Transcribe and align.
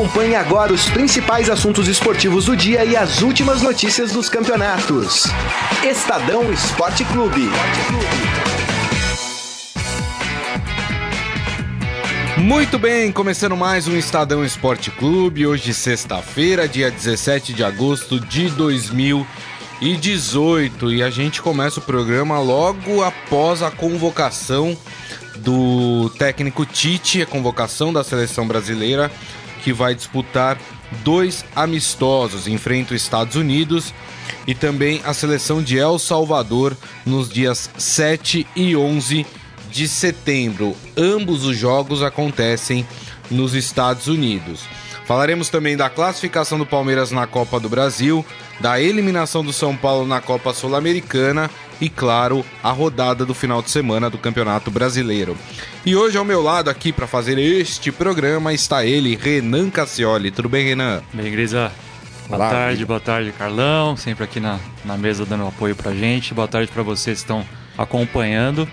Acompanhe 0.00 0.34
agora 0.34 0.72
os 0.72 0.88
principais 0.88 1.50
assuntos 1.50 1.86
esportivos 1.86 2.46
do 2.46 2.56
dia 2.56 2.86
e 2.86 2.96
as 2.96 3.20
últimas 3.20 3.60
notícias 3.60 4.12
dos 4.12 4.30
campeonatos. 4.30 5.24
Estadão 5.84 6.50
Esporte 6.50 7.04
Clube. 7.04 7.50
Muito 12.38 12.78
bem, 12.78 13.12
começando 13.12 13.54
mais 13.54 13.86
um 13.86 13.94
Estadão 13.94 14.42
Esporte 14.42 14.90
Clube, 14.90 15.46
hoje 15.46 15.74
sexta-feira, 15.74 16.66
dia 16.66 16.90
17 16.90 17.52
de 17.52 17.62
agosto 17.62 18.18
de 18.18 18.48
2018, 18.48 20.94
e 20.94 21.02
a 21.02 21.10
gente 21.10 21.42
começa 21.42 21.78
o 21.78 21.82
programa 21.82 22.40
logo 22.40 23.04
após 23.04 23.62
a 23.62 23.70
convocação 23.70 24.74
do 25.40 26.08
técnico 26.18 26.64
Tite, 26.64 27.20
a 27.20 27.26
convocação 27.26 27.92
da 27.92 28.02
seleção 28.02 28.48
brasileira, 28.48 29.12
que 29.60 29.72
vai 29.72 29.94
disputar 29.94 30.58
dois 31.04 31.44
amistosos, 31.54 32.48
enfrenta 32.48 32.94
os 32.94 33.02
Estados 33.02 33.36
Unidos 33.36 33.94
e 34.46 34.54
também 34.54 35.00
a 35.04 35.14
seleção 35.14 35.62
de 35.62 35.78
El 35.78 35.98
Salvador 35.98 36.76
nos 37.06 37.28
dias 37.28 37.70
7 37.78 38.46
e 38.56 38.74
11 38.74 39.26
de 39.70 39.86
setembro. 39.86 40.76
Ambos 40.96 41.44
os 41.44 41.56
jogos 41.56 42.02
acontecem 42.02 42.86
nos 43.30 43.54
Estados 43.54 44.08
Unidos. 44.08 44.62
Falaremos 45.06 45.48
também 45.48 45.76
da 45.76 45.90
classificação 45.90 46.58
do 46.58 46.66
Palmeiras 46.66 47.10
na 47.10 47.26
Copa 47.26 47.58
do 47.58 47.68
Brasil, 47.68 48.24
da 48.60 48.80
eliminação 48.80 49.44
do 49.44 49.52
São 49.52 49.76
Paulo 49.76 50.06
na 50.06 50.20
Copa 50.20 50.54
Sul-Americana 50.54 51.50
e, 51.80 51.88
claro, 51.88 52.44
a 52.62 52.70
rodada 52.70 53.24
do 53.24 53.34
final 53.34 53.62
de 53.62 53.70
semana 53.70 54.10
do 54.10 54.18
Campeonato 54.18 54.70
Brasileiro. 54.70 55.36
E 55.84 55.96
hoje 55.96 56.18
ao 56.18 56.24
meu 56.24 56.42
lado 56.42 56.68
aqui 56.68 56.92
para 56.92 57.06
fazer 57.06 57.38
este 57.38 57.90
programa 57.90 58.52
está 58.52 58.84
ele, 58.84 59.16
Renan 59.16 59.70
Cassioli. 59.70 60.30
Tudo 60.30 60.48
bem, 60.48 60.66
Renan? 60.66 61.02
Bem, 61.12 61.30
Grisa. 61.32 61.72
Boa 62.28 62.48
tarde, 62.48 62.86
boa 62.86 63.00
tarde, 63.00 63.32
Carlão. 63.32 63.96
Sempre 63.96 64.24
aqui 64.24 64.38
na, 64.38 64.60
na 64.84 64.96
mesa 64.96 65.26
dando 65.26 65.46
apoio 65.46 65.74
pra 65.74 65.92
gente. 65.92 66.32
Boa 66.32 66.46
tarde 66.46 66.70
para 66.70 66.82
vocês 66.82 67.18
que 67.18 67.24
estão 67.24 67.44
acompanhando. 67.76 68.68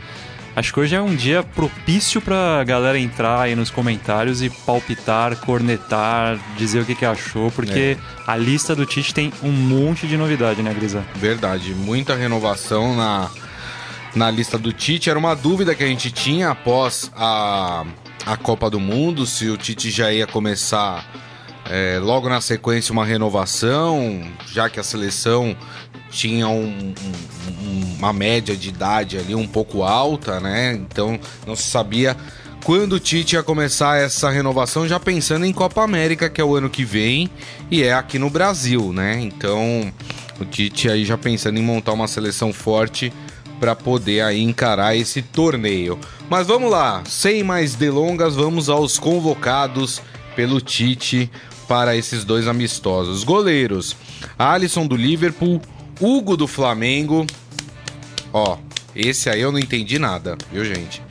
Acho 0.58 0.74
que 0.74 0.80
hoje 0.80 0.96
é 0.96 1.00
um 1.00 1.16
dia 1.16 1.44
propício 1.44 2.20
pra 2.20 2.64
galera 2.64 2.98
entrar 2.98 3.42
aí 3.42 3.56
nos 3.56 3.70
comentários 3.70 4.42
e 4.42 4.50
palpitar, 4.50 5.36
cornetar, 5.36 6.40
dizer 6.58 6.82
o 6.82 6.86
que, 6.86 6.96
que 6.96 7.06
achou, 7.06 7.52
porque 7.52 7.96
é. 7.96 7.98
a 8.26 8.36
lista 8.36 8.76
do 8.76 8.84
Tite 8.84 9.14
tem 9.14 9.32
um 9.44 9.52
monte 9.52 10.08
de 10.08 10.18
novidade, 10.18 10.64
né, 10.64 10.74
Grisa? 10.74 11.06
Verdade, 11.14 11.76
muita 11.76 12.16
renovação 12.16 12.96
na, 12.96 13.30
na 14.16 14.32
lista 14.32 14.58
do 14.58 14.74
Tite. 14.74 15.12
Era 15.12 15.20
uma 15.20 15.36
dúvida 15.36 15.76
que 15.76 15.84
a 15.84 15.88
gente 15.88 16.10
tinha 16.10 16.50
após 16.50 17.12
a, 17.16 17.86
a 18.26 18.36
Copa 18.36 18.68
do 18.68 18.80
Mundo, 18.80 19.28
se 19.28 19.48
o 19.50 19.58
Tite 19.58 19.92
já 19.92 20.12
ia 20.12 20.26
começar 20.26 21.06
é, 21.70 22.00
logo 22.00 22.30
na 22.30 22.42
sequência 22.42 22.92
uma 22.92 23.06
renovação, 23.06 24.22
já 24.52 24.70
que 24.70 24.80
a 24.80 24.84
seleção 24.84 25.56
tinha 26.10 26.48
um, 26.48 26.94
um, 27.62 27.96
uma 27.98 28.14
média 28.14 28.56
de 28.56 28.70
idade 28.70 29.18
ali 29.18 29.36
um 29.36 29.48
pouco 29.48 29.84
alta, 29.84 30.40
né? 30.40 30.74
Então 30.74 31.20
não 31.46 31.56
se 31.56 31.64
sabia 31.64 32.16
quando 32.64 32.94
o 32.94 33.00
Tite 33.00 33.36
ia 33.36 33.44
começar 33.44 33.98
essa 33.98 34.30
renovação, 34.30 34.88
já 34.88 35.00
pensando 35.00 35.46
em 35.46 35.54
Copa 35.54 35.84
América, 35.84 36.30
que 36.30 36.42
é 36.42 36.44
o 36.44 36.56
ano 36.56 36.70
que 36.70 36.84
vem, 36.84 37.30
e 37.72 37.84
é 37.84 37.94
aqui 37.94 38.20
no 38.20 38.30
Brasil, 38.30 38.92
né? 38.92 39.20
Então 39.22 39.92
o 40.40 40.46
Tite 40.46 40.90
aí 40.90 41.06
já 41.06 41.18
pensando 41.18 41.58
em 41.58 41.64
montar 41.64 41.94
uma 41.94 42.08
seleção 42.08 42.52
forte 42.52 43.12
para 43.60 43.76
poder 43.76 44.22
aí 44.22 44.42
encarar 44.42 44.96
esse 44.96 45.22
torneio. 45.22 46.00
Mas 46.30 46.48
vamos 46.48 46.70
lá, 46.70 47.04
sem 47.08 47.44
mais 47.44 47.74
delongas, 47.76 48.36
vamos 48.36 48.70
aos 48.70 49.00
convocados 49.00 50.02
pelo 50.36 50.62
Tite 50.62 51.32
para 51.68 51.96
esses 51.96 52.24
dois 52.24 52.48
amistosos. 52.48 53.24
Goleiros: 53.24 53.96
Alisson 54.38 54.88
do 54.88 54.96
Liverpool, 54.96 55.62
Hugo 56.00 56.38
do 56.38 56.48
Flamengo. 56.48 57.26
Ó, 58.34 58.58
esse 58.96 59.30
aí 59.30 59.42
eu 59.42 59.52
não 59.52 59.60
entendi 59.60 60.00
nada, 60.00 60.38
viu, 60.52 60.64
gente? 60.66 61.02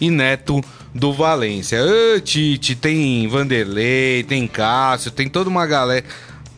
E 0.00 0.10
Neto 0.10 0.62
do 0.94 1.12
Valência. 1.12 1.78
Ô, 1.82 2.20
Tite, 2.20 2.74
tem 2.74 3.28
Vanderlei, 3.28 4.22
tem 4.24 4.46
Cássio, 4.46 5.10
tem 5.10 5.28
toda 5.28 5.48
uma 5.50 5.66
galera. 5.66 6.04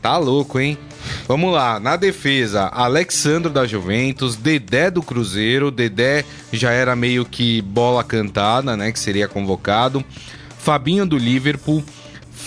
Tá 0.00 0.16
louco, 0.16 0.60
hein? 0.60 0.78
Vamos 1.26 1.52
lá, 1.52 1.80
na 1.80 1.96
defesa, 1.96 2.66
Alexandro 2.66 3.50
da 3.50 3.66
Juventus, 3.66 4.36
Dedé 4.36 4.90
do 4.90 5.02
Cruzeiro, 5.02 5.70
Dedé 5.70 6.24
já 6.52 6.70
era 6.70 6.94
meio 6.94 7.24
que 7.24 7.60
bola 7.62 8.04
cantada, 8.04 8.76
né, 8.76 8.92
que 8.92 8.98
seria 8.98 9.28
convocado. 9.28 10.04
Fabinho 10.58 11.06
do 11.06 11.16
Liverpool, 11.16 11.82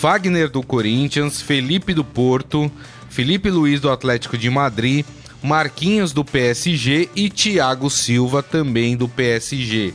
Fagner 0.02 0.48
do 0.48 0.64
Corinthians, 0.64 1.40
Felipe 1.40 1.94
do 1.94 2.02
Porto, 2.02 2.68
Felipe 3.08 3.48
Luiz 3.48 3.80
do 3.80 3.88
Atlético 3.88 4.36
de 4.36 4.50
Madrid, 4.50 5.06
Marquinhos 5.40 6.12
do 6.12 6.24
PSG 6.24 7.08
e 7.14 7.30
Thiago 7.30 7.88
Silva 7.88 8.42
também 8.42 8.96
do 8.96 9.08
PSG. 9.08 9.94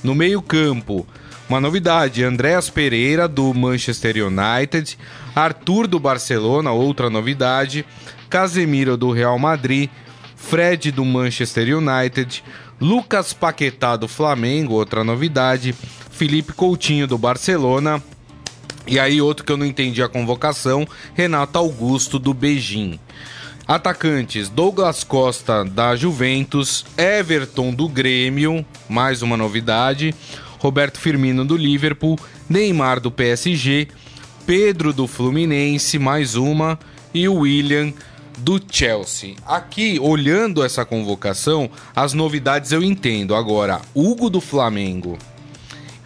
No 0.00 0.14
meio-campo, 0.14 1.04
uma 1.48 1.60
novidade: 1.60 2.22
Andréas 2.22 2.70
Pereira 2.70 3.26
do 3.26 3.52
Manchester 3.52 4.24
United, 4.24 4.96
Arthur 5.34 5.88
do 5.88 5.98
Barcelona, 5.98 6.70
outra 6.70 7.10
novidade, 7.10 7.84
Casemiro 8.30 8.96
do 8.96 9.10
Real 9.10 9.40
Madrid, 9.40 9.90
Fred 10.36 10.92
do 10.92 11.04
Manchester 11.04 11.76
United, 11.76 12.44
Lucas 12.80 13.32
Paquetá 13.32 13.96
do 13.96 14.06
Flamengo, 14.06 14.74
outra 14.74 15.02
novidade, 15.02 15.74
Felipe 16.12 16.52
Coutinho 16.52 17.08
do 17.08 17.18
Barcelona. 17.18 18.00
E 18.88 18.98
aí, 18.98 19.20
outro 19.20 19.44
que 19.44 19.52
eu 19.52 19.56
não 19.58 19.66
entendi 19.66 20.02
a 20.02 20.08
convocação, 20.08 20.88
Renato 21.12 21.58
Augusto 21.58 22.18
do 22.18 22.32
Beijing. 22.32 22.98
Atacantes: 23.66 24.48
Douglas 24.48 25.04
Costa 25.04 25.62
da 25.62 25.94
Juventus, 25.94 26.86
Everton 26.96 27.70
do 27.74 27.86
Grêmio, 27.86 28.64
mais 28.88 29.20
uma 29.20 29.36
novidade, 29.36 30.14
Roberto 30.58 30.98
Firmino 30.98 31.44
do 31.44 31.54
Liverpool, 31.54 32.18
Neymar 32.48 32.98
do 32.98 33.10
PSG, 33.10 33.88
Pedro 34.46 34.94
do 34.94 35.06
Fluminense, 35.06 35.98
mais 35.98 36.34
uma, 36.34 36.78
e 37.12 37.28
o 37.28 37.40
William 37.40 37.92
do 38.38 38.58
Chelsea. 38.70 39.34
Aqui, 39.46 39.98
olhando 40.00 40.64
essa 40.64 40.82
convocação, 40.86 41.70
as 41.94 42.14
novidades 42.14 42.72
eu 42.72 42.82
entendo. 42.82 43.34
Agora, 43.34 43.82
Hugo 43.94 44.30
do 44.30 44.40
Flamengo 44.40 45.18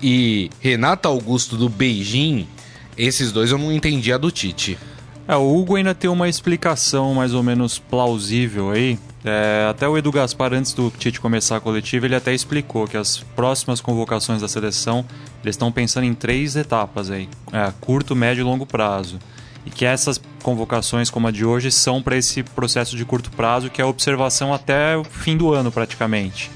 e 0.03 0.50
Renato 0.59 1.06
Augusto 1.06 1.56
do 1.56 1.69
Beijing, 1.69 2.48
esses 2.97 3.32
dois 3.32 3.50
eu 3.50 3.58
não 3.58 3.72
entendi 3.72 4.12
a 4.12 4.19
do 4.19 4.30
Tite. 4.30 4.78
É, 5.26 5.36
o 5.36 5.56
Hugo 5.56 5.76
ainda 5.76 5.94
tem 5.94 6.10
uma 6.10 6.28
explicação 6.28 7.14
mais 7.14 7.32
ou 7.32 7.42
menos 7.42 7.78
plausível 7.78 8.70
aí. 8.70 8.98
É, 9.25 9.69
até 9.70 9.86
o 9.86 9.97
Edu 9.97 10.10
Gaspar, 10.10 10.53
antes 10.53 10.72
do 10.72 10.91
Tite 10.91 11.20
começar 11.20 11.56
a 11.56 11.60
coletiva, 11.60 12.06
ele 12.06 12.16
até 12.16 12.34
explicou 12.34 12.88
que 12.88 12.97
as 12.97 13.19
próximas 13.36 13.80
convocações 13.80 14.41
da 14.41 14.48
seleção, 14.48 15.04
eles 15.44 15.54
estão 15.54 15.70
pensando 15.70 16.04
em 16.04 16.14
três 16.14 16.56
etapas 16.56 17.08
aí, 17.08 17.28
é, 17.53 17.72
curto, 17.80 18.16
médio 18.16 18.42
e 18.42 18.44
longo 18.44 18.66
prazo. 18.66 19.19
E 19.64 19.70
que 19.70 19.84
essas 19.84 20.20
convocações, 20.42 21.09
como 21.09 21.28
a 21.28 21.30
de 21.30 21.44
hoje, 21.44 21.70
são 21.70 22.03
para 22.03 22.16
esse 22.16 22.42
processo 22.42 22.97
de 22.97 23.04
curto 23.04 23.30
prazo, 23.30 23.70
que 23.70 23.80
é 23.80 23.84
a 23.84 23.86
observação 23.86 24.53
até 24.53 24.97
o 24.97 25.04
fim 25.04 25.36
do 25.36 25.54
ano, 25.54 25.70
praticamente. 25.70 26.50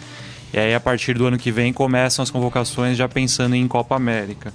E 0.53 0.59
aí, 0.59 0.75
a 0.75 0.81
partir 0.81 1.15
do 1.15 1.27
ano 1.27 1.39
que 1.39 1.53
vem, 1.53 1.73
começam 1.73 2.23
as 2.23 2.31
convocações 2.31 2.97
já 2.97 3.09
pensando 3.09 3.55
em 3.55 3.69
Copa 3.69 3.95
América. 3.95 4.53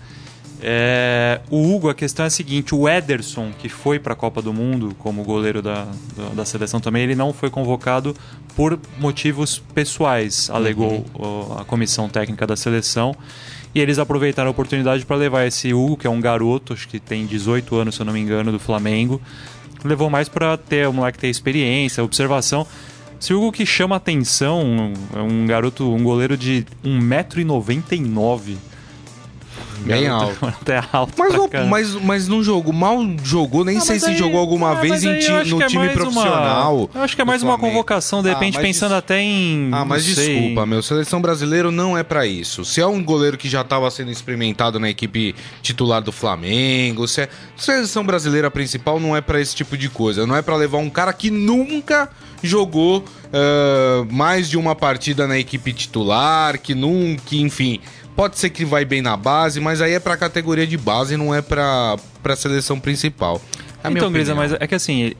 É, 0.63 1.41
o 1.49 1.73
Hugo, 1.73 1.89
a 1.89 1.95
questão 1.95 2.23
é 2.23 2.27
a 2.27 2.29
seguinte: 2.29 2.75
o 2.75 2.87
Ederson, 2.87 3.51
que 3.57 3.67
foi 3.67 3.97
para 3.99 4.13
a 4.13 4.15
Copa 4.15 4.41
do 4.41 4.53
Mundo 4.53 4.95
como 4.99 5.23
goleiro 5.23 5.61
da, 5.61 5.87
da, 6.15 6.29
da, 6.35 6.45
seleção 6.45 6.79
também, 6.79 7.03
ele 7.03 7.15
não 7.15 7.33
foi 7.33 7.49
convocado 7.49 8.15
por 8.55 8.79
motivos 8.99 9.57
pessoais, 9.73 10.49
alegou 10.51 11.03
uhum. 11.15 11.57
a 11.57 11.65
comissão 11.65 12.07
técnica 12.07 12.45
da 12.45 12.55
seleção. 12.55 13.15
E 13.73 13.79
eles 13.79 13.97
aproveitaram 13.97 14.49
a 14.49 14.51
oportunidade 14.51 15.05
para 15.05 15.15
levar 15.15 15.47
esse 15.47 15.73
Hugo, 15.73 15.95
que 15.97 16.05
é 16.05 16.09
um 16.09 16.19
garoto, 16.19 16.73
acho 16.73 16.87
que 16.89 16.99
tem 16.99 17.25
18 17.25 17.73
anos, 17.77 17.95
se 17.95 18.01
eu 18.01 18.05
não 18.05 18.13
me 18.13 18.19
engano, 18.19 18.51
do 18.51 18.59
Flamengo. 18.59 19.21
Levou 19.83 20.09
mais 20.09 20.27
para 20.27 20.57
ter 20.57 20.87
o 20.87 20.93
moleque 20.93 21.17
ter 21.17 21.29
experiência, 21.29 22.03
observação. 22.03 22.67
Se 23.17 23.33
o 23.33 23.37
Hugo 23.37 23.53
que 23.53 23.65
chama 23.65 23.95
atenção, 23.95 24.93
é 25.15 25.21
um 25.21 25.47
garoto, 25.47 25.89
um 25.89 26.03
goleiro 26.03 26.35
de 26.35 26.65
1,99m 26.83 28.57
Bem 29.81 30.07
alto. 30.07 30.45
Até 30.45 30.83
alto. 30.91 31.13
Mas, 31.17 31.67
mas, 31.67 31.95
mas 31.95 32.27
não 32.27 32.43
jogou, 32.43 32.73
mal 32.73 32.99
jogou, 33.23 33.65
nem 33.65 33.79
sei 33.79 33.99
se 33.99 34.07
aí, 34.07 34.17
jogou 34.17 34.39
alguma 34.39 34.77
é, 34.77 34.81
vez 34.81 35.03
em 35.03 35.19
ti, 35.19 35.31
no 35.49 35.61
é 35.61 35.67
time 35.67 35.89
profissional. 35.89 36.77
Uma, 36.77 36.89
eu 36.93 37.01
acho 37.01 37.15
que 37.15 37.21
é 37.21 37.25
mais 37.25 37.43
uma 37.43 37.57
convocação, 37.57 38.21
de 38.21 38.29
ah, 38.29 38.33
repente, 38.33 38.57
ah, 38.57 38.61
pensando 38.61 38.95
até 38.95 39.19
em. 39.19 39.69
Ah, 39.71 39.85
mas 39.85 40.05
desculpa, 40.05 40.65
meu. 40.65 40.81
Seleção 40.81 41.21
brasileiro 41.21 41.71
não 41.71 41.97
é 41.97 42.03
para 42.03 42.25
isso. 42.25 42.63
Se 42.63 42.81
é 42.81 42.87
um 42.87 43.03
goleiro 43.03 43.37
que 43.37 43.49
já 43.49 43.61
estava 43.61 43.89
sendo 43.89 44.11
experimentado 44.11 44.79
na 44.79 44.89
equipe 44.89 45.35
titular 45.61 46.01
do 46.01 46.11
Flamengo, 46.11 47.07
se 47.07 47.21
é. 47.21 47.29
Seleção 47.55 48.03
brasileira 48.03 48.49
principal 48.49 48.99
não 48.99 49.15
é 49.15 49.21
para 49.21 49.39
esse 49.39 49.55
tipo 49.55 49.77
de 49.77 49.89
coisa. 49.89 50.25
Não 50.25 50.35
é 50.35 50.41
para 50.41 50.55
levar 50.55 50.77
um 50.77 50.89
cara 50.89 51.13
que 51.13 51.29
nunca 51.29 52.09
jogou 52.43 52.99
uh, 52.99 54.13
mais 54.13 54.49
de 54.49 54.57
uma 54.57 54.75
partida 54.75 55.27
na 55.27 55.37
equipe 55.37 55.71
titular, 55.73 56.59
que 56.59 56.73
nunca, 56.73 57.35
enfim 57.35 57.79
Pode 58.15 58.37
ser 58.37 58.49
que 58.49 58.65
vai 58.65 58.83
bem 58.85 59.01
na 59.01 59.15
base, 59.17 59.59
mas 59.59 59.81
aí 59.81 59.93
é 59.93 59.99
pra 59.99 60.15
categoria 60.17 60.67
de 60.67 60.77
base, 60.77 61.15
não 61.17 61.33
é 61.33 61.41
pra, 61.41 61.97
pra 62.21 62.35
seleção 62.35 62.79
principal. 62.79 63.41
É 63.83 63.87
a 63.87 63.89
minha 63.89 63.99
então, 64.01 64.11
Grisa, 64.11 64.35
mas 64.35 64.53
é 64.53 64.67
que 64.67 64.75
assim, 64.75 65.13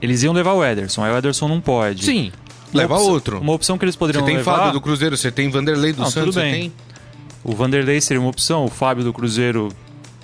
eles 0.00 0.22
iam 0.22 0.32
levar 0.32 0.52
o 0.52 0.64
Ederson, 0.64 1.04
aí 1.04 1.12
o 1.12 1.18
Ederson 1.18 1.48
não 1.48 1.60
pode. 1.60 2.04
Sim, 2.04 2.32
Uma 2.72 2.80
leva 2.82 2.94
opção- 2.94 3.10
outro. 3.12 3.40
Uma 3.40 3.52
opção 3.52 3.76
que 3.76 3.84
eles 3.84 3.94
Você 3.94 3.98
poderiam 3.98 4.24
tem 4.24 4.36
levar... 4.36 4.56
Fábio 4.58 4.72
do 4.72 4.80
Cruzeiro, 4.80 5.16
você 5.16 5.30
tem 5.30 5.50
Vanderlei 5.50 5.92
do 5.92 6.02
Não, 6.02 6.10
Santos, 6.10 6.34
tudo 6.34 6.34
você 6.34 6.40
bem. 6.40 6.52
tem... 6.52 6.72
O 7.44 7.54
Vanderlei 7.54 8.00
seria 8.00 8.20
uma 8.20 8.30
opção, 8.30 8.64
o 8.64 8.68
Fábio 8.68 9.04
do 9.04 9.12
Cruzeiro 9.12 9.68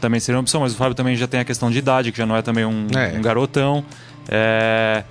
também 0.00 0.18
seria 0.18 0.36
uma 0.38 0.42
opção, 0.42 0.60
mas 0.62 0.72
o 0.72 0.76
Fábio 0.76 0.94
também 0.94 1.14
já 1.16 1.26
tem 1.26 1.38
a 1.40 1.44
questão 1.44 1.70
de 1.70 1.78
idade, 1.78 2.10
que 2.12 2.18
já 2.18 2.26
não 2.26 2.36
é 2.36 2.42
também 2.42 2.64
um, 2.64 2.86
É. 2.96 3.16
um 3.16 3.22
garotão. 3.22 3.84
É, 4.28 5.04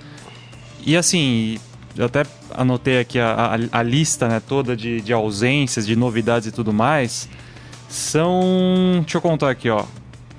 E 0.85 0.97
assim, 0.97 1.59
eu 1.97 2.05
até 2.05 2.23
anotei 2.53 2.99
aqui 2.99 3.19
a, 3.19 3.55
a- 3.71 3.79
a 3.79 3.83
lista 3.83 4.27
né, 4.27 4.41
toda 4.45 4.75
de, 4.75 5.01
de 5.01 5.11
ausências, 5.13 5.85
de 5.85 5.95
novidades 5.95 6.47
e 6.47 6.51
tudo 6.51 6.71
mais. 6.73 7.27
São. 7.89 8.99
Deixa 9.01 9.17
eu 9.17 9.21
contar 9.21 9.49
aqui, 9.49 9.69
ó. 9.69 9.83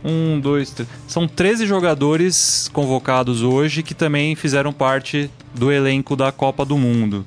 Um, 0.04 0.40
dois, 0.40 0.70
três. 0.70 0.88
São 1.06 1.28
13 1.28 1.64
jogadores 1.66 2.68
convocados 2.72 3.42
hoje 3.42 3.82
que 3.82 3.94
também 3.94 4.34
fizeram 4.34 4.72
parte 4.72 5.30
do 5.54 5.70
elenco 5.70 6.16
da 6.16 6.32
Copa 6.32 6.64
do 6.64 6.76
Mundo. 6.76 7.24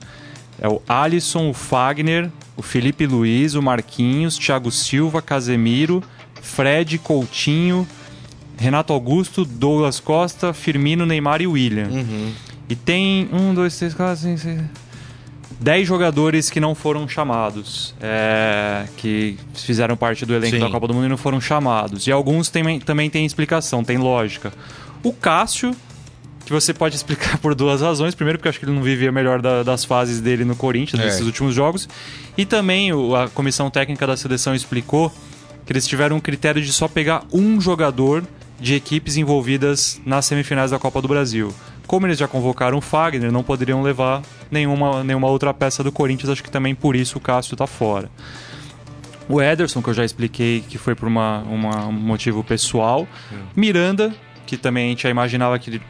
É 0.60 0.68
o 0.68 0.82
Alisson, 0.88 1.50
o 1.50 1.54
Fagner, 1.54 2.30
o 2.58 2.62
Felipe 2.62 3.06
Luiz, 3.06 3.54
o 3.56 3.62
Marquinhos, 3.62 4.38
Thiago 4.38 4.72
Silva, 4.72 5.22
Casemiro, 5.22 6.04
Fred, 6.42 6.98
Coutinho, 6.98 7.88
Renato 8.58 8.92
Augusto, 8.92 9.46
Douglas 9.46 10.00
Costa, 10.00 10.54
Firmino, 10.54 11.06
Neymar 11.06 11.42
e 11.42 11.48
William. 11.48 11.88
Uhum. 11.90 12.32
E 12.70 12.76
tem 12.76 13.30
um, 13.32 13.54
dois, 13.54 13.78
três, 13.78 13.94
quatro, 13.94 14.18
cinco, 14.22 14.40
seis... 14.40 14.62
Dez 15.60 15.88
jogadores 15.88 16.50
que 16.50 16.60
não 16.60 16.76
foram 16.76 17.08
chamados, 17.08 17.96
é, 18.02 18.86
que 18.98 19.38
fizeram 19.54 19.96
parte 19.96 20.26
do 20.26 20.34
elenco 20.34 20.56
Sim. 20.58 20.62
da 20.62 20.70
Copa 20.70 20.86
do 20.88 20.94
Mundo 20.94 21.06
e 21.06 21.10
não 21.10 21.16
foram 21.18 21.40
chamados. 21.40 22.08
E 22.08 22.12
alguns 22.12 22.50
tem- 22.50 22.80
também 22.80 23.10
têm 23.10 23.26
explicação, 23.26 23.82
tem 23.82 23.98
lógica. 23.98 24.52
O 25.02 25.14
Cássio, 25.14 25.74
que 26.46 26.52
você 26.52 26.74
pode 26.74 26.96
explicar 26.98 27.38
por 27.40 27.56
duas 27.56 27.80
razões. 27.82 28.14
Primeiro, 28.14 28.38
porque 28.38 28.48
eu 28.48 28.50
acho 28.50 28.60
que 28.60 28.66
ele 28.66 28.74
não 28.74 28.82
vivia 28.84 29.12
melhor 29.14 29.42
da- 29.42 29.64
das 29.64 29.86
fases 29.86 30.20
dele 30.20 30.44
no 30.44 30.58
Corinthians, 30.58 31.02
É. 31.02 31.06
nesses 31.06 31.26
últimos 31.26 31.56
jogos. 31.56 31.88
E 32.38 32.46
também 32.46 32.92
o- 32.92 33.16
a 33.16 33.30
comissão 33.30 33.70
técnica 33.70 34.06
da 34.06 34.18
seleção 34.18 34.54
explicou 34.54 35.10
que 35.66 35.72
eles 35.72 35.88
tiveram 35.88 36.18
um 36.18 36.20
critério 36.20 36.62
de 36.62 36.74
só 36.74 36.88
pegar 36.90 37.24
um 37.32 37.62
jogador 37.62 38.26
de 38.60 38.76
equipes 38.76 39.16
envolvidas 39.16 40.02
nas 40.06 40.26
semifinais 40.26 40.72
da 40.72 40.80
Copa 40.80 41.02
do 41.02 41.08
Brasil. 41.08 41.54
Como 41.88 42.06
eles 42.08 42.18
já 42.18 42.28
convocaram 42.28 42.78
o 42.78 42.82
Fagner, 42.82 43.32
não 43.32 43.44
poderiam 43.44 43.82
levar 43.82 44.22
nenhuma, 44.52 45.04
nenhuma 45.04 45.28
outra 45.28 45.54
peça 45.54 45.84
do 45.84 45.92
Corinthians, 45.92 46.30
acho 46.30 46.44
que 46.44 46.50
também 46.52 46.74
por 46.76 46.96
isso 46.96 47.18
o 47.18 47.22
Cássio 47.22 47.56
tá 47.56 47.68
fora. 47.68 48.10
O 49.28 49.42
Ederson, 49.42 49.82
que 49.82 49.90
eu 49.90 49.94
já 49.94 50.06
expliquei 50.06 50.64
que 50.68 50.78
foi 50.78 50.94
por 50.94 51.08
uma, 51.08 51.40
uma- 51.50 51.88
um 51.88 51.92
motivo 51.92 52.44
pessoal. 52.44 53.08
Miranda, 53.56 54.14
que 54.46 54.56
também 54.58 54.86
a 54.86 54.90
gente 54.90 55.04
já 55.04 55.10
imaginava 55.10 55.58
que 55.58 55.70
ele 55.72 55.82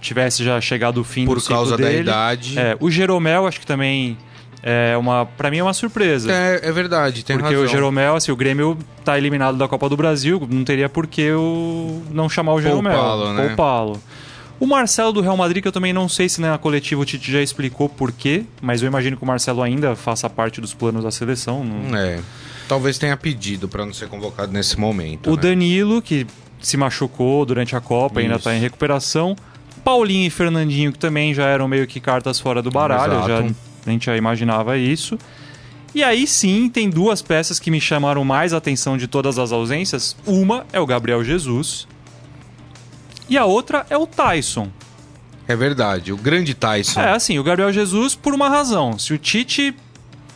tivesse 0.00 0.42
já 0.42 0.60
chegado 0.60 0.98
o 1.00 1.04
fim 1.04 1.24
do 1.24 1.30
Por 1.32 1.40
ciclo 1.40 1.56
causa 1.56 1.76
da 1.76 1.84
dele. 1.84 2.00
idade. 2.00 2.58
É, 2.58 2.76
o 2.80 2.90
Jeromel, 2.90 3.46
acho 3.46 3.60
que 3.60 3.66
também 3.66 4.18
é 4.62 4.96
uma. 4.96 5.24
Para 5.24 5.50
mim 5.52 5.58
é 5.58 5.62
uma 5.62 5.72
surpresa. 5.74 6.32
É, 6.32 6.60
é 6.64 6.72
verdade, 6.72 7.24
tem 7.24 7.36
porque 7.38 7.54
razão. 7.54 7.64
o 7.64 7.68
Jeromel, 7.70 8.16
assim, 8.16 8.32
o 8.32 8.36
Grêmio 8.36 8.76
tá 9.04 9.16
eliminado 9.16 9.56
da 9.56 9.68
Copa 9.68 9.88
do 9.88 9.96
Brasil, 9.96 10.44
não 10.50 10.64
teria 10.64 10.88
por 10.88 11.06
que 11.06 11.20
eu 11.20 12.02
não 12.10 12.28
chamar 12.28 12.54
o 12.54 12.60
Jeromel. 12.62 12.92
Poupá-lo, 12.92 13.32
né? 13.34 13.46
Poupá-lo. 13.48 14.02
O 14.60 14.66
Marcelo 14.66 15.10
do 15.12 15.20
Real 15.22 15.36
Madrid, 15.38 15.62
que 15.62 15.68
eu 15.68 15.72
também 15.72 15.92
não 15.92 16.06
sei 16.08 16.28
se 16.28 16.38
na 16.40 16.56
coletiva 16.58 17.00
o 17.00 17.04
Tite 17.04 17.32
já 17.32 17.40
explicou 17.40 17.88
por 17.88 18.12
quê, 18.12 18.44
mas 18.60 18.82
eu 18.82 18.86
imagino 18.88 19.16
que 19.16 19.22
o 19.22 19.26
Marcelo 19.26 19.62
ainda 19.62 19.96
faça 19.96 20.28
parte 20.28 20.60
dos 20.60 20.74
planos 20.74 21.02
da 21.02 21.10
seleção. 21.10 21.64
não- 21.64 21.96
É. 21.96 22.20
Talvez 22.68 22.98
tenha 22.98 23.16
pedido 23.16 23.68
pra 23.68 23.84
não 23.86 23.92
ser 23.92 24.06
convocado 24.08 24.52
nesse 24.52 24.78
momento. 24.78 25.30
O 25.30 25.34
né? 25.36 25.42
Danilo, 25.42 26.00
que 26.02 26.26
se 26.60 26.76
machucou 26.76 27.44
durante 27.46 27.74
a 27.74 27.80
Copa, 27.80 28.20
ainda 28.20 28.34
Isso. 28.34 28.40
está 28.40 28.54
em 28.54 28.60
recuperação. 28.60 29.34
Paulinho 29.82 30.26
e 30.26 30.30
Fernandinho, 30.30 30.92
que 30.92 30.98
também 30.98 31.32
já 31.32 31.46
eram 31.46 31.66
meio 31.66 31.86
que 31.86 31.98
cartas 31.98 32.38
fora 32.38 32.60
do 32.62 32.70
baralho, 32.70 33.14
Exato. 33.14 33.28
já, 33.28 33.38
a 33.86 33.90
gente 33.90 34.06
já 34.06 34.16
imaginava 34.16 34.76
isso. 34.76 35.18
E 35.94 36.04
aí 36.04 36.26
sim, 36.26 36.68
tem 36.68 36.88
duas 36.88 37.22
peças 37.22 37.58
que 37.58 37.70
me 37.70 37.80
chamaram 37.80 38.22
mais 38.24 38.52
atenção 38.52 38.96
de 38.96 39.08
todas 39.08 39.38
as 39.38 39.50
ausências. 39.50 40.14
Uma 40.26 40.64
é 40.72 40.78
o 40.78 40.86
Gabriel 40.86 41.24
Jesus. 41.24 41.88
E 43.30 43.38
a 43.38 43.44
outra 43.44 43.86
é 43.88 43.96
o 43.96 44.08
Tyson. 44.08 44.68
É 45.46 45.54
verdade, 45.54 46.12
o 46.12 46.16
grande 46.16 46.52
Tyson. 46.52 47.00
É, 47.00 47.12
assim, 47.12 47.38
o 47.38 47.44
Gabriel 47.44 47.72
Jesus 47.72 48.16
por 48.16 48.34
uma 48.34 48.48
razão. 48.48 48.98
Se 48.98 49.14
o 49.14 49.18
Tite 49.18 49.74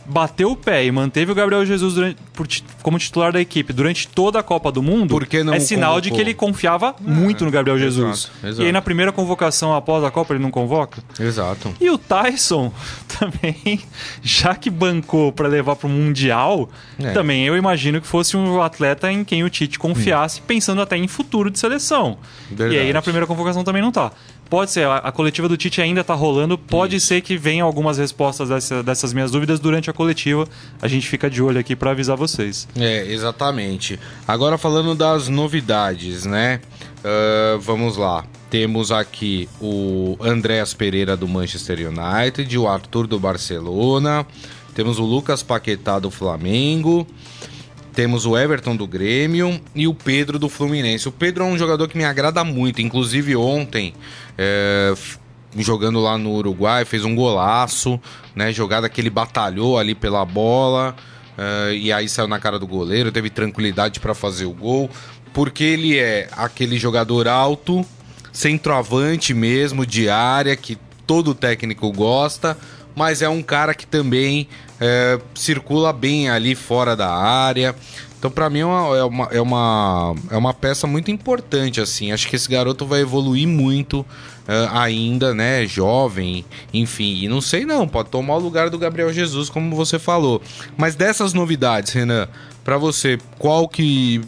bateu 0.05 0.51
o 0.51 0.55
pé 0.55 0.85
e 0.85 0.91
manteve 0.91 1.31
o 1.31 1.35
Gabriel 1.35 1.65
Jesus 1.65 1.93
durante- 1.95 2.17
por 2.33 2.47
como 2.81 2.99
titular 2.99 3.31
da 3.31 3.39
equipe 3.41 3.71
durante 3.73 4.07
toda 4.07 4.39
a 4.39 4.43
Copa 4.43 4.71
do 4.71 4.81
Mundo, 4.83 5.17
é 5.53 5.59
sinal 5.59 5.99
de 6.01 6.09
convocou? 6.09 6.15
que 6.15 6.21
ele 6.21 6.33
confiava 6.33 6.95
muito 6.99 7.43
no 7.45 7.49
Gabriel 7.51 7.77
exato, 7.77 7.91
Jesus. 7.93 8.31
exato. 8.43 8.61
E 8.61 8.65
aí 8.67 8.71
na 8.71 8.81
primeira 8.81 9.11
convocação 9.11 9.73
após 9.73 10.03
a 10.03 10.11
Copa 10.11 10.33
ele 10.33 10.43
não 10.43 10.51
convoca? 10.51 11.01
Exato. 11.19 11.73
E 11.81 11.89
o 11.89 11.97
Tyson 11.97 12.71
também, 13.07 13.81
já 14.21 14.53
que 14.55 14.69
bancou 14.69 15.31
para 15.31 15.47
levar 15.47 15.75
para 15.75 15.87
o 15.87 15.89
Mundial, 15.89 16.69
É. 16.99 17.11
também 17.11 17.45
eu 17.45 17.57
imagino 17.57 17.99
que 18.01 18.07
fosse 18.07 18.35
um 18.37 18.61
atleta 18.61 19.11
em 19.11 19.23
quem 19.23 19.43
o 19.43 19.49
Tite 19.49 19.79
confiasse, 19.79 20.41
pensando 20.41 20.81
até 20.81 20.97
em 20.97 21.07
futuro 21.07 21.49
de 21.49 21.57
seleção. 21.57 22.17
Verdade. 22.49 22.75
E 22.75 22.79
aí 22.79 22.93
na 22.93 23.01
primeira 23.01 23.25
convocação 23.25 23.63
também 23.63 23.81
não 23.81 23.91
tá. 23.91 24.11
Pode 24.49 24.71
ser, 24.71 24.85
a, 24.85 24.97
a 24.97 25.11
coletiva 25.11 25.49
do 25.49 25.57
Tite 25.57 25.81
ainda 25.81 26.03
tá 26.03 26.13
rolando, 26.13 26.57
pode 26.57 26.99
ser 26.99 27.21
que 27.21 27.35
venham 27.37 27.65
algumas 27.65 27.97
respostas 27.97 28.49
dessa- 28.49 28.83
dessas 28.83 29.11
minhas 29.13 29.31
dúvidas 29.31 29.59
durante 29.59 29.89
a 29.89 29.93
coletiva. 29.93 30.47
A 30.81 30.87
gente 30.87 31.07
fica 31.07 31.29
de 31.29 31.41
olho 31.41 31.59
aqui 31.59 31.75
para 31.75 31.91
avisar 31.91 32.15
vocês. 32.15 32.67
É, 32.77 33.05
exatamente. 33.11 33.99
Agora 34.27 34.57
falando 34.57 34.93
das 34.95 35.27
novidades, 35.27 36.25
né? 36.25 36.61
Ah, 37.03 37.57
vamos 37.59 37.97
lá. 37.97 38.23
Temos 38.49 38.91
aqui 38.91 39.49
o 39.59 40.15
Andréas 40.21 40.73
Pereira 40.73 41.17
do 41.17 41.27
Manchester 41.27 41.79
United, 41.89 42.57
o 42.57 42.67
Arthur 42.67 43.07
do 43.07 43.19
Barcelona, 43.19 44.25
temos 44.73 44.99
o 44.99 45.03
Lucas 45.03 45.41
Paquetá 45.43 45.99
do 45.99 46.09
Flamengo, 46.11 47.05
temos 47.95 48.25
o 48.25 48.37
Everton 48.37 48.75
do 48.75 48.85
Grêmio 48.85 49.59
e 49.73 49.87
o 49.87 49.93
Pedro 49.93 50.37
do 50.37 50.49
Fluminense. 50.49 51.07
O 51.07 51.11
Pedro 51.11 51.45
é 51.45 51.47
um 51.47 51.57
jogador 51.57 51.87
que 51.87 51.97
me 51.97 52.03
agrada 52.03 52.43
muito, 52.43 52.81
inclusive 52.81 53.35
ontem. 53.35 53.93
é, 54.37 54.93
Jogando 55.57 56.01
lá 56.01 56.17
no 56.17 56.33
Uruguai, 56.33 56.83
fez 56.83 57.05
um 57.05 57.15
golaço, 57.15 57.97
né? 58.35 58.51
Jogada 58.51 58.89
que 58.89 58.99
ele 58.99 59.09
batalhou 59.09 59.79
ali 59.79 59.95
pela 59.95 60.25
bola. 60.25 60.93
eh, 61.37 61.75
e 61.75 61.93
aí 61.93 62.09
saiu 62.09 62.27
na 62.27 62.39
cara 62.39 62.59
do 62.59 62.67
goleiro, 62.67 63.11
teve 63.11 63.29
tranquilidade 63.29 63.99
para 64.01 64.13
fazer 64.13 64.45
o 64.45 64.51
gol, 64.51 64.89
porque 65.33 65.63
ele 65.63 65.97
é 65.97 66.27
aquele 66.33 66.77
jogador 66.77 67.27
alto, 67.27 67.85
centroavante 68.33 69.33
mesmo, 69.33 69.85
de 69.85 70.09
área, 70.09 70.55
que 70.57 70.77
todo 71.05 71.33
técnico 71.33 71.91
gosta, 71.91 72.57
mas 72.95 73.21
é 73.21 73.29
um 73.29 73.41
cara 73.41 73.73
que 73.73 73.85
também 73.85 74.47
é, 74.79 75.19
circula 75.33 75.91
bem 75.91 76.29
ali 76.29 76.55
fora 76.55 76.95
da 76.95 77.11
área. 77.11 77.75
Então, 78.17 78.31
para 78.31 78.49
mim, 78.49 78.59
é 78.59 78.65
uma, 78.65 78.97
é, 78.97 79.03
uma, 79.03 79.27
é, 79.33 79.41
uma, 79.41 80.15
é 80.31 80.37
uma 80.37 80.53
peça 80.53 80.87
muito 80.87 81.11
importante, 81.11 81.79
assim. 81.79 82.11
Acho 82.11 82.27
que 82.27 82.35
esse 82.35 82.49
garoto 82.49 82.85
vai 82.85 83.01
evoluir 83.01 83.47
muito 83.47 84.03
é, 84.47 84.67
ainda, 84.71 85.33
né? 85.33 85.67
Jovem, 85.67 86.43
enfim. 86.73 87.23
E 87.23 87.27
não 87.27 87.41
sei 87.41 87.65
não, 87.65 87.87
pode 87.87 88.09
tomar 88.09 88.35
o 88.35 88.39
lugar 88.39 88.69
do 88.69 88.79
Gabriel 88.79 89.13
Jesus, 89.13 89.49
como 89.49 89.75
você 89.75 89.99
falou. 89.99 90.41
Mas 90.75 90.95
dessas 90.95 91.33
novidades, 91.33 91.93
Renan, 91.93 92.27
para 92.63 92.77
você, 92.77 93.19
qual 93.37 93.67
que 93.67 94.21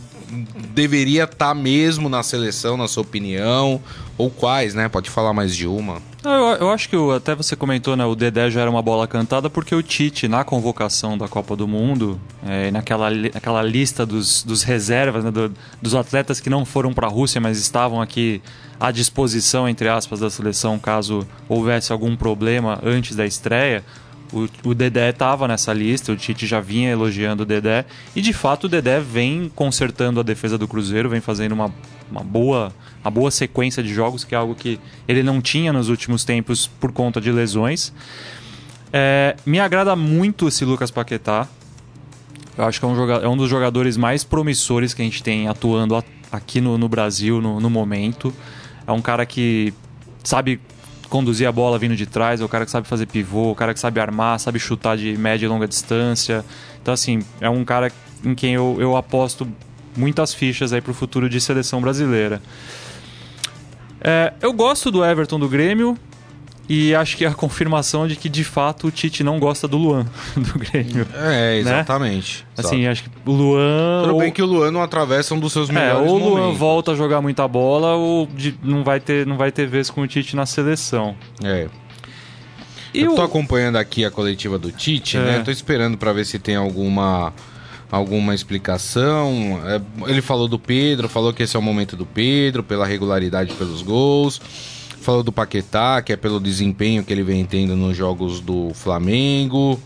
deveria 0.74 1.24
estar 1.24 1.56
mesmo 1.56 2.10
na 2.10 2.22
seleção, 2.22 2.78
na 2.78 2.88
sua 2.88 3.02
opinião? 3.02 3.82
Ou 4.18 4.30
quais, 4.30 4.74
né? 4.76 4.90
Pode 4.90 5.10
falar 5.10 5.34
mais 5.34 5.56
de 5.56 5.66
uma. 5.66 6.02
Ah, 6.29 6.34
Eu, 6.34 6.67
eu 6.67 6.72
acho 6.72 6.89
que 6.89 6.98
o- 6.98 7.13
até 7.13 7.34
você 7.34 7.55
comentou, 7.55 7.96
né? 7.96 8.03
O 8.03 8.13
Dedé 8.13 8.50
já 8.51 8.60
era 8.60 8.69
uma 8.69 8.81
bola 8.81 9.07
cantada 9.07 9.50
porque 9.50 9.74
o 9.74 9.81
Tite, 9.81 10.27
na 10.27 10.43
convocação 10.43 11.17
da 11.17 11.25
Copa 11.25 11.55
do 11.55 11.65
Mundo, 11.65 12.19
é, 12.46 12.69
naquela, 12.69 13.10
naquela 13.10 13.62
lista 13.63 14.05
dos, 14.05 14.43
dos 14.43 14.62
reservas, 14.62 15.24
né, 15.24 15.31
do- 15.31 15.53
dos 15.81 15.96
atletas 15.96 16.41
que 16.41 16.50
não 16.50 16.65
foram 16.65 16.93
para 16.93 17.07
a 17.07 17.10
Rússia, 17.10 17.39
mas 17.39 17.57
estavam 17.57 18.01
aqui 18.01 18.41
à 18.77 18.91
disposição, 18.91 19.69
entre 19.69 19.88
aspas, 19.88 20.19
da 20.19 20.29
seleção 20.29 20.77
caso 20.77 21.25
houvesse 21.48 21.93
algum 21.93 22.13
problema 22.17 22.77
antes 22.84 23.15
da 23.15 23.25
estreia. 23.25 23.81
O, 24.34 24.48
o 24.69 24.74
Dedé 24.75 25.10
estava 25.10 25.48
nessa 25.48 25.72
lista, 25.74 26.12
o 26.12 26.15
Tite 26.17 26.46
já 26.46 26.60
vinha 26.60 26.89
elogiando 26.91 27.43
o 27.43 27.46
Dedé. 27.46 27.86
E 28.15 28.22
de 28.22 28.34
fato 28.34 28.65
o 28.65 28.69
Dedé 28.69 29.00
vem 29.00 29.50
consertando 29.55 30.19
a 30.19 30.24
defesa 30.24 30.57
do 30.57 30.67
Cruzeiro, 30.67 31.07
vem 31.10 31.22
fazendo 31.22 31.53
uma, 31.53 31.74
uma, 32.12 32.24
boa, 32.24 32.74
uma 33.01 33.10
boa 33.12 33.31
sequência 33.31 33.81
de 33.81 33.93
jogos, 33.93 34.24
que 34.25 34.36
é 34.36 34.38
algo 34.38 34.53
que 34.53 34.79
ele 35.07 35.24
não 35.24 35.41
tinha 35.41 35.72
nos 35.72 35.88
últimos 35.88 36.25
tempos 36.25 36.67
por 36.67 36.91
conta 36.91 37.22
de 37.22 37.31
lesões. 37.31 37.93
É, 38.91 39.36
me 39.46 39.60
agrada 39.60 39.96
muito 39.96 40.48
esse 40.48 40.65
Lucas 40.65 40.91
Paquetá. 40.91 41.48
Eu 42.57 42.65
acho 42.65 42.79
que 42.79 42.86
é 42.86 42.89
um, 42.89 43.12
é 43.12 43.27
um 43.29 43.38
dos 43.38 43.50
jogadores 43.50 43.96
mais 43.98 44.24
promissores 44.24 44.93
que 44.93 45.01
a 45.01 45.05
gente 45.05 45.22
tem 45.24 45.48
atuando 45.48 45.96
a- 45.96 46.03
aqui 46.31 46.60
no, 46.60 46.77
no 46.77 46.89
Brasil 46.89 47.39
no, 47.41 47.60
no 47.60 47.69
momento. 47.69 48.34
É 48.86 48.91
um 48.91 49.01
cara 49.01 49.25
que 49.25 49.74
sabe 50.24 50.60
conduzir 51.10 51.48
a 51.48 51.52
bola 51.52 51.78
vindo 51.80 51.96
de 51.96 52.06
trás, 52.06 52.42
é 52.42 52.46
o 52.46 52.50
cara 52.50 52.66
que 52.66 52.72
sabe 52.72 52.88
fazer 52.88 53.06
pivô, 53.06 53.52
o 53.52 53.56
cara 53.56 53.74
que 53.74 53.80
sabe 53.80 54.00
armar, 54.00 54.40
sabe 54.40 54.60
chutar 54.60 54.98
de 54.98 55.18
média 55.18 55.46
e 55.46 55.50
longa 55.50 55.68
distância. 55.68 56.44
Então, 56.82 56.94
assim, 56.94 57.24
é 57.40 57.50
um 57.50 57.64
cara 57.64 57.92
em 58.24 58.36
quem 58.36 58.54
eu, 58.54 58.78
eu 58.80 58.96
aposto 58.96 59.48
muitas 59.96 60.34
fichas 60.34 60.74
aí 60.74 60.82
pro 60.82 60.94
futuro 60.94 61.30
de 61.30 61.40
seleção 61.42 61.82
brasileira. 61.82 62.42
É, 64.00 64.34
eu 64.42 64.54
gosto 64.54 64.92
do 64.92 65.04
Everton 65.04 65.40
do 65.40 65.50
Grêmio 65.50 65.98
e 66.70 66.94
acho 66.94 67.16
que 67.16 67.24
é 67.24 67.28
a 67.28 67.34
confirmação 67.34 68.08
de 68.08 68.16
que 68.16 68.28
de 68.28 68.44
fato 68.44 68.88
o 68.88 68.92
Tite 68.92 69.24
não 69.24 69.40
gosta 69.40 69.68
do 69.68 69.78
Luan 69.78 70.06
do 70.36 70.60
Grêmio. 70.60 71.08
É, 71.14 71.58
exatamente. 71.60 72.46
Né? 72.58 72.64
Assim, 72.64 72.88
acho 72.88 73.04
que 73.04 73.10
o 73.26 73.32
Luan. 73.32 74.02
Tudo 74.04 74.14
ou... 74.16 74.20
bem 74.20 74.32
que 74.32 74.42
o 74.42 74.46
Luan 74.46 74.72
não 74.72 74.82
atravessa 74.82 75.34
um 75.34 75.40
dos 75.40 75.54
seus 75.54 75.70
melhores 75.70 76.08
é, 76.08 76.12
ou 76.12 76.16
o 76.16 76.20
Luan 76.30 76.40
momentos. 76.42 76.60
volta 76.60 76.92
a 76.92 76.96
jogar 76.96 77.22
muita 77.22 77.48
bola 77.48 77.96
ou 77.96 78.28
de, 78.28 78.56
não, 78.64 78.84
vai 78.84 79.00
ter, 79.00 79.26
não 79.26 79.38
vai 79.38 79.52
ter 79.52 79.68
vez 79.68 79.90
com 79.90 80.02
o 80.02 80.08
Tite 80.08 80.36
na 80.36 80.46
seleção. 80.46 81.16
É. 81.44 81.68
E 82.94 83.02
eu 83.02 83.16
tô 83.16 83.22
acompanhando 83.22 83.76
aqui 83.76 84.04
a 84.04 84.10
coletiva 84.12 84.58
do 84.58 84.72
Tite, 84.72 85.18
É. 85.18 85.22
né? 85.22 85.42
Tô 85.44 85.52
esperando 85.52 85.98
pra 85.98 86.12
ver 86.14 86.26
se 86.26 86.40
tem 86.40 86.56
alguma 86.56 87.34
alguma 87.92 88.36
explicação. 88.36 89.62
É, 89.66 89.82
ele 90.10 90.22
falou 90.22 90.48
do 90.48 90.60
Pedro, 90.60 91.08
falou 91.08 91.32
que 91.32 91.44
esse 91.44 91.56
é 91.56 91.60
o 91.60 91.62
momento 91.62 91.96
do 91.96 92.06
Pedro, 92.06 92.64
pela 92.64 92.86
regularidade 92.86 93.54
pelos 93.54 93.82
gols. 93.82 94.42
Falou 95.08 95.24
do 95.24 95.32
Paquetá, 95.32 96.02
que 96.02 96.12
é 96.12 96.18
pelo 96.18 96.38
desempenho 96.38 97.02
que 97.02 97.14
ele 97.14 97.24
vem 97.24 97.46
tendo 97.46 97.78
nos 97.78 97.96
jogos 97.96 98.42
do 98.42 98.74
Flamengo. 98.74 99.80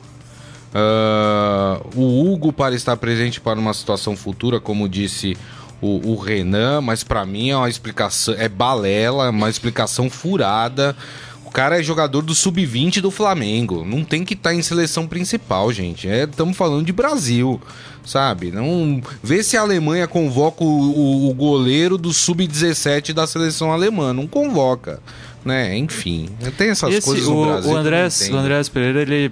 Ah, 0.74 1.80
o 1.96 2.26
Hugo 2.26 2.52
para 2.52 2.74
estar 2.74 2.98
presente 2.98 3.40
para 3.40 3.60
uma 3.60 3.72
situação 3.72 4.16
futura, 4.16 4.60
como 4.60 4.90
disse 4.90 5.38
o, 5.80 6.14
o 6.14 6.16
Renan, 6.16 6.82
mas 6.82 7.04
pra 7.04 7.24
mim 7.24 7.52
é 7.52 7.56
uma 7.56 7.70
explicação, 7.70 8.34
é 8.36 8.50
balela, 8.50 9.30
uma 9.30 9.48
explicação 9.48 10.10
furada. 10.10 10.98
O 11.46 11.52
cara 11.52 11.80
é 11.80 11.84
jogador 11.84 12.24
do 12.24 12.34
sub-20 12.34 13.00
do 13.00 13.12
Flamengo, 13.12 13.86
não 13.86 14.04
tem 14.04 14.26
que 14.26 14.34
estar 14.34 14.56
em 14.56 14.64
seleção 14.64 15.06
principal, 15.06 15.72
gente. 15.72 16.08
Estamos 16.08 16.58
falando 16.58 16.84
de 16.84 16.92
Brasil, 16.92 17.62
sabe? 18.06 18.52
Não 18.52 19.02
vê 19.24 19.44
se 19.44 19.56
a 19.58 19.62
Alemanha 19.62 20.08
convoca 20.08 20.64
o, 20.64 20.68
o- 20.68 21.30
o 21.30 21.34
goleiro 21.34 21.98
do 21.98 22.12
sub-17 22.14 23.14
da 23.14 23.26
seleção 23.28 23.72
alemã, 23.72 24.14
não 24.14 24.26
convoca, 24.28 25.00
né? 25.46 25.78
Enfim, 25.78 26.30
tem 26.58 26.70
essas 26.70 26.94
Esse- 26.94 27.08
coisas 27.08 27.28
o, 27.28 27.34
no 27.34 27.46
Brasil. 27.46 27.70
o 27.70 27.72
eu 27.72 27.74
não 27.76 27.82
Andrés, 27.82 28.30
o. 28.30 28.36
Andrés 28.36 28.70
Pereira, 28.70 29.02
ele 29.02 29.32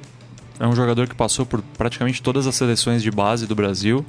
é 0.60 0.68
um 0.68 0.76
jogador 0.76 1.08
que 1.08 1.16
passou 1.16 1.46
por 1.46 1.62
praticamente 1.78 2.22
todas 2.22 2.46
as 2.48 2.56
seleções 2.56 3.02
de 3.02 3.10
base 3.12 3.48
do 3.48 3.56
Brasil. 3.56 4.06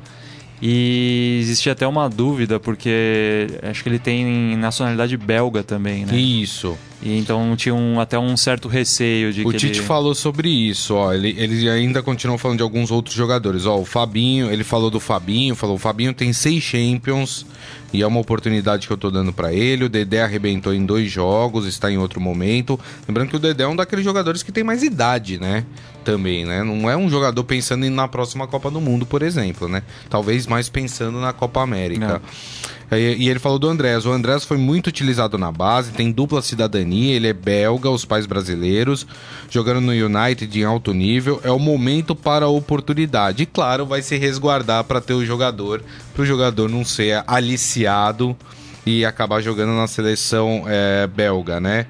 E 0.63 1.39
existia 1.41 1.73
até 1.73 1.87
uma 1.87 2.09
dúvida, 2.09 2.61
porque 2.61 3.47
acho 3.63 3.83
que 3.83 3.89
ele 3.89 3.99
tem 3.99 4.55
nacionalidade 4.57 5.17
belga 5.17 5.63
também, 5.63 6.05
né? 6.05 6.15
Isso. 6.15 6.77
E 7.03 7.17
então 7.17 7.57
tinha 7.57 7.75
um, 7.75 7.99
até 7.99 8.19
um 8.19 8.37
certo 8.37 8.69
receio 8.69 9.33
de 9.33 9.43
O 9.43 9.51
que 9.51 9.57
Tite 9.57 9.79
ele... 9.79 9.87
falou 9.87 10.15
sobre 10.15 10.51
isso, 10.51 10.95
ó. 10.95 11.13
Ele, 11.15 11.35
ele 11.39 11.69
ainda 11.69 12.03
continuou 12.03 12.37
falando 12.37 12.59
de 12.59 12.63
alguns 12.63 12.91
outros 12.91 13.15
jogadores. 13.15 13.65
Ó, 13.65 13.79
o 13.79 13.85
Fabinho, 13.85 14.51
ele 14.51 14.63
falou 14.63 14.91
do 14.91 15.01
Fabinho, 15.01 15.55
falou: 15.55 15.77
o 15.77 15.79
Fabinho 15.79 16.13
tem 16.13 16.33
seis 16.33 16.63
Champions 16.63 17.47
e 17.93 18.03
é 18.03 18.07
uma 18.07 18.21
oportunidade 18.21 18.87
que 18.87 18.93
eu 18.93 18.99
tô 18.99 19.11
dando 19.11 19.33
pra 19.33 19.53
ele. 19.53 19.85
O 19.85 19.89
Dedé 19.89 20.23
arrebentou 20.23 20.75
em 20.75 20.85
dois 20.85 21.11
jogos, 21.11 21.67
está 21.67 21.91
em 21.91 21.97
outro 21.97 22.21
momento. 22.21 22.79
Lembrando 23.09 23.31
que 23.31 23.37
o 23.37 23.39
Dedé 23.39 23.65
é 23.65 23.69
um 23.69 23.77
daqueles 23.77 24.05
jogadores 24.05 24.43
que 24.43 24.53
tem 24.53 24.63
mais 24.63 24.83
idade, 24.83 25.39
né? 25.39 25.65
Também, 26.05 26.45
né? 26.45 26.63
Não 26.63 26.89
é 26.89 26.97
um 26.97 27.09
jogador 27.09 27.43
pensando 27.45 27.89
na 27.91 28.09
próxima 28.09 28.47
Copa 28.47 28.71
do 28.71 28.81
Mundo, 28.81 29.05
por 29.05 29.23
exemplo, 29.23 29.69
né? 29.69 29.83
Talvez 30.09 30.47
mais 30.47 30.69
pensando 30.69 31.21
na 31.21 31.33
Copa 31.33 31.63
América. 31.63 32.23
E, 32.29 32.80
e 32.99 33.29
ele 33.29 33.39
falou 33.39 33.59
do 33.59 33.69
Andrés. 33.69 34.05
O 34.05 34.11
Andrés 34.11 34.45
foi 34.45 34.57
muito 34.57 34.89
utilizado 34.89 35.39
na 35.39 35.53
base, 35.53 35.93
tem 35.93 36.11
dupla 36.11 36.43
cidadania, 36.43 37.15
ele 37.15 37.29
é 37.29 37.33
belga, 37.33 37.89
os 37.89 38.05
pais 38.05 38.27
brasileiros, 38.27 39.07
jogando 39.49 39.81
no 39.81 39.93
United 39.93 40.59
em 40.59 40.65
alto 40.65 40.93
nível. 40.93 41.41
É 41.45 41.51
o 41.51 41.59
momento 41.59 42.17
para 42.17 42.47
a 42.47 42.49
oportunidade. 42.49 43.45
E 43.45 43.47
claro, 43.47 43.87
vai 43.87 44.03
se 44.03 44.17
resguardar 44.17 44.85
para 44.85 45.01
ter 45.01 45.15
o 45.15 45.25
jogador, 45.25 45.83
para 46.13 46.23
o 46.23 46.27
jogador 46.27 46.69
não 46.69 46.85
ser 46.85 47.23
aliciado 47.27 48.37
e 48.85 49.05
acabar 49.05 49.41
jogando 49.41 49.73
na 49.73 49.87
seleção 49.87 50.65
é, 50.67 51.07
belga, 51.07 51.61
né? 51.61 51.87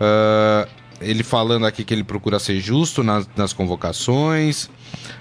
Ah, 0.00 0.68
ele 1.04 1.22
falando 1.22 1.66
aqui 1.66 1.84
que 1.84 1.92
ele 1.94 2.04
procura 2.04 2.38
ser 2.38 2.58
justo 2.60 3.02
nas, 3.02 3.28
nas 3.36 3.52
convocações. 3.52 4.68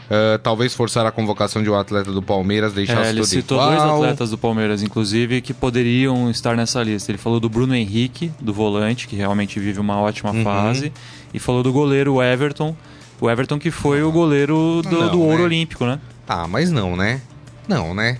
ah, 0.10 0.40
talvez 0.42 0.74
forçar 0.74 1.06
a 1.06 1.12
convocação 1.12 1.62
de 1.64 1.70
um 1.70 1.76
atleta 1.76 2.12
do 2.12 2.22
Palmeiras, 2.22 2.74
deixar 2.74 3.06
É, 3.06 3.10
ele 3.10 3.22
tudo 3.22 3.30
citou 3.30 3.58
igual. 3.58 3.70
dois 3.72 3.84
atletas 3.84 4.30
do 4.32 4.38
Palmeiras, 4.38 4.82
inclusive, 4.84 5.42
que 5.42 5.54
poderiam 5.54 6.30
estar 6.30 6.56
nessa 6.56 6.82
lista. 6.84 7.12
Ele 7.12 7.18
falou 7.18 7.40
do 7.40 7.50
Bruno 7.50 7.76
Henrique, 7.76 8.32
do 8.40 8.54
volante, 8.54 9.08
que 9.08 9.16
realmente 9.16 9.60
vive 9.60 9.80
uma 9.80 10.00
ótima 10.00 10.32
Uhum. 10.32 10.44
fase, 10.44 10.92
e 11.34 11.40
falou 11.40 11.64
do 11.64 11.72
goleiro 11.74 12.22
Everton. 12.22 12.76
O 13.22 13.30
Everton 13.30 13.58
que 13.60 13.72
foi 13.72 14.04
o 14.04 14.12
goleiro 14.12 14.82
do, 14.84 15.00
Não, 15.00 15.10
do 15.12 15.22
ouro 15.22 15.40
né? 15.40 15.44
olímpico, 15.46 15.86
né? 15.86 16.00
Ah, 16.28 16.48
mas 16.48 16.72
não, 16.72 16.96
né? 16.96 17.22
Não, 17.68 17.94
né? 17.94 18.18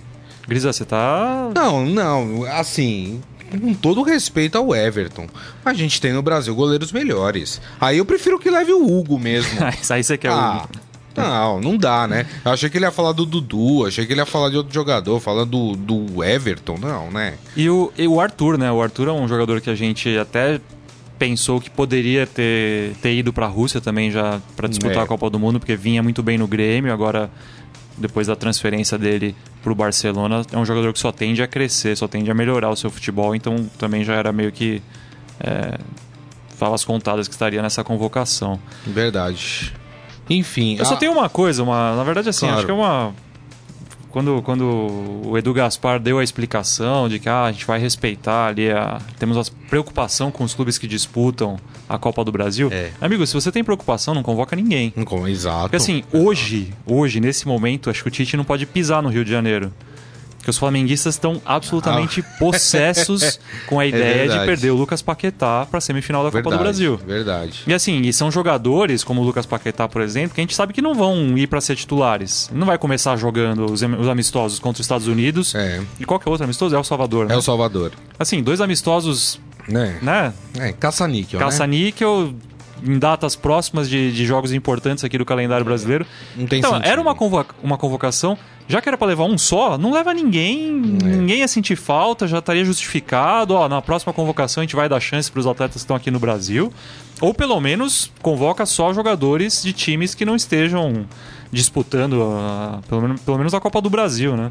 Grisa, 0.48 0.72
você 0.72 0.84
tá. 0.84 1.50
Não, 1.54 1.84
não, 1.86 2.44
assim, 2.44 3.20
com 3.58 3.74
todo 3.74 4.02
respeito 4.02 4.56
ao 4.58 4.74
Everton, 4.74 5.26
a 5.64 5.72
gente 5.74 6.00
tem 6.00 6.12
no 6.12 6.22
Brasil 6.22 6.54
goleiros 6.54 6.92
melhores. 6.92 7.60
Aí 7.80 7.98
eu 7.98 8.04
prefiro 8.04 8.38
que 8.38 8.50
leve 8.50 8.72
o 8.72 8.84
Hugo 8.86 9.18
mesmo. 9.18 9.58
Aí 9.90 10.02
você 10.02 10.16
quer 10.16 10.30
ah, 10.30 10.66
o. 11.16 11.20
não, 11.20 11.60
não 11.60 11.76
dá, 11.76 12.06
né? 12.06 12.26
Eu 12.44 12.52
achei 12.52 12.68
que 12.68 12.76
ele 12.76 12.84
ia 12.84 12.90
falar 12.90 13.12
do 13.12 13.24
Dudu, 13.24 13.86
achei 13.86 14.04
que 14.06 14.12
ele 14.12 14.20
ia 14.20 14.26
falar 14.26 14.50
de 14.50 14.56
outro 14.56 14.72
jogador, 14.74 15.20
falando 15.20 15.74
do, 15.76 16.06
do 16.06 16.24
Everton, 16.24 16.76
não, 16.80 17.10
né? 17.10 17.34
E 17.56 17.68
o, 17.70 17.92
e 17.96 18.06
o 18.08 18.20
Arthur, 18.20 18.58
né? 18.58 18.70
O 18.72 18.82
Arthur 18.82 19.08
é 19.08 19.12
um 19.12 19.28
jogador 19.28 19.60
que 19.60 19.70
a 19.70 19.74
gente 19.74 20.16
até 20.18 20.60
pensou 21.18 21.60
que 21.60 21.70
poderia 21.70 22.26
ter, 22.26 22.92
ter 23.00 23.14
ido 23.14 23.32
pra 23.32 23.46
Rússia 23.46 23.80
também 23.80 24.10
já 24.10 24.40
para 24.56 24.66
disputar 24.68 24.98
É. 24.98 25.00
a 25.02 25.06
Copa 25.06 25.30
do 25.30 25.38
Mundo, 25.38 25.60
porque 25.60 25.76
vinha 25.76 26.02
muito 26.02 26.22
bem 26.22 26.36
no 26.36 26.46
Grêmio, 26.46 26.92
agora 26.92 27.30
depois 27.96 28.26
da 28.26 28.36
transferência 28.36 28.98
dele 28.98 29.34
pro 29.62 29.74
Barcelona, 29.74 30.42
é 30.52 30.58
um 30.58 30.64
jogador 30.64 30.92
que 30.92 30.98
só 30.98 31.12
tende 31.12 31.42
a 31.42 31.46
crescer, 31.46 31.96
só 31.96 32.06
tende 32.08 32.30
a 32.30 32.34
melhorar 32.34 32.70
o 32.70 32.76
seu 32.76 32.90
futebol, 32.90 33.34
então 33.34 33.68
também 33.78 34.04
já 34.04 34.14
era 34.14 34.32
meio 34.32 34.52
que 34.52 34.82
é, 35.40 35.78
falas 36.56 36.84
contadas 36.84 37.28
que 37.28 37.34
estaria 37.34 37.62
nessa 37.62 37.82
convocação. 37.84 38.60
Verdade. 38.86 39.72
Enfim. 40.28 40.76
Eu 40.78 40.84
só 40.84 40.94
ah, 40.94 40.96
tenho 40.96 41.12
uma 41.12 41.28
coisa, 41.28 41.62
uma, 41.62 41.96
na 41.96 42.04
verdade 42.04 42.28
assim, 42.28 42.46
Claro. 42.46 42.56
acho 42.56 42.66
que 42.66 42.72
é 42.72 42.74
uma 42.74 43.14
quando, 44.14 44.40
quando 44.42 44.64
o 45.26 45.36
Edu 45.36 45.52
Gaspar 45.52 45.98
deu 45.98 46.20
a 46.20 46.22
explicação 46.22 47.08
de 47.08 47.18
que 47.18 47.28
ah, 47.28 47.46
a 47.46 47.52
gente 47.52 47.66
vai 47.66 47.80
respeitar 47.80 48.46
ali 48.46 48.70
a 48.70 49.00
temos 49.18 49.36
a 49.36 49.52
preocupação 49.68 50.30
com 50.30 50.44
os 50.44 50.54
clubes 50.54 50.78
que 50.78 50.86
disputam 50.86 51.58
a 51.88 51.98
Copa 51.98 52.24
do 52.24 52.30
Brasil. 52.30 52.68
É. 52.70 52.92
Amigo, 53.00 53.26
se 53.26 53.34
você 53.34 53.50
tem 53.50 53.64
preocupação, 53.64 54.14
não 54.14 54.22
convoca 54.22 54.54
ninguém. 54.54 54.92
não 54.94 55.26
Exato. 55.26 55.62
Porque 55.62 55.74
assim, 55.74 56.04
hoje, 56.12 56.72
hoje 56.86 57.18
nesse 57.18 57.48
momento, 57.48 57.90
acho 57.90 58.04
que 58.04 58.08
o 58.08 58.10
Tite 58.12 58.36
não 58.36 58.44
pode 58.44 58.66
pisar 58.66 59.02
no 59.02 59.08
Rio 59.08 59.24
de 59.24 59.32
Janeiro. 59.32 59.72
Porque 60.44 60.50
os 60.50 60.58
flamenguistas 60.58 61.14
estão 61.14 61.40
absolutamente 61.42 62.22
possessos 62.38 63.40
com 63.66 63.80
a 63.80 63.86
ideia 63.86 64.02
de 64.04 64.10
Ah. 64.14 64.24
É 64.24 64.28
verdade. 64.28 64.46
perder 64.46 64.70
o 64.72 64.76
Lucas 64.76 65.00
Paquetá 65.00 65.66
para 65.70 65.78
a 65.78 65.80
semifinal 65.80 66.22
da 66.22 66.28
verdade, 66.28 66.44
Copa 66.44 66.56
do 66.58 66.62
Brasil. 66.62 66.96
Verdade. 66.98 67.62
E 67.66 67.72
assim, 67.72 68.02
e 68.02 68.12
são 68.12 68.30
jogadores 68.30 69.02
como 69.02 69.22
o 69.22 69.24
Lucas 69.24 69.46
Paquetá, 69.46 69.88
por 69.88 70.02
exemplo, 70.02 70.34
que 70.34 70.40
a 70.40 70.42
gente 70.42 70.54
sabe 70.54 70.74
que 70.74 70.82
não 70.82 70.94
vão 70.94 71.38
ir 71.38 71.46
para 71.46 71.62
ser 71.62 71.76
titulares. 71.76 72.50
Não 72.52 72.66
vai 72.66 72.76
começar 72.76 73.16
jogando 73.16 73.64
os, 73.72 73.80
os 73.80 74.06
amistosos 74.08 74.58
contra 74.58 74.82
os 74.82 74.84
Estados 74.84 75.06
Unidos. 75.06 75.54
É. 75.54 75.80
E 75.98 76.04
qual 76.04 76.20
que 76.20 76.28
é 76.28 76.30
outro 76.30 76.44
amistoso? 76.44 76.76
É 76.76 76.78
o 76.78 76.84
Salvador, 76.84 77.24
né? 77.26 77.34
É 77.34 77.38
o 77.38 77.42
Salvador. 77.42 77.92
Assim, 78.18 78.42
dois 78.42 78.60
amistosos, 78.60 79.40
Né? 79.66 79.96
né? 80.02 80.34
É, 80.58 80.72
caça-níquel, 80.72 81.40
né? 81.40 81.46
Em 82.86 82.98
datas 82.98 83.34
próximas 83.34 83.88
de, 83.88 84.12
de 84.12 84.26
jogos 84.26 84.52
importantes 84.52 85.02
aqui 85.04 85.16
do 85.16 85.24
calendário 85.24 85.64
brasileiro. 85.64 86.06
Não 86.36 86.46
tem 86.46 86.58
então, 86.58 86.72
sentido. 86.74 86.86
era 86.88 87.00
uma, 87.00 87.14
convoca- 87.14 87.54
uma 87.62 87.78
convocação. 87.78 88.36
Já 88.68 88.80
que 88.80 88.88
era 88.88 88.96
pra 88.96 89.06
levar 89.06 89.24
um 89.24 89.36
só, 89.38 89.76
não 89.78 89.92
leva 89.92 90.12
ninguém, 90.14 90.96
É. 91.02 91.06
ninguém 91.06 91.38
ia 91.40 91.48
sentir 91.48 91.76
falta, 91.76 92.26
já 92.26 92.38
estaria 92.38 92.64
justificado. 92.64 93.54
Ó, 93.54 93.68
na 93.68 93.80
próxima 93.82 94.12
convocação 94.12 94.60
a 94.60 94.64
gente 94.64 94.76
vai 94.76 94.88
dar 94.88 95.00
chance 95.00 95.30
para 95.30 95.40
os 95.40 95.46
atletas 95.46 95.74
que 95.74 95.78
estão 95.80 95.96
aqui 95.96 96.10
no 96.10 96.18
Brasil. 96.18 96.72
Ou 97.20 97.32
pelo 97.32 97.58
menos 97.60 98.10
convoca 98.22 98.66
só 98.66 98.92
jogadores 98.92 99.62
de 99.62 99.72
times 99.72 100.14
que 100.14 100.24
não 100.24 100.34
estejam 100.36 101.06
disputando 101.52 102.22
a- 102.22 102.80
pelo, 102.88 103.00
menos, 103.02 103.20
pelo 103.20 103.38
menos 103.38 103.54
a 103.54 103.60
Copa 103.60 103.80
do 103.80 103.88
Brasil, 103.90 104.36
né? 104.36 104.50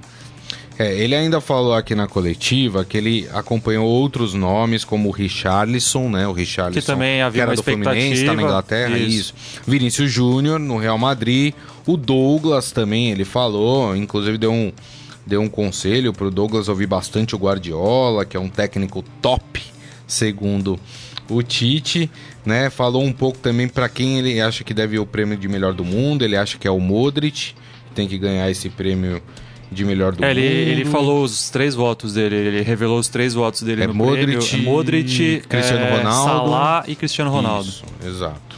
É, 0.77 0.95
ele 0.95 1.15
ainda 1.15 1.39
falou 1.39 1.73
aqui 1.73 1.93
na 1.93 2.07
coletiva 2.07 2.83
que 2.83 2.97
ele 2.97 3.29
acompanhou 3.31 3.85
outros 3.85 4.33
nomes, 4.33 4.83
como 4.83 5.09
o 5.09 5.11
Richarlison, 5.11 6.09
né? 6.09 6.27
O 6.27 6.31
Richarlison. 6.31 6.79
Que 6.79 6.85
também 6.85 7.21
havia 7.21 7.43
era 7.43 7.51
uma 7.51 7.55
do 7.55 7.63
Fluminense, 7.63 8.25
tá 8.25 8.33
na. 8.33 8.41
Inglaterra, 8.41 8.97
Isso. 8.97 9.33
isso. 9.35 9.61
Vinícius 9.67 10.11
Júnior, 10.11 10.59
no 10.59 10.77
Real 10.77 10.97
Madrid. 10.97 11.53
O 11.85 11.95
Douglas 11.95 12.71
também, 12.71 13.11
ele 13.11 13.25
falou, 13.25 13.95
inclusive 13.95 14.37
deu 14.37 14.51
um, 14.51 14.71
deu 15.25 15.41
um 15.41 15.49
conselho 15.49 16.11
pro 16.11 16.31
Douglas 16.31 16.67
ouvir 16.67 16.87
bastante 16.87 17.35
o 17.35 17.37
Guardiola, 17.37 18.25
que 18.25 18.35
é 18.35 18.39
um 18.39 18.49
técnico 18.49 19.03
top, 19.21 19.61
segundo 20.07 20.79
o 21.29 21.41
Tite, 21.41 22.09
né? 22.45 22.69
Falou 22.69 23.03
um 23.03 23.13
pouco 23.13 23.37
também 23.37 23.67
para 23.67 23.87
quem 23.87 24.17
ele 24.17 24.39
acha 24.41 24.63
que 24.63 24.73
deve 24.73 24.97
o 24.97 25.05
prêmio 25.05 25.37
de 25.37 25.47
melhor 25.47 25.73
do 25.73 25.85
mundo, 25.85 26.23
ele 26.23 26.35
acha 26.35 26.57
que 26.57 26.67
é 26.67 26.71
o 26.71 26.79
Modric, 26.79 27.53
que 27.87 27.93
tem 27.93 28.07
que 28.07 28.17
ganhar 28.17 28.49
esse 28.49 28.69
prêmio 28.69 29.21
de 29.73 29.83
melhor 29.83 30.13
do 30.13 30.23
É, 30.23 30.29
mundo. 30.29 30.37
ele, 30.39 30.71
ele 30.71 30.85
falou 30.85 31.23
os 31.23 31.49
três 31.49 31.73
votos 31.75 32.13
dele, 32.13 32.35
ele 32.35 32.61
revelou 32.61 32.99
os 32.99 33.07
três 33.07 33.33
votos 33.33 33.61
dele 33.63 33.83
É 33.83 33.87
no 33.87 33.93
Modric, 33.93 34.25
prêmio. 34.37 34.47
É 34.53 34.57
Modric, 34.71 35.43
Cristiano 35.49 35.85
é, 35.85 35.97
Ronaldo. 35.97 36.23
Salah 36.29 36.83
e 36.87 36.95
Cristiano 36.95 37.31
Ronaldo. 37.31 37.67
Isso, 37.69 37.83
exato. 38.05 38.55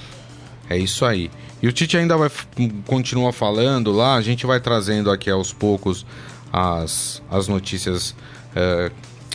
É 0.70 0.78
isso 0.78 1.06
aí. 1.06 1.32
E 1.62 1.68
o 1.68 1.72
Tite 1.72 1.98
ainda 1.98 2.16
vai 2.18 2.30
continua 2.86 3.32
falando 3.32 3.92
lá, 3.92 4.16
a 4.16 4.22
gente 4.22 4.46
vai 4.46 4.60
trazendo 4.60 5.10
aqui 5.10 5.30
aos 5.32 5.52
poucos 5.54 6.06
as, 6.52 7.22
as 7.30 7.48
notícias, 7.48 8.12
uh, 8.56 8.92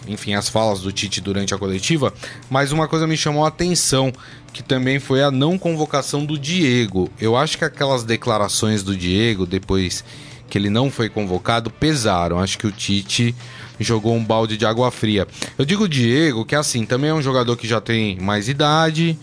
enfim, 0.07 0.35
as 0.35 0.49
falas 0.49 0.81
do 0.81 0.93
Tite 0.93 1.21
durante 1.21 1.53
a 1.55 1.59
coletiva, 1.59 2.13
mas 2.49 2.73
uma 2.73 2.87
coisa 2.87 3.07
me 3.07 3.17
chamou 3.17 3.45
a 3.45 3.49
atenção, 3.49 4.13
que 4.53 4.63
também 4.63 4.99
foi 4.99 5.23
a 5.23 5.31
não 5.31 5.59
convocação 5.59 6.25
do 6.25 6.39
Diego. 6.39 7.11
Eu 7.21 7.37
acho 7.37 7.59
que 7.59 7.65
aquelas 7.65 8.05
declarações 8.05 8.83
do 8.83 8.97
Diego, 8.97 9.45
depois 9.47 10.05
que 10.51 10.59
ele 10.59 10.69
não 10.69 10.91
foi 10.91 11.09
convocado, 11.09 11.71
pesaram. 11.71 12.41
Acho 12.41 12.59
que 12.59 12.67
o 12.67 12.73
Tite 12.73 13.35
jogou 13.79 14.15
um 14.15 14.25
balde 14.25 14.57
de 14.57 14.67
água 14.67 14.91
fria. 14.91 15.27
Eu 15.57 15.65
digo 15.65 15.89
Diego, 15.89 16.45
que 16.45 16.55
assim, 16.55 16.85
também 16.85 17.11
é 17.11 17.15
um 17.15 17.23
jogador 17.23 17.57
que 17.57 17.67
já 17.67 17.81
tem 17.81 18.19
mais 18.21 18.49
idade, 18.49 19.19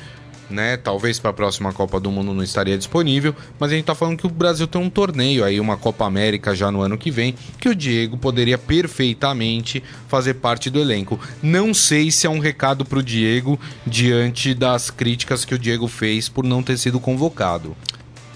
né? 0.50 0.78
Talvez 0.78 1.20
para 1.20 1.32
a 1.32 1.34
próxima 1.34 1.74
Copa 1.74 2.00
do 2.00 2.10
Mundo 2.10 2.34
não 2.34 2.44
estaria 2.44 2.78
disponível, 2.78 3.36
mas 3.60 3.72
a 3.72 3.74
gente 3.74 3.84
está 3.84 3.94
falando 3.94 4.18
que 4.18 4.26
o 4.26 4.30
Brasil 4.30 4.66
tem 4.68 4.82
um 4.82 4.90
torneio 4.90 5.44
aí, 5.44 5.60
uma 5.60 5.78
Copa 5.78 6.06
América 6.06 6.56
já 6.56 6.72
no 6.72 6.82
ano 6.82 6.98
que 6.98 7.12
vem, 7.12 7.36
que 7.60 7.70
o 7.70 7.76
Diego 7.76 8.18
poderia 8.18 8.58
perfeitamente 8.58 9.84
fazer 10.08 10.36
parte 10.36 10.70
do 10.70 10.80
elenco. 10.80 11.20
Não 11.44 11.74
sei 11.74 12.10
se 12.10 12.26
é 12.26 12.30
um 12.30 12.40
recado 12.40 12.86
para 12.86 13.00
o 13.00 13.04
Diego 13.04 13.60
diante 13.86 14.54
das 14.54 14.90
críticas 14.90 15.46
que 15.46 15.54
o 15.54 15.60
Diego 15.60 15.88
fez 15.88 16.30
por 16.30 16.44
não 16.46 16.64
ter 16.64 16.78
sido 16.78 17.00
convocado. 17.00 17.76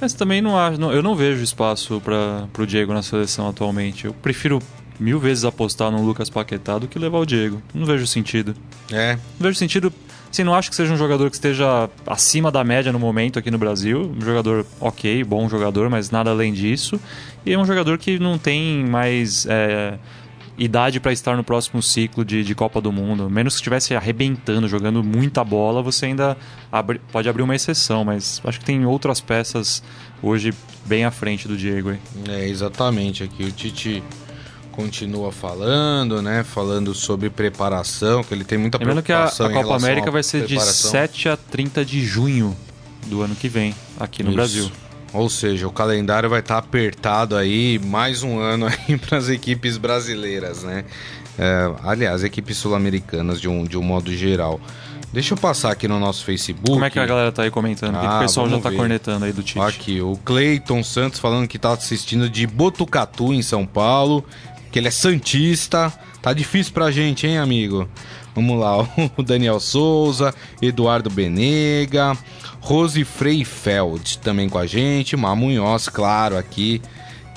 Mas 0.02 0.14
também 0.14 0.42
não 0.42 0.58
acho, 0.58 0.80
não, 0.80 0.92
eu 0.92 1.04
não 1.04 1.16
vejo 1.16 1.44
espaço 1.44 2.02
para 2.02 2.50
o 2.58 2.66
Diego 2.66 2.92
na 2.92 3.04
seleção 3.04 3.48
atualmente. 3.48 4.06
Eu 4.06 4.14
prefiro 4.14 4.60
mil 5.00 5.20
vezes 5.20 5.46
apostar 5.46 5.92
no 5.92 6.04
Lucas 6.04 6.30
Paquetá 6.30 6.80
do 6.80 6.88
que 6.88 6.98
levar 6.98 7.20
o 7.20 7.26
Diego. 7.26 7.62
Não 7.74 7.86
vejo 7.86 8.08
sentido. 8.08 8.56
É. 8.92 9.14
Não 9.14 9.48
vejo 9.48 9.60
sentido 9.60 9.94
Assim, 10.32 10.46
não 10.46 10.56
acho 10.56 10.70
que 10.70 10.76
seja 10.78 10.94
um 10.94 10.98
jogador 10.98 11.30
que 11.30 11.36
esteja 11.36 11.90
acima 12.08 12.50
da 12.50 12.64
média 12.64 12.90
no 12.94 12.98
momento 12.98 13.38
aqui 13.38 13.52
no 13.52 13.58
Brasil. 13.58 14.14
Um 14.18 14.22
jogador 14.22 14.66
ok, 14.80 15.26
bom 15.26 15.50
jogador, 15.50 15.90
mas 15.90 16.10
nada 16.10 16.30
além 16.30 16.54
disso. 16.54 16.98
E 17.46 17.52
é 17.52 17.60
um 17.60 17.66
jogador 17.66 17.98
que 17.98 18.18
não 18.18 18.38
tem 18.38 18.86
mais 18.86 19.46
é, 19.46 20.00
idade 20.64 21.00
para 21.00 21.12
estar 21.12 21.36
no 21.36 21.44
próximo 21.44 21.82
ciclo 21.82 22.24
de, 22.24 22.44
de, 22.44 22.54
Copa 22.54 22.80
do 22.80 22.92
Mundo. 22.92 23.30
Menos 23.30 23.56
que 23.56 23.62
estivesse 23.62 23.96
arrebentando, 23.96 24.68
jogando 24.68 25.04
muita 25.04 25.44
bola, 25.44 25.82
você 25.82 26.06
ainda 26.08 26.38
abri, 26.72 27.02
pode 27.12 27.28
abrir 27.28 27.42
uma 27.42 27.56
exceção. 27.56 28.06
Mas 28.06 28.40
acho 28.44 28.60
que 28.60 28.66
tem 28.66 28.86
outras 28.86 29.20
peças 29.20 29.82
hoje 30.22 30.54
bem 30.86 31.04
à 31.04 31.12
frente 31.12 31.48
do 31.48 31.58
Diego. 31.58 31.90
Aí. 31.90 32.00
É, 32.30 32.48
exatamente. 32.48 33.24
Aqui 33.24 33.44
o 33.44 33.52
Tite 33.52 34.04
continua 34.72 35.32
falando, 35.32 36.22
né? 36.22 36.44
Falando 36.44 36.94
sobre 36.94 37.30
preparação, 37.30 38.24
que 38.24 38.34
ele 38.34 38.44
tem 38.44 38.58
muita 38.58 38.78
Lembrando 38.78 39.02
preocupação 39.02 39.50
que 39.50 39.58
a, 39.58 39.60
a 39.60 39.64
Copa 39.64 39.76
América 39.76 40.12
vai 40.12 40.24
ser 40.24 40.46
de 40.46 40.60
7 40.60 41.30
a 41.30 41.38
30 41.38 41.84
de 41.84 42.06
junho 42.06 42.56
do 43.08 43.22
ano 43.22 43.36
que 43.36 43.50
vem, 43.50 43.74
aqui 44.00 44.22
no 44.22 44.30
Isso. 44.30 44.36
Brasil. 44.36 44.72
Ou 45.14 45.30
seja, 45.30 45.68
o 45.68 45.72
calendário 45.72 46.30
vai 46.30 46.40
estar 46.40 46.56
tá 46.56 46.60
apertado 46.60 47.36
aí, 47.36 47.80
mais 47.80 48.24
um 48.24 48.40
ano 48.40 48.68
aí 48.68 48.98
para 49.00 49.18
as 49.18 49.30
equipes 49.30 49.78
brasileiras, 49.78 50.64
né? 50.64 50.86
É, 51.38 51.72
aliás, 51.84 52.24
equipes 52.24 52.58
sul-americanas 52.58 53.40
de 53.40 53.50
um, 53.50 53.64
de 53.64 53.78
um 53.78 53.84
modo 53.84 54.14
geral. 54.14 54.60
Deixa 55.12 55.34
eu 55.34 55.38
passar 55.38 55.72
aqui 55.72 55.90
no 55.90 56.00
nosso 56.00 56.24
Facebook. 56.24 56.72
Como 56.72 56.86
é 56.86 56.90
que 56.90 56.98
a 56.98 57.06
galera 57.06 57.32
tá 57.34 57.44
aí 57.44 57.52
comentando? 57.52 57.96
Ah, 57.96 58.18
o 58.18 58.22
pessoal 58.22 58.50
já 58.50 58.60
tá 58.60 58.70
ver. 58.70 58.78
cornetando 58.78 59.26
aí 59.26 59.34
do 59.34 59.44
Tite? 59.44 59.60
Aqui, 59.60 60.02
o 60.02 60.16
Cleiton 60.24 60.82
Santos 60.84 61.20
falando 61.20 61.50
que 61.50 61.60
tá 61.60 61.74
assistindo 61.74 62.30
de 62.30 62.48
Botucatu, 62.48 63.34
em 63.34 63.42
São 63.42 63.66
Paulo 63.66 64.26
que 64.72 64.80
ele 64.80 64.88
é 64.88 64.92
santista. 64.92 65.94
Tá 66.22 66.34
difícil 66.34 66.74
pra 66.74 66.90
gente, 66.90 67.28
hein, 67.28 67.38
amigo? 67.38 67.88
Vamos 68.34 68.60
lá, 68.60 68.88
o 69.18 69.24
Daniel 69.24 69.60
Souza, 69.60 70.34
Eduardo 70.62 71.10
Benega, 71.10 72.18
Rose 72.62 73.04
Freifeld 73.04 74.20
também 74.20 74.48
com 74.48 74.58
a 74.58 74.66
gente, 74.66 75.18
Mamunhoz, 75.18 75.90
claro, 75.90 76.38
aqui. 76.38 76.82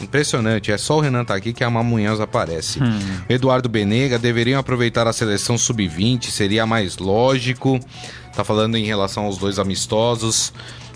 Impressionante, 0.01 0.73
é 0.73 0.77
só 0.77 0.99
o 0.99 1.01
Renan 1.01 1.25
tá 1.25 1.35
aqui 1.35 1.53
que 1.53 1.65
a 1.65 1.71
Mamunhoz 1.71 2.21
aparece. 2.21 2.83
Hum. 2.83 2.99
Eduardo 3.29 3.69
Benega, 3.69 4.19
deveriam 4.19 4.61
aproveitar 4.61 5.07
a 5.07 5.13
seleção 5.13 5.57
sub-20, 5.57 6.31
seria 6.31 6.67
mais 6.67 6.99
lógico. 6.99 7.81
Tá 8.35 8.45
falando 8.45 8.77
em 8.77 8.85
relação 8.85 9.25
aos 9.25 9.39
dois 9.39 9.59
amistosos. 9.59 10.53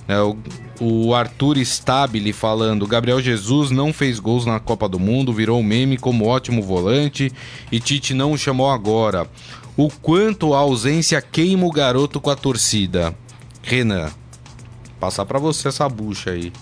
É, 0.09 0.21
o, 0.21 0.37
o 0.81 1.15
Arthur 1.15 1.59
Stabile 1.59 2.33
falando: 2.33 2.87
Gabriel 2.87 3.21
Jesus 3.21 3.71
não 3.71 3.93
fez 3.93 4.19
gols 4.19 4.45
na 4.45 4.59
Copa 4.59 4.89
do 4.89 4.99
Mundo, 4.99 5.33
virou 5.33 5.63
meme 5.63 5.97
como 5.97 6.27
ótimo 6.27 6.63
volante 6.63 7.31
e 7.71 7.79
Tite 7.79 8.15
não 8.15 8.33
o 8.33 8.39
chamou 8.39 8.71
agora. 8.71 9.29
O 9.77 9.89
quanto 9.89 10.55
a 10.55 10.59
ausência 10.59 11.23
queima 11.23 11.65
o 11.65 11.71
garoto 11.71 12.21
com 12.21 12.31
a 12.31 12.37
torcida. 12.37 13.15
Renan, 13.69 14.11
passar 14.99 15.27
para 15.27 15.39
você 15.39 15.69
essa 15.69 15.87
bucha 15.89 16.31
aí 16.31 16.53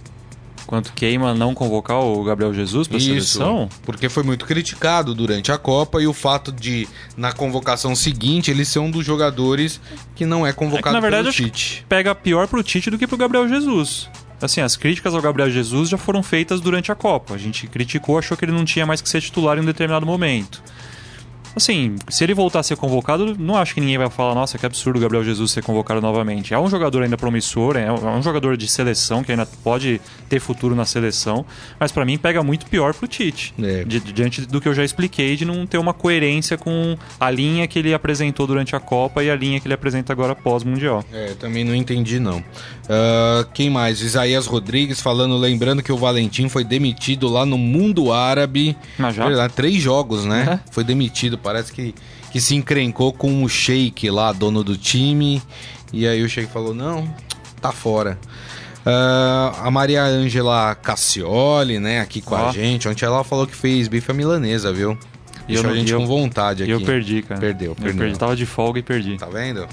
quanto 0.67 0.93
queima 0.93 1.33
não 1.33 1.55
convocar 1.55 2.01
o 2.01 2.25
Gabriel 2.25 2.53
Jesus 2.53 2.89
para 2.89 2.97
a 2.97 3.01
seleção? 3.01 3.69
Porque 3.85 4.09
foi 4.09 4.23
muito 4.25 4.45
criticado 4.45 5.15
durante 5.15 5.53
a 5.53 5.57
Copa 5.57 6.03
e 6.03 6.07
o 6.07 6.13
fato 6.13 6.51
de, 6.51 6.89
na 7.17 7.33
convocação 7.33 7.95
seguinte, 7.95 8.51
ele 8.51 8.65
ser 8.65 8.81
um 8.81 8.91
dos 8.91 9.07
jogadores 9.07 9.81
que 10.15 10.27
não 10.27 10.47
é 10.47 10.53
convocado 10.53 10.89
é 10.89 10.91
que, 10.91 10.95
na 10.95 11.01
verdade, 11.01 11.37
pelo 11.37 11.51
Tite. 11.51 11.87
Pega 11.89 12.15
pior 12.15 12.49
pro 12.49 12.63
Tite 12.63 12.91
do 12.91 12.99
que 12.99 13.07
pro 13.07 13.17
Gabriel 13.17 13.49
Jesus. 13.49 14.11
Assim, 14.43 14.61
as 14.61 14.77
críticas 14.77 15.15
ao 15.15 15.23
Gabriel 15.23 15.51
Jesus 15.51 15.89
já 15.89 15.97
foram 15.97 16.23
feitas 16.23 16.61
durante 16.61 16.93
a 16.93 16.95
Copa. 16.95 17.35
A 17.35 17.39
gente 17.39 17.67
criticou, 17.69 18.19
achou 18.19 18.37
que 18.37 18.45
ele 18.45 18.53
não 18.53 18.65
tinha 18.65 18.85
mais 18.85 19.01
que 19.01 19.09
ser 19.09 19.23
titular 19.23 19.57
em 19.57 19.61
um 19.61 19.65
determinado 19.65 20.05
momento. 20.05 20.63
Assim, 21.57 21.97
se 22.11 22.23
ele 22.23 22.35
voltar 22.35 22.61
a 22.61 22.63
ser 22.63 22.77
convocado, 22.77 23.35
não 23.39 23.57
acho 23.57 23.73
que 23.73 23.81
ninguém 23.81 23.97
vai 23.97 24.11
falar, 24.11 24.35
nossa, 24.35 24.59
que 24.59 24.67
absurdo 24.67 24.99
o 24.99 25.01
Gabriel 25.01 25.25
Jesus 25.25 25.51
ser 25.51 25.63
convocado 25.63 26.03
novamente. 26.03 26.53
É 26.53 26.59
um 26.59 26.69
jogador 26.69 27.03
ainda 27.03 27.17
promissor, 27.17 27.79
é 27.79 27.91
um 27.91 28.23
jogador 28.23 28.59
de 28.59 28.69
seleção 28.69 29.25
que 29.25 29.33
ainda 29.33 29.47
pode 29.65 29.99
ter 30.29 30.39
futuro 30.39 30.75
na 30.75 30.85
seleção, 30.85 31.47
mas 31.81 31.91
para 31.91 32.05
mim 32.05 32.19
pega 32.19 32.43
muito 32.43 32.67
pior 32.67 32.93
pro 32.93 33.09
Tite. 33.09 33.55
É. 33.59 33.85
Di 33.85 34.01
diante 34.01 34.43
do 34.43 34.61
que 34.61 34.69
eu 34.69 34.75
já 34.75 34.85
expliquei, 34.85 35.35
de 35.35 35.47
não 35.47 35.67
ter 35.67 35.79
uma 35.79 35.95
coerência 35.95 36.59
com 36.59 36.97
a 37.19 37.31
linha 37.31 37.67
que 37.67 37.79
ele 37.79 37.95
apresentou 37.95 38.47
durante 38.47 38.77
a 38.77 38.81
Copa 38.81 39.25
e 39.25 39.31
a 39.31 39.35
linha 39.35 39.59
que 39.59 39.67
ele 39.67 39.75
apresenta 39.75 40.13
agora 40.13 40.35
pós-Mundial. 40.35 41.03
É, 41.11 41.33
também 41.41 41.65
não 41.65 41.75
entendi 41.75 42.21
não. 42.21 42.39
Uh, 42.39 43.47
quem 43.55 43.71
mais? 43.71 44.03
Isaías 44.03 44.47
Rodrigues 44.47 45.01
falando, 45.01 45.37
lembrando 45.37 45.83
que 45.83 45.91
o 45.91 45.97
Valentim 45.97 46.49
foi 46.49 46.65
demitido 46.65 47.29
lá 47.29 47.47
no 47.47 47.57
mundo 47.57 48.13
árabe. 48.13 48.77
Mas 48.99 49.15
já? 49.15 49.49
Três 49.49 49.83
jogos, 49.83 50.25
né? 50.25 50.61
É. 50.63 50.73
Foi 50.73 50.85
demitido 50.85 51.39
parece 51.47 51.73
que, 51.73 51.95
que 52.33 52.41
se 52.41 52.57
encrencou 52.57 53.13
com 53.13 53.45
o 53.45 53.49
Sheik 53.49 54.11
lá, 54.11 54.33
dono 54.33 54.65
do 54.65 54.77
time. 54.77 55.41
E 55.93 56.07
aí 56.07 56.23
o 56.25 56.29
Sheik 56.29 56.53
falou: 56.53 56.75
não, 56.75 57.09
tá 57.61 57.71
fora. 57.71 58.19
Uh, 58.85 59.55
a 59.63 59.71
Maria 59.71 60.03
Ângela 60.05 60.75
Cassioli, 60.75 61.79
né, 61.79 62.01
aqui 62.01 62.21
com 62.21 62.35
a 62.35 62.51
gente. 62.51 62.89
Ontem 62.89 63.05
ela 63.05 63.23
falou 63.23 63.47
que 63.47 63.55
fez 63.55 63.87
bife 63.87 64.13
milanesa, 64.13 64.73
viu? 64.73 64.99
Deixou 65.47 65.67
eu, 65.67 65.73
a 65.73 65.75
gente 65.77 65.93
eu, 65.93 66.01
com 66.01 66.07
vontade 66.07 66.65
aqui. 66.65 66.73
Eu 66.73 66.81
perdi, 66.81 67.23
cara. 67.23 67.41
Perdeu, 67.41 67.75
perdeu. 67.75 67.93
Eu 67.93 67.99
perdi, 67.99 68.19
tava 68.19 68.35
de 68.35 68.47
folga 68.47 68.81
e 68.81 68.83
perdi. 68.83 69.17
Tá 69.17 69.27
vendo? 69.27 69.67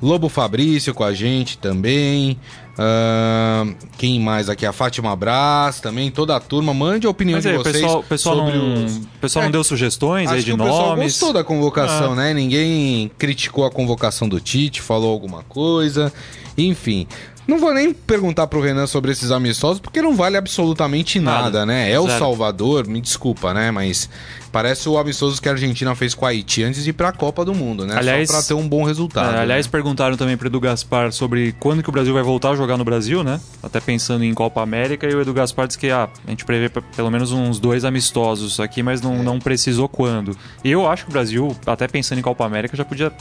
Lobo 0.00 0.28
Fabrício 0.28 0.92
com 0.92 1.04
a 1.04 1.14
gente 1.14 1.58
também. 1.58 2.38
Uh, 2.78 3.74
quem 3.96 4.20
mais 4.20 4.50
aqui? 4.50 4.66
A 4.66 4.72
Fátima 4.72 5.16
Brás 5.16 5.80
também, 5.80 6.10
toda 6.10 6.36
a 6.36 6.40
turma. 6.40 6.74
Mande 6.74 7.06
a 7.06 7.10
opinião 7.10 7.36
Mas 7.36 7.44
de 7.44 7.50
aí, 7.50 7.56
vocês. 7.56 7.76
O 7.76 7.80
pessoal, 7.80 8.02
pessoal 8.02 8.36
sobre 8.36 8.52
não, 8.58 8.84
os... 8.84 9.00
pessoal 9.20 9.42
é, 9.42 9.46
não 9.46 9.52
deu 9.52 9.64
sugestões 9.64 10.30
aí 10.30 10.42
de 10.42 10.54
nomes. 10.54 10.74
O 10.74 10.76
pessoal 10.76 10.96
gostou 10.96 11.32
da 11.32 11.42
convocação, 11.42 12.12
ah. 12.12 12.16
né? 12.16 12.34
Ninguém 12.34 13.10
criticou 13.16 13.64
a 13.64 13.70
convocação 13.70 14.28
do 14.28 14.38
Tite, 14.38 14.82
falou 14.82 15.10
alguma 15.10 15.42
coisa. 15.42 16.12
Enfim. 16.58 17.06
Não 17.46 17.58
vou 17.58 17.72
nem 17.72 17.92
perguntar 17.92 18.46
pro 18.48 18.60
Renan 18.60 18.86
sobre 18.86 19.12
esses 19.12 19.30
amistosos, 19.30 19.80
porque 19.80 20.02
não 20.02 20.16
vale 20.16 20.36
absolutamente 20.36 21.20
nada, 21.20 21.42
nada 21.42 21.66
né? 21.66 21.90
É 21.90 22.00
o 22.00 22.08
Salvador, 22.08 22.88
me 22.88 23.00
desculpa, 23.00 23.54
né? 23.54 23.70
Mas 23.70 24.10
parece 24.50 24.88
o 24.88 24.98
amistoso 24.98 25.40
que 25.40 25.48
a 25.48 25.52
Argentina 25.52 25.94
fez 25.94 26.14
com 26.14 26.26
a 26.26 26.30
Haiti 26.30 26.64
antes 26.64 26.82
de 26.82 26.90
ir 26.90 26.92
pra 26.92 27.12
Copa 27.12 27.44
do 27.44 27.54
Mundo, 27.54 27.86
né? 27.86 27.94
Aliás, 27.96 28.28
Só 28.28 28.34
pra 28.34 28.42
ter 28.42 28.54
um 28.54 28.68
bom 28.68 28.82
resultado. 28.82 29.36
É, 29.36 29.40
aliás, 29.40 29.66
né? 29.66 29.70
perguntaram 29.70 30.16
também 30.16 30.36
pro 30.36 30.48
Edu 30.48 30.58
Gaspar 30.58 31.12
sobre 31.12 31.54
quando 31.60 31.82
que 31.82 31.88
o 31.88 31.92
Brasil 31.92 32.12
vai 32.12 32.22
voltar 32.22 32.50
a 32.50 32.56
jogar 32.56 32.76
no 32.76 32.84
Brasil, 32.84 33.22
né? 33.22 33.40
Até 33.62 33.78
pensando 33.80 34.24
em 34.24 34.34
Copa 34.34 34.60
América, 34.60 35.06
e 35.06 35.14
o 35.14 35.20
Edu 35.20 35.32
Gaspar 35.32 35.68
disse 35.68 35.78
que 35.78 35.90
ah, 35.90 36.08
a 36.26 36.30
gente 36.30 36.44
prevê 36.44 36.68
pelo 36.68 37.10
menos 37.10 37.30
uns 37.30 37.60
dois 37.60 37.84
amistosos 37.84 38.58
aqui, 38.58 38.82
mas 38.82 39.00
não, 39.00 39.16
é. 39.16 39.22
não 39.22 39.38
precisou 39.38 39.88
quando. 39.88 40.36
Eu 40.64 40.88
acho 40.88 41.04
que 41.04 41.10
o 41.10 41.12
Brasil, 41.12 41.56
até 41.64 41.86
pensando 41.86 42.18
em 42.18 42.22
Copa 42.22 42.44
América, 42.44 42.76
já 42.76 42.84
podia 42.84 43.12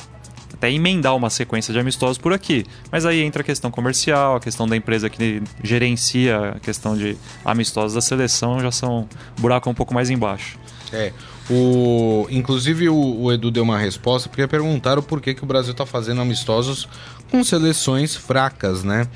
até 0.54 0.72
emendar 0.72 1.16
uma 1.16 1.30
sequência 1.30 1.74
de 1.74 1.80
amistosos 1.80 2.18
por 2.18 2.34
aqui. 2.34 2.66
Mas 2.92 3.06
aí 3.06 3.22
entra 3.22 3.42
a 3.42 3.46
questão 3.46 3.70
comercial, 3.70 4.38
a 4.38 4.40
questão 4.40 4.68
da 4.68 4.76
empresa 4.76 5.10
que 5.10 5.42
gerencia 5.64 6.54
a 6.56 6.60
questão 6.60 6.98
de 6.98 7.18
amistosos 7.44 7.94
da 7.94 8.02
seleção, 8.02 8.60
já 8.60 8.72
são 8.72 9.08
buraco 9.38 9.70
um 9.70 9.74
pouco 9.74 9.94
mais 9.94 10.10
embaixo. 10.10 10.58
É. 10.92 11.12
O, 11.50 12.28
inclusive 12.32 12.90
o, 12.90 12.96
o, 12.96 13.32
Edu 13.32 13.52
deu 13.52 13.64
uma 13.64 13.78
resposta 13.78 14.28
porque 14.28 14.48
perguntaram 14.48 15.04
por 15.04 15.22
que, 15.22 15.34
que 15.34 15.44
o 15.44 15.46
Brasil 15.46 15.74
está 15.74 15.86
fazendo 15.86 16.22
amistosos 16.22 16.88
com 17.30 17.44
seleções 17.44 18.16
fracas, 18.16 18.84
né? 18.84 19.08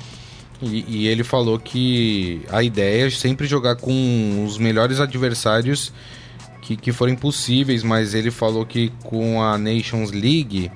E, 0.62 0.84
e, 0.86 1.08
ele 1.08 1.24
falou 1.24 1.58
que 1.58 2.42
a 2.50 2.62
ideia 2.62 3.06
é 3.06 3.10
sempre 3.10 3.46
jogar 3.46 3.76
com 3.76 4.44
os 4.46 4.58
melhores 4.58 5.00
adversários 5.00 5.92
que, 6.60 6.76
que 6.76 6.92
forem 6.92 7.16
possíveis, 7.16 7.82
mas 7.82 8.14
ele 8.14 8.30
falou 8.30 8.66
que 8.66 8.92
com 9.02 9.42
a 9.42 9.56
Nations 9.56 10.12
League 10.12 10.70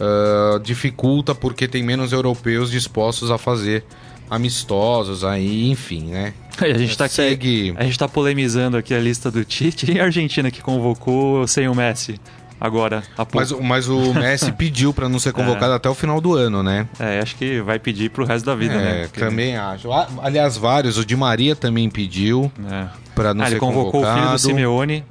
uh, 0.00 0.58
dificulta 0.60 1.34
porque 1.34 1.66
tem 1.68 1.82
menos 1.82 2.12
europeus 2.12 2.70
dispostos 2.70 3.30
a 3.30 3.38
fazer 3.38 3.84
amistosos 4.30 5.24
aí, 5.24 5.70
enfim, 5.70 6.04
né? 6.06 6.34
A 6.60 6.78
gente 6.78 6.96
tá 6.96 7.04
aqui, 7.06 7.14
Segue. 7.14 7.74
a 7.76 7.84
gente 7.84 7.98
tá 7.98 8.08
polemizando 8.08 8.76
aqui 8.76 8.94
a 8.94 8.98
lista 9.00 9.30
do 9.30 9.44
Tite 9.44 9.90
e 9.92 10.00
a 10.00 10.04
Argentina 10.04 10.50
que 10.50 10.62
convocou 10.62 11.46
sem 11.46 11.68
o 11.68 11.74
Messi 11.74 12.18
agora, 12.60 13.02
há 13.18 13.24
pouco. 13.26 13.36
Mas, 13.36 13.50
o- 13.52 13.62
mas 13.62 13.88
o 13.88 14.14
Messi 14.14 14.50
pediu 14.54 14.92
pra 14.94 15.08
não 15.08 15.18
ser 15.18 15.32
convocado 15.32 15.72
até 15.72 15.88
o 15.88 15.94
final 15.94 16.20
do 16.20 16.34
ano, 16.34 16.62
né? 16.62 16.88
É, 16.98 17.18
acho 17.20 17.36
que 17.36 17.60
vai 17.60 17.78
pedir 17.78 18.10
pro 18.10 18.24
resto 18.24 18.46
da 18.46 18.54
vida, 18.54 18.74
né? 18.76 19.02
É, 19.02 19.06
Porque- 19.08 19.20
também 19.20 19.56
acho. 19.56 19.92
Ah, 19.92 20.08
Aliás, 20.22 20.56
vários. 20.56 20.96
O 20.96 21.04
Di 21.04 21.16
Maria 21.16 21.54
também 21.54 21.90
pediu 21.90 22.50
É. 22.70 22.86
pra 23.14 23.34
não 23.34 23.42
Ah, 23.44 23.46
ser 23.48 23.52
ele 23.54 23.60
convocou 23.60 23.92
convocado. 23.92 24.16
o 24.18 24.22
filho 24.22 24.32
do 24.32 24.38
Simeone. 24.38 25.04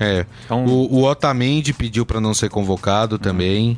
É. 0.00 0.26
Então- 0.46 0.64
O, 0.64 0.94
o 1.00 1.04
Otamendi 1.04 1.72
pediu 1.72 2.04
pra 2.06 2.20
não 2.20 2.32
ser 2.34 2.48
convocado 2.48 3.18
também. 3.18 3.76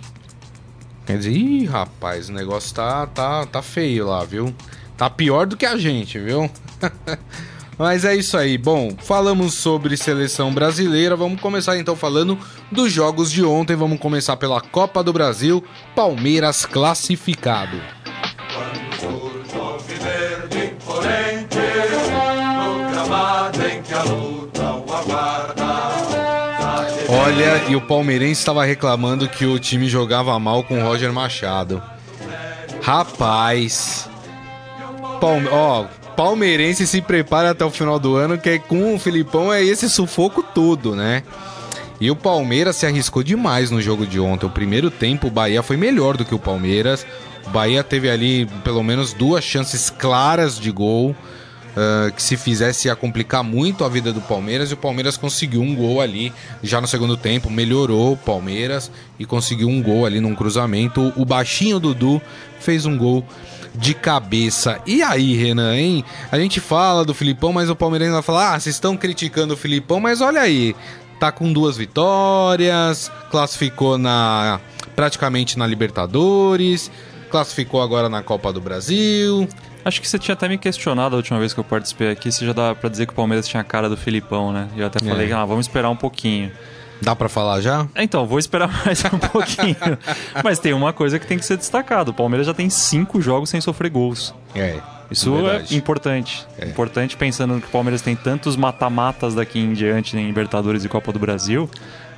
Dizer, 1.18 1.32
ih, 1.32 1.64
rapaz, 1.66 2.28
o 2.28 2.32
negócio 2.32 2.74
tá, 2.74 3.06
tá, 3.06 3.46
tá 3.46 3.62
feio 3.62 4.06
lá, 4.06 4.24
viu? 4.24 4.54
Tá 4.96 5.08
pior 5.08 5.46
do 5.46 5.56
que 5.56 5.66
a 5.66 5.76
gente, 5.76 6.18
viu? 6.18 6.50
Mas 7.78 8.04
é 8.04 8.14
isso 8.14 8.36
aí. 8.36 8.58
Bom, 8.58 8.94
falamos 8.98 9.54
sobre 9.54 9.96
seleção 9.96 10.52
brasileira. 10.52 11.16
Vamos 11.16 11.40
começar 11.40 11.78
então 11.78 11.96
falando 11.96 12.38
dos 12.70 12.92
jogos 12.92 13.32
de 13.32 13.42
ontem. 13.42 13.74
Vamos 13.74 13.98
começar 13.98 14.36
pela 14.36 14.60
Copa 14.60 15.02
do 15.02 15.14
Brasil. 15.14 15.64
Palmeiras 15.96 16.66
classificado. 16.66 17.80
Olha, 27.32 27.62
e 27.68 27.76
o 27.76 27.80
palmeirense 27.80 28.40
estava 28.40 28.64
reclamando 28.64 29.28
que 29.28 29.46
o 29.46 29.56
time 29.56 29.88
jogava 29.88 30.36
mal 30.40 30.64
com 30.64 30.80
o 30.80 30.82
Roger 30.82 31.12
Machado. 31.12 31.80
Rapaz. 32.82 34.10
Palme... 35.20 35.46
Ó, 35.48 35.84
palmeirense 36.16 36.88
se 36.88 37.00
prepara 37.00 37.50
até 37.50 37.64
o 37.64 37.70
final 37.70 38.00
do 38.00 38.16
ano, 38.16 38.36
que 38.36 38.50
é 38.50 38.58
com 38.58 38.96
o 38.96 38.98
Filipão 38.98 39.52
é 39.52 39.62
esse 39.62 39.88
sufoco 39.88 40.42
todo, 40.42 40.96
né? 40.96 41.22
E 42.00 42.10
o 42.10 42.16
Palmeiras 42.16 42.74
se 42.74 42.84
arriscou 42.84 43.22
demais 43.22 43.70
no 43.70 43.80
jogo 43.80 44.04
de 44.04 44.18
ontem. 44.18 44.46
O 44.46 44.50
primeiro 44.50 44.90
tempo, 44.90 45.28
o 45.28 45.30
Bahia 45.30 45.62
foi 45.62 45.76
melhor 45.76 46.16
do 46.16 46.24
que 46.24 46.34
o 46.34 46.38
Palmeiras. 46.38 47.06
O 47.46 47.50
Bahia 47.50 47.84
teve 47.84 48.10
ali 48.10 48.46
pelo 48.64 48.82
menos 48.82 49.12
duas 49.12 49.44
chances 49.44 49.88
claras 49.88 50.58
de 50.58 50.72
gol. 50.72 51.14
Ah, 51.76 52.10
que 52.10 52.22
se 52.22 52.36
fizesse 52.36 52.88
ia 52.88 52.96
complicar 52.96 53.42
muito 53.42 53.84
a 53.84 53.88
vida 53.88 54.12
do 54.12 54.20
Palmeiras. 54.20 54.70
E 54.70 54.74
o 54.74 54.76
Palmeiras 54.76 55.16
conseguiu 55.16 55.62
um 55.62 55.74
gol 55.74 56.00
ali 56.00 56.32
já 56.62 56.80
no 56.80 56.86
segundo 56.86 57.16
tempo. 57.16 57.50
Melhorou 57.50 58.12
o 58.12 58.16
Palmeiras 58.16 58.90
e 59.18 59.24
conseguiu 59.24 59.68
um 59.68 59.82
gol 59.82 60.06
ali 60.06 60.20
num 60.20 60.34
cruzamento. 60.34 61.12
O 61.16 61.24
baixinho 61.24 61.78
Dudu 61.78 62.20
fez 62.58 62.86
um 62.86 62.96
gol 62.96 63.24
de 63.74 63.94
cabeça. 63.94 64.80
E 64.86 65.02
aí, 65.02 65.36
Renan, 65.36 65.76
hein? 65.76 66.04
A 66.30 66.38
gente 66.38 66.60
fala 66.60 67.04
do 67.04 67.14
Filipão, 67.14 67.52
mas 67.52 67.70
o 67.70 67.76
Palmeirense 67.76 68.12
vai 68.12 68.22
falar: 68.22 68.54
ah, 68.54 68.60
vocês 68.60 68.74
estão 68.74 68.96
criticando 68.96 69.54
o 69.54 69.56
Filipão, 69.56 70.00
mas 70.00 70.20
olha 70.20 70.40
aí. 70.40 70.74
Tá 71.18 71.30
com 71.30 71.52
duas 71.52 71.76
vitórias, 71.76 73.12
classificou 73.30 73.98
na 73.98 74.58
praticamente 74.96 75.58
na 75.58 75.66
Libertadores, 75.66 76.90
classificou 77.30 77.82
agora 77.82 78.08
na 78.08 78.22
Copa 78.22 78.50
do 78.50 78.60
Brasil. 78.60 79.46
Acho 79.84 80.00
que 80.00 80.08
você 80.08 80.18
tinha 80.18 80.34
até 80.34 80.48
me 80.48 80.58
questionado 80.58 81.14
a 81.14 81.18
última 81.18 81.38
vez 81.38 81.52
que 81.54 81.60
eu 81.60 81.64
participei 81.64 82.10
aqui 82.10 82.30
se 82.30 82.44
já 82.44 82.52
dá 82.52 82.74
pra 82.74 82.88
dizer 82.90 83.06
que 83.06 83.12
o 83.12 83.16
Palmeiras 83.16 83.46
tinha 83.48 83.60
a 83.60 83.64
cara 83.64 83.88
do 83.88 83.96
Filipão, 83.96 84.52
né? 84.52 84.68
E 84.76 84.80
eu 84.80 84.86
até 84.86 84.98
falei, 85.04 85.30
É. 85.30 85.32
ah, 85.34 85.44
vamos 85.44 85.66
esperar 85.66 85.88
um 85.90 85.96
pouquinho. 85.96 86.50
Dá 87.02 87.16
pra 87.16 87.30
falar 87.30 87.62
já? 87.62 87.88
Então, 87.96 88.26
vou 88.26 88.38
esperar 88.38 88.68
mais 88.84 89.02
um 89.06 89.18
pouquinho. 89.18 89.76
Mas 90.44 90.58
tem 90.58 90.74
uma 90.74 90.92
coisa 90.92 91.18
que 91.18 91.26
tem 91.26 91.38
que 91.38 91.44
ser 91.46 91.56
destacado: 91.56 92.10
o 92.10 92.14
Palmeiras 92.14 92.46
já 92.46 92.52
tem 92.52 92.68
cinco 92.68 93.20
jogos 93.22 93.48
sem 93.48 93.60
sofrer 93.60 93.90
gols. 93.90 94.34
É. 94.54 94.78
Isso 95.10 95.34
verdade. 95.34 95.74
é 95.74 95.78
importante. 95.78 96.46
É. 96.58 96.66
Importante 96.66 97.16
pensando 97.16 97.58
que 97.60 97.66
o 97.66 97.70
Palmeiras 97.70 98.00
tem 98.02 98.14
tantos 98.14 98.54
mata-matas 98.54 99.34
daqui 99.34 99.58
em 99.58 99.72
diante 99.72 100.16
em 100.16 100.26
Libertadores 100.26 100.84
e 100.84 100.88
Copa 100.88 101.10
do 101.10 101.18
Brasil. 101.18 101.68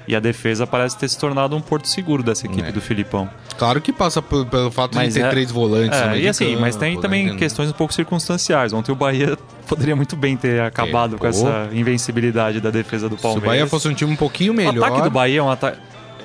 E 0.07 0.17
a 0.17 0.21
defesa 0.21 0.67
parece 0.67 0.99
ter 0.99 1.09
se 1.09 1.17
tornado 1.19 1.55
um 1.57 1.61
porto 1.61 1.87
seguro 1.87 2.23
dessa 2.23 2.47
equipe 2.47 2.69
É. 2.69 2.73
do 2.73 2.81
Filipão. 2.81 3.31
Claro 3.57 3.81
que 3.81 3.93
passa 3.93 4.21
por- 4.21 4.45
pelo 4.47 4.71
fato 4.71 4.95
Mas 4.97 5.15
de 5.15 5.21
ter 5.21 5.27
é- 5.27 5.31
três 5.31 5.51
volantes. 5.51 5.99
É, 5.99 6.19
e 6.19 6.29
assim, 6.29 6.57
mas 6.57 6.75
tem 6.75 6.91
campo, 6.93 7.03
também 7.03 7.27
né? 7.33 7.37
questões 7.37 7.71
um 7.71 7.73
pouco 7.73 7.95
circunstanciais. 7.95 8.73
Ontem 8.73 8.91
o 8.91 8.97
Bahia 8.97 9.39
poderia 9.69 9.95
muito 9.95 10.17
bem 10.17 10.37
ter 10.37 10.61
acabado 10.61 11.17
com 11.19 11.27
essa 11.27 11.69
invencibilidade 11.73 12.61
da 12.61 12.71
defesa 12.71 13.09
do 13.09 13.15
Se 13.17 13.21
o 13.21 13.23
Palmeiras. 13.23 13.49
Bahia 13.49 13.67
fosse 13.69 13.87
um 13.89 13.95
time 13.95 14.13
um 14.13 14.17
pouquinho 14.17 14.53
O 14.53 14.57
melhor. 14.57 14.85
ataque 14.89 15.03
do 15.03 15.11
Bahia 15.11 15.39
é 15.39 15.43
um 15.43 15.51
ataque. 15.51 15.79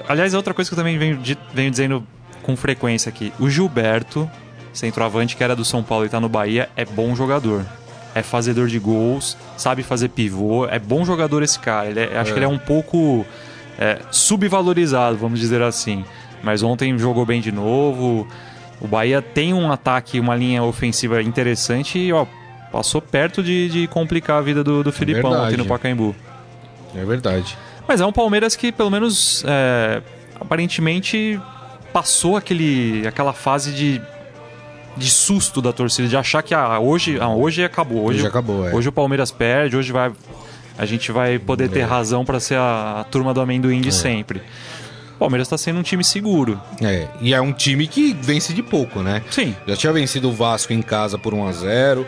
Aliás, 0.07 0.33
é 0.33 0.37
outra 0.37 0.53
coisa 0.53 0.69
que 0.69 0.73
eu 0.73 0.77
também 0.77 0.97
venho, 0.97 1.19
venho 1.53 1.69
dizendo 1.71 2.03
com 2.41 2.55
frequência 2.55 3.09
aqui. 3.09 3.31
O 3.39 3.49
Gilberto, 3.49 4.29
centroavante 4.73 5.35
que 5.35 5.43
era 5.43 5.55
do 5.55 5.65
São 5.65 5.83
Paulo 5.83 6.05
e 6.05 6.09
tá 6.09 6.19
no 6.19 6.29
Bahia, 6.29 6.69
é 6.75 6.85
bom 6.85 7.15
jogador. 7.15 7.65
É 8.15 8.23
fazedor 8.23 8.67
de 8.67 8.79
gols, 8.79 9.37
sabe 9.57 9.83
fazer 9.83 10.09
pivô, 10.09 10.65
é 10.65 10.79
bom 10.79 11.05
jogador 11.05 11.43
esse 11.43 11.59
cara. 11.59 11.89
Ele 11.89 11.99
é- 11.99 12.17
acho 12.17 12.31
É. 12.31 12.33
que 12.33 12.39
ele 12.39 12.45
é 12.45 12.49
um 12.49 12.57
pouco 12.57 13.25
é, 13.77 13.99
subvalorizado, 14.11 15.17
vamos 15.17 15.39
dizer 15.39 15.61
assim. 15.61 16.03
Mas 16.41 16.63
ontem 16.63 16.97
jogou 16.97 17.25
bem 17.25 17.41
de 17.41 17.51
novo. 17.51 18.27
O 18.79 18.87
Bahia 18.87 19.21
tem 19.21 19.53
um 19.53 19.71
ataque, 19.71 20.19
uma 20.19 20.35
linha 20.35 20.63
ofensiva 20.63 21.21
interessante 21.21 21.97
e 21.97 22.13
ó, 22.13 22.25
passou 22.71 23.01
perto 23.01 23.41
de, 23.41 23.69
de 23.69 23.87
complicar 23.87 24.37
a 24.37 24.41
vida 24.41 24.63
do, 24.63 24.83
do 24.83 24.91
Filipão 24.91 25.31
verdade. 25.31 25.53
ontem 25.53 25.57
no 25.57 25.65
Pacaembu. 25.65 26.15
É 26.95 27.03
verdade. 27.03 27.57
Mas 27.87 28.01
é 28.01 28.05
um 28.05 28.11
Palmeiras 28.11 28.55
que, 28.55 28.71
pelo 28.71 28.91
menos, 28.91 29.43
é, 29.47 30.01
aparentemente 30.39 31.39
passou 31.93 32.35
aquele, 32.37 33.07
aquela 33.07 33.33
fase 33.33 33.71
de, 33.71 34.01
de 34.95 35.09
susto 35.09 35.61
da 35.61 35.71
torcida, 35.71 36.07
de 36.07 36.17
achar 36.17 36.43
que 36.43 36.53
ah, 36.53 36.79
hoje, 36.79 37.17
ah, 37.19 37.29
hoje 37.29 37.63
acabou. 37.63 38.05
Hoje, 38.05 38.19
Hoje 38.19 38.27
acabou, 38.27 38.67
é. 38.67 38.73
hoje 38.73 38.89
o 38.89 38.91
Palmeiras 38.91 39.31
perde, 39.31 39.77
hoje 39.77 39.91
vai, 39.91 40.11
a 40.77 40.85
gente 40.85 41.11
vai 41.11 41.39
poder 41.39 41.69
ter 41.69 41.79
É. 41.79 41.83
razão 41.83 42.23
para 42.23 42.39
ser 42.39 42.55
a, 42.57 43.01
a 43.01 43.03
turma 43.03 43.33
do 43.33 43.41
amendoim 43.41 43.81
de 43.81 43.91
sempre. 43.91 44.41
O 45.15 45.19
Palmeiras 45.19 45.47
está 45.47 45.57
sendo 45.57 45.79
um 45.79 45.83
time 45.83 46.03
seguro. 46.03 46.61
É, 46.81 47.07
e 47.19 47.33
é 47.33 47.41
um 47.41 47.51
time 47.51 47.87
que 47.87 48.13
vence 48.21 48.53
de 48.53 48.61
pouco, 48.61 49.01
né? 49.01 49.23
Sim. 49.31 49.55
Já 49.67 49.75
tinha 49.75 49.91
vencido 49.93 50.29
o 50.29 50.31
Vasco 50.33 50.71
em 50.73 50.81
casa 50.81 51.17
por 51.17 51.33
1 51.33 51.47
a 51.47 51.51
0 51.51 52.05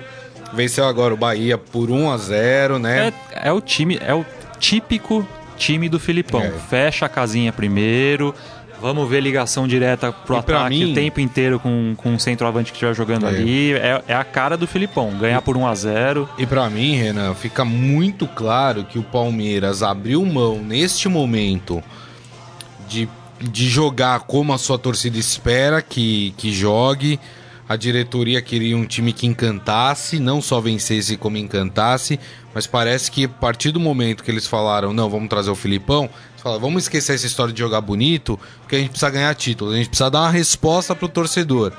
Venceu 0.54 0.86
agora 0.86 1.14
o 1.14 1.18
Bahia 1.18 1.58
por 1.58 1.90
1 1.92 2.12
a 2.12 2.18
0 2.18 2.80
né? 2.80 3.12
É, 3.32 3.50
é 3.50 3.52
o 3.52 3.62
time, 3.62 4.00
é 4.02 4.14
o 4.14 4.26
típico 4.60 5.28
time 5.58 5.88
do 5.90 6.00
Filipão. 6.00 6.42
É. 6.42 6.52
Fecha 6.70 7.06
a 7.06 7.10
casinha 7.10 7.52
primeiro. 7.54 8.34
Vamos 8.82 9.10
ver 9.10 9.22
ligação 9.22 9.68
direta 9.68 10.12
pro 10.12 10.36
E 10.36 10.40
ataque 10.40 10.70
mim- 10.70 10.92
o 10.92 10.96
tempo 10.96 11.20
inteiro 11.20 11.60
com, 11.60 11.94
com 11.98 12.16
o 12.16 12.20
centroavante 12.20 12.72
que 12.72 12.78
estiver 12.78 12.96
jogando 12.96 13.26
É. 13.26 13.30
ali. 13.30 13.74
É, 13.74 14.04
é 14.08 14.14
a 14.16 14.24
cara 14.24 14.56
do 14.56 14.66
Filipão. 14.66 15.12
Ganhar 15.20 15.42
por 15.42 15.58
1 15.58 15.68
a 15.68 15.76
0 15.76 16.30
E 16.38 16.46
pra 16.46 16.70
mim, 16.70 16.96
Renan, 16.96 17.34
fica 17.36 17.66
muito 17.66 18.26
claro 18.28 18.84
que 18.86 18.98
o 18.98 19.04
Palmeiras 19.04 19.84
abriu 19.84 20.26
mão 20.26 20.60
neste 20.64 21.10
momento 21.10 21.84
de, 22.88 23.08
de 23.42 23.68
jogar 23.68 24.22
como 24.22 24.54
a 24.54 24.58
sua 24.58 24.78
torcida 24.80 25.18
espera 25.18 25.82
que, 25.82 26.34
que 26.38 26.52
jogue. 26.54 27.20
A 27.68 27.76
diretoria 27.76 28.42
queria 28.42 28.76
um 28.76 28.84
time 28.86 29.14
que 29.14 29.28
encantasse, 29.28 30.20
não 30.20 30.42
só 30.42 30.60
vencesse 30.60 31.16
como 31.16 31.38
encantasse, 31.38 32.20
mas 32.52 32.66
parece 32.66 33.12
que 33.12 33.26
a 33.26 33.30
partir 33.30 33.70
do 33.72 33.80
momento 33.80 34.24
que 34.24 34.32
eles 34.32 34.48
falaram, 34.48 34.92
não, 34.92 35.08
vamos 35.08 35.30
trazer 35.30 35.52
o 35.52 35.56
Filipão, 35.56 36.10
falaram, 36.42 36.62
vamos 36.62 36.84
esquecer 36.84 37.16
essa 37.16 37.26
história 37.26 37.54
de 37.54 37.60
jogar 37.60 37.82
bonito, 37.82 38.40
porque 38.62 38.76
a 38.76 38.80
gente 38.80 38.90
precisa 38.90 39.10
ganhar 39.10 39.34
título, 39.36 39.72
a 39.72 39.76
gente 39.76 39.90
precisa 39.90 40.10
dar 40.10 40.22
uma 40.22 40.32
resposta 40.32 40.96
pro 40.96 41.08
torcedor. 41.08 41.74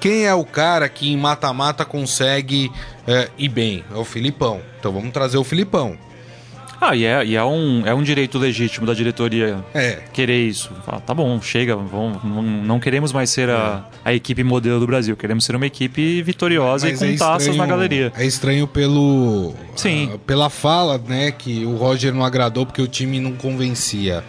Quem 0.00 0.26
é 0.26 0.34
o 0.34 0.44
cara 0.44 0.88
que 0.88 1.12
em 1.12 1.16
mata-mata 1.16 1.84
consegue 1.84 2.72
é, 3.06 3.30
ir 3.38 3.48
bem? 3.48 3.84
É 3.94 3.96
o 3.96 4.04
Filipão. 4.04 4.60
Então 4.78 4.92
vamos 4.92 5.12
trazer 5.12 5.38
o 5.38 5.44
Filipão. 5.44 5.96
Ah, 6.84 6.96
e, 6.96 7.04
é, 7.04 7.24
e 7.24 7.36
é, 7.36 7.44
um, 7.44 7.86
é 7.86 7.94
um 7.94 8.02
direito 8.02 8.38
legítimo 8.40 8.84
da 8.84 8.92
diretoria 8.92 9.64
É. 9.72 10.00
querer 10.12 10.48
isso. 10.48 10.72
Fala, 10.84 11.00
tá 11.00 11.14
bom, 11.14 11.40
chega, 11.40 11.76
vamos, 11.76 12.24
não, 12.24 12.42
não 12.42 12.80
queremos 12.80 13.12
mais 13.12 13.30
ser 13.30 13.48
a, 13.50 13.84
a 14.04 14.12
equipe 14.12 14.42
modelo 14.42 14.80
do 14.80 14.86
Brasil. 14.88 15.16
Queremos 15.16 15.44
ser 15.44 15.54
uma 15.54 15.64
equipe 15.66 16.20
vitoriosa 16.22 16.88
e 16.88 16.90
Mas 16.90 16.98
com 16.98 17.04
é 17.04 17.12
taças 17.16 17.42
estranho- 17.42 17.58
na 17.58 17.66
galeria. 17.66 18.12
É 18.16 18.26
estranho 18.26 18.66
pelo. 18.66 19.54
Sim. 19.76 20.10
ah, 20.12 20.18
pela 20.26 20.50
fala, 20.50 20.98
né? 20.98 21.30
Que 21.30 21.64
o 21.64 21.76
Roger 21.76 22.12
não 22.12 22.24
agradou 22.24 22.66
porque 22.66 22.82
o 22.82 22.88
time 22.88 23.20
não 23.20 23.32
convencia. 23.32 24.24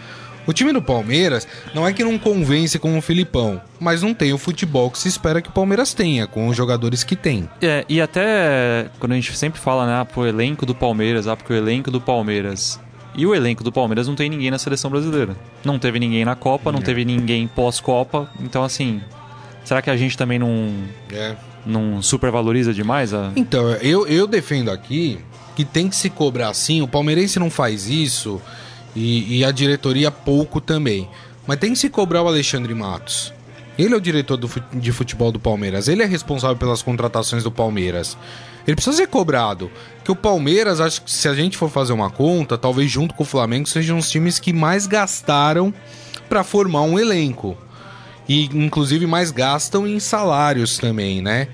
O 0.46 0.52
time 0.54 0.74
do 0.74 0.82
Palmeiras 0.82 1.48
não 1.74 1.88
é 1.88 1.94
que 1.94 2.04
não 2.04 2.18
convence 2.20 2.78
com 2.78 2.98
o 2.98 3.02
Filipão, 3.02 3.62
mas 3.80 4.02
não 4.02 4.14
tem 4.14 4.34
o 4.34 4.38
futebol 4.38 4.92
que 4.92 4.98
se 5.00 5.08
espera 5.08 5.42
que 5.42 5.50
o 5.50 5.54
Palmeiras 5.54 5.94
tenha, 5.94 6.28
com 6.28 6.48
os 6.48 6.58
jogadores 6.58 7.04
que 7.04 7.16
tem. 7.16 7.48
É, 7.62 7.86
e 7.88 8.02
até 8.02 8.88
quando 9.00 9.14
a 9.14 9.16
gente 9.16 9.36
sempre 9.38 9.60
fala, 9.60 9.86
né, 9.86 9.94
ah, 10.02 10.06
pro 10.06 10.26
elenco 10.28 10.66
do 10.66 10.76
Palmeiras, 10.76 11.28
ah, 11.28 11.36
porque 11.38 11.54
o 11.54 11.56
elenco 11.56 11.90
do 11.90 12.02
Palmeiras. 12.02 12.80
E 13.16 13.26
o 13.26 13.34
elenco 13.36 13.64
do 13.64 13.72
Palmeiras 13.72 14.08
não 14.08 14.16
tem 14.16 14.28
ninguém 14.30 14.50
na 14.52 14.58
seleção 14.58 14.90
brasileira. 14.90 15.36
Não 15.64 15.78
teve 15.80 16.00
ninguém 16.00 16.26
na 16.26 16.36
Copa, 16.36 16.72
não 16.72 16.80
É. 16.80 16.82
teve 16.82 17.06
ninguém 17.06 17.48
pós-Copa. 17.48 18.28
Então, 18.42 18.64
assim, 18.64 19.02
será 19.64 19.82
que 19.84 19.90
a 19.90 19.96
gente 19.96 20.18
também 20.18 20.40
não, 20.40 20.74
É. 21.12 21.36
não 21.66 22.02
supervaloriza 22.02 22.74
demais 22.74 23.14
a. 23.14 23.32
Então, 23.36 23.70
eu, 23.76 24.08
eu 24.08 24.26
defendo 24.28 24.72
aqui 24.72 25.20
que 25.56 25.64
tem 25.64 25.88
que 25.88 25.96
se 25.96 26.10
cobrar 26.10 26.50
assim. 26.50 26.82
O 26.82 26.88
palmeirense 26.88 27.38
não 27.40 27.52
faz 27.52 27.88
isso 27.88 28.42
e, 28.96 29.40
e 29.40 29.46
a 29.46 29.52
diretoria 29.52 30.12
pouco 30.12 30.62
também. 30.62 31.10
Mas 31.46 31.60
tem 31.60 31.74
que 31.74 31.80
se 31.80 31.90
cobrar 31.90 32.22
o 32.24 32.28
Alexandre 32.28 32.74
Matos. 32.74 33.34
Ele 33.78 33.94
é 33.94 33.98
o 33.98 34.02
diretor 34.02 34.38
do, 34.38 34.50
de 34.74 34.92
futebol 34.92 35.32
do 35.32 35.40
Palmeiras. 35.40 35.88
Ele 35.88 36.04
é 36.04 36.06
responsável 36.06 36.58
pelas 36.58 36.82
contratações 36.82 37.44
do 37.44 37.52
Palmeiras. 37.52 38.18
Ele 38.68 38.76
precisa 38.76 38.98
ser 38.98 39.08
cobrado. 39.08 39.72
Que 40.04 40.12
o 40.12 40.16
Palmeiras, 40.16 40.80
acho 40.80 41.02
que 41.02 41.12
se 41.12 41.28
a 41.28 41.34
gente 41.34 41.58
for 41.58 41.70
fazer 41.70 41.92
uma 41.92 42.10
conta, 42.10 42.58
talvez 42.58 42.90
junto 42.90 43.14
com 43.14 43.24
o 43.24 43.26
Flamengo 43.26 43.68
sejam 43.68 43.98
os 43.98 44.10
times 44.10 44.40
que 44.40 44.54
mais 44.54 44.86
gastaram 44.86 45.74
para 46.30 46.44
formar 46.44 46.84
um 46.84 47.00
elenco. 47.00 47.58
E 48.30 48.46
inclusive 48.46 49.06
mais 49.06 49.32
gastam 49.32 49.88
em 49.88 50.00
salários 50.00 50.78
também, 50.78 51.22
né? 51.22 51.48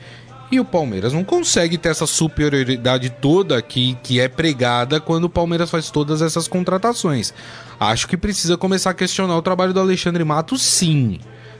E 0.51 0.59
o 0.59 0.65
Palmeiras 0.65 1.13
não 1.13 1.23
consegue 1.23 1.77
ter 1.77 1.89
essa 1.89 2.07
superioridade 2.07 3.09
toda 3.09 3.61
que, 3.61 3.95
que 4.01 4.19
é 4.19 4.27
pregada 4.27 4.99
quando 4.99 5.25
o 5.25 5.29
Palmeiras 5.29 5.69
faz 5.69 5.91
todas 5.91 6.21
essas 6.21 6.47
contratações. 6.47 7.33
Acho 7.79 8.07
que 8.07 8.17
precisa 8.17 8.57
começar 8.57 8.89
a 8.89 8.93
questionar 8.93 9.37
o 9.37 9.41
trabalho 9.41 9.73
do 9.73 9.79
Alexandre 9.79 10.23
Matos, 10.23 10.61
sim. 10.61 11.19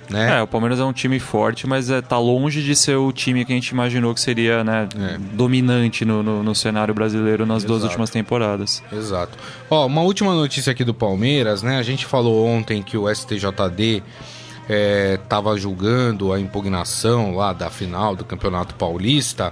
Né? 0.10 0.40
É, 0.40 0.42
o 0.42 0.48
Palmeiras 0.48 0.80
é 0.80 0.84
um 0.84 0.92
time 0.92 1.20
forte, 1.20 1.68
mas 1.68 1.92
é, 1.92 2.02
tá 2.02 2.18
longe 2.18 2.64
de 2.64 2.76
ser 2.76 2.96
o 2.96 3.12
time 3.12 3.46
que 3.46 3.54
a 3.54 3.56
gente 3.56 3.68
imaginou 3.68 4.12
que 4.16 4.20
seria 4.20 4.64
né, 4.64 4.90
É. 5.00 5.18
dominante 5.36 6.04
no, 6.04 6.24
no, 6.24 6.42
no 6.42 6.56
cenário 6.56 6.96
brasileiro 6.96 7.46
nas 7.46 7.64
duas 7.64 7.82
Exato. 7.82 7.92
últimas 7.92 8.10
temporadas. 8.10 8.82
Exato. 8.92 9.38
Ó, 9.70 9.86
uma 9.86 10.02
última 10.02 10.34
notícia 10.34 10.72
aqui 10.72 10.84
do 10.84 10.96
Palmeiras, 10.96 11.62
né? 11.62 11.78
A 11.78 11.84
gente 11.84 12.08
falou 12.08 12.44
ontem 12.48 12.82
que 12.82 12.98
o 12.98 13.08
STJD 13.08 14.02
estava 14.70 15.58
julgando 15.58 16.32
a 16.32 16.40
impugnação 16.40 17.36
lá 17.36 17.54
da 17.54 17.70
final 17.70 18.16
do 18.16 18.24
Campeonato 18.24 18.76
Paulista. 18.76 19.52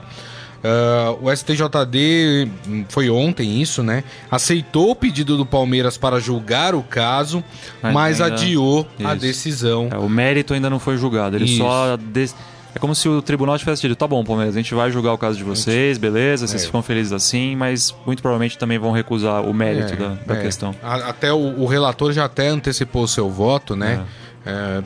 Ah, 0.64 1.16
o 1.22 1.30
STJD 1.36 2.48
hum, 2.68 2.86
foi 2.90 3.10
ontem 3.10 3.62
isso, 3.62 3.84
né? 3.84 4.04
Aceitou 4.30 4.92
o 4.92 4.96
pedido 4.96 5.38
do 5.38 5.46
Palmeiras 5.46 5.98
para 5.98 6.20
julgar 6.20 6.76
o 6.76 6.82
caso, 6.84 7.44
mas, 7.82 7.94
Mas 7.94 8.22
ainda- 8.22 8.36
adiou 8.36 8.88
a 9.04 9.14
Isso. 9.14 9.22
decisão. 9.22 9.90
É, 9.92 9.98
o 9.98 10.10
mérito 10.10 10.54
ainda 10.54 10.70
não 10.70 10.80
foi 10.80 10.98
julgado, 10.98 11.36
ele 11.36 11.46
Isso. 11.46 11.58
só. 11.58 11.98
des- 11.98 12.36
É 12.76 12.80
como 12.80 12.94
se 12.94 13.10
o 13.10 13.22
tribunal 13.24 13.58
tivesse 13.58 13.82
dito: 13.82 13.96
tá 13.96 14.06
bom, 14.08 14.24
Palmeiras, 14.24 14.56
a 14.56 14.60
gente 14.60 14.74
vai 14.76 14.92
julgar 14.92 15.12
o 15.14 15.18
caso 15.18 15.36
de 15.38 15.44
vocês, 15.44 15.98
beleza, 15.98 16.46
vocês 16.46 16.62
É. 16.62 16.66
ficam 16.66 16.84
felizes 16.84 17.12
assim, 17.12 17.56
mas 17.56 17.96
muito 18.06 18.22
provavelmente 18.22 18.56
também 18.58 18.78
vão 18.78 18.92
recusar 18.92 19.42
o 19.44 19.54
mérito 19.54 19.94
É, 19.94 19.96
da, 19.96 20.08
da 20.28 20.36
é. 20.36 20.42
questão. 20.44 20.76
A- 20.84 21.10
Até 21.10 21.34
o, 21.34 21.60
o 21.60 21.66
relator 21.66 22.12
já 22.12 22.26
até 22.26 22.50
antecipou 22.50 23.04
o 23.04 23.08
seu 23.08 23.30
voto, 23.32 23.76
né? 23.76 24.04
É, 24.04 24.27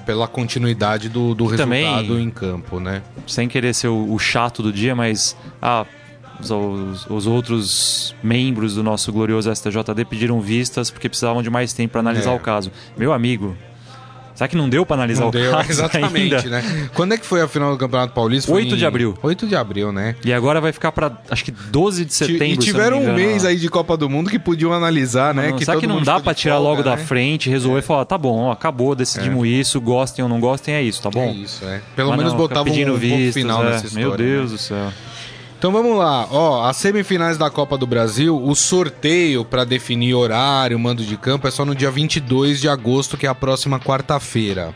pela 0.06 0.28
continuidade 0.28 1.10
do, 1.10 1.34
do 1.36 1.56
também- 1.56 1.86
resultado 1.86 2.20
em 2.20 2.30
campo, 2.30 2.80
né? 2.80 3.02
Sem 3.28 3.48
querer 3.48 3.74
ser 3.74 3.88
o, 3.88 4.14
o 4.14 4.18
chato 4.20 4.62
do 4.64 4.72
dia, 4.74 4.96
mas. 4.96 5.36
Ah, 5.62 5.86
os, 6.40 6.50
os- 6.50 7.08
os 7.10 7.28
outros 7.28 8.16
membros 8.24 8.74
do 8.76 8.82
nosso 8.84 9.12
glorioso 9.14 9.54
STJD 9.54 10.06
pediram 10.10 10.42
vistas 10.42 10.90
porque 10.90 11.08
precisavam 11.08 11.44
de 11.44 11.50
mais 11.52 11.72
tempo 11.74 11.92
para 11.92 12.00
analisar 12.02 12.32
É. 12.32 12.36
o 12.36 12.40
caso. 12.40 12.72
Meu 12.98 13.14
amigo, 13.14 13.56
será 14.36 14.48
que 14.48 14.56
não 14.56 14.70
deu 14.70 14.86
para 14.86 14.96
analisar 14.96 15.22
Não 15.22 15.30
o 15.30 15.32
deu, 15.32 15.52
caso? 15.52 15.70
exatamente, 15.72 16.36
ainda? 16.36 16.50
né? 16.50 16.90
Quando 16.94 17.14
é 17.14 17.18
que 17.18 17.26
foi 17.26 17.42
a 17.42 17.48
final 17.48 17.72
do 17.72 17.78
Campeonato 17.78 18.14
Paulista? 18.14 18.52
Foi 18.52 18.64
8 18.64 18.78
de 18.78 18.84
em- 18.84 18.88
abril. 18.88 19.18
8 19.22 19.48
de 19.48 19.56
abril, 19.56 19.92
né? 19.92 20.16
E 20.24 20.32
agora 20.34 20.60
vai 20.62 20.72
ficar 20.72 20.92
para 20.92 21.12
acho 21.30 21.44
que 21.46 21.52
12 21.52 22.06
de 22.06 22.14
setembro. 22.14 22.44
e 22.46 22.50
se 22.50 22.56
não 22.56 22.64
tiveram 22.64 23.00
me 23.00 23.08
um 23.08 23.14
mês 23.14 23.46
aí 23.46 23.58
de 23.58 23.70
Copa 23.70 23.96
do 23.98 24.10
Mundo 24.10 24.30
que 24.30 24.40
podiam 24.40 24.74
analisar, 24.74 25.34
né? 25.34 25.50
Não, 25.50 25.58
que 25.58 25.66
será 25.66 25.80
que 25.80 25.88
não 25.88 26.02
dá 26.02 26.20
de 26.20 26.34
tirar 26.34 26.56
folga, 26.56 26.70
logo 26.70 26.84
da 26.84 26.96
né? 26.96 27.04
frente, 27.04 27.50
resolver 27.50 27.80
e 27.80 27.82
falar, 27.82 28.06
tá 28.06 28.18
bom, 28.18 28.40
ó, 28.44 28.52
acabou, 28.52 28.96
decidiu 28.96 29.46
isso, 29.46 29.80
gostem 29.82 30.24
ou 30.24 30.30
não 30.30 30.40
gostem, 30.40 30.74
é 30.74 30.82
isso, 30.82 31.02
tá 31.02 31.10
bom? 31.10 31.24
É 31.24 31.32
isso, 31.32 31.64
é. 31.66 31.82
Pelo 31.96 32.10
Mas 32.10 32.18
menos 32.18 32.34
não, 32.34 32.40
ficar 32.40 32.64
botava 32.64 32.70
um, 32.70 32.94
um 33.28 33.32
final 33.32 33.64
é, 33.64 33.70
nessa 33.72 33.88
história. 33.88 34.08
Meu 34.08 34.18
Deus 34.18 34.52
né? 34.52 34.58
do 34.58 34.62
céu. 34.62 34.94
Então 35.62 35.72
vamos 35.72 35.96
lá, 35.96 36.28
ó, 36.32 36.68
as 36.68 36.78
semifinais 36.78 37.38
da 37.38 37.48
Copa 37.48 37.78
do 37.78 37.86
Brasil, 37.86 38.36
o 38.36 38.56
sorteio 38.56 39.46
para 39.46 39.64
definir 39.64 40.16
horário, 40.16 40.80
mando 40.80 41.06
de 41.06 41.16
campo 41.16 41.48
é 41.48 41.52
só 41.52 41.64
no 41.64 41.76
dia 41.76 41.92
22 41.92 42.60
de 42.60 42.68
agosto, 42.68 43.16
que 43.16 43.28
é 43.28 43.30
a 43.30 43.36
próxima 43.36 43.80
quarta-feira. 43.80 44.74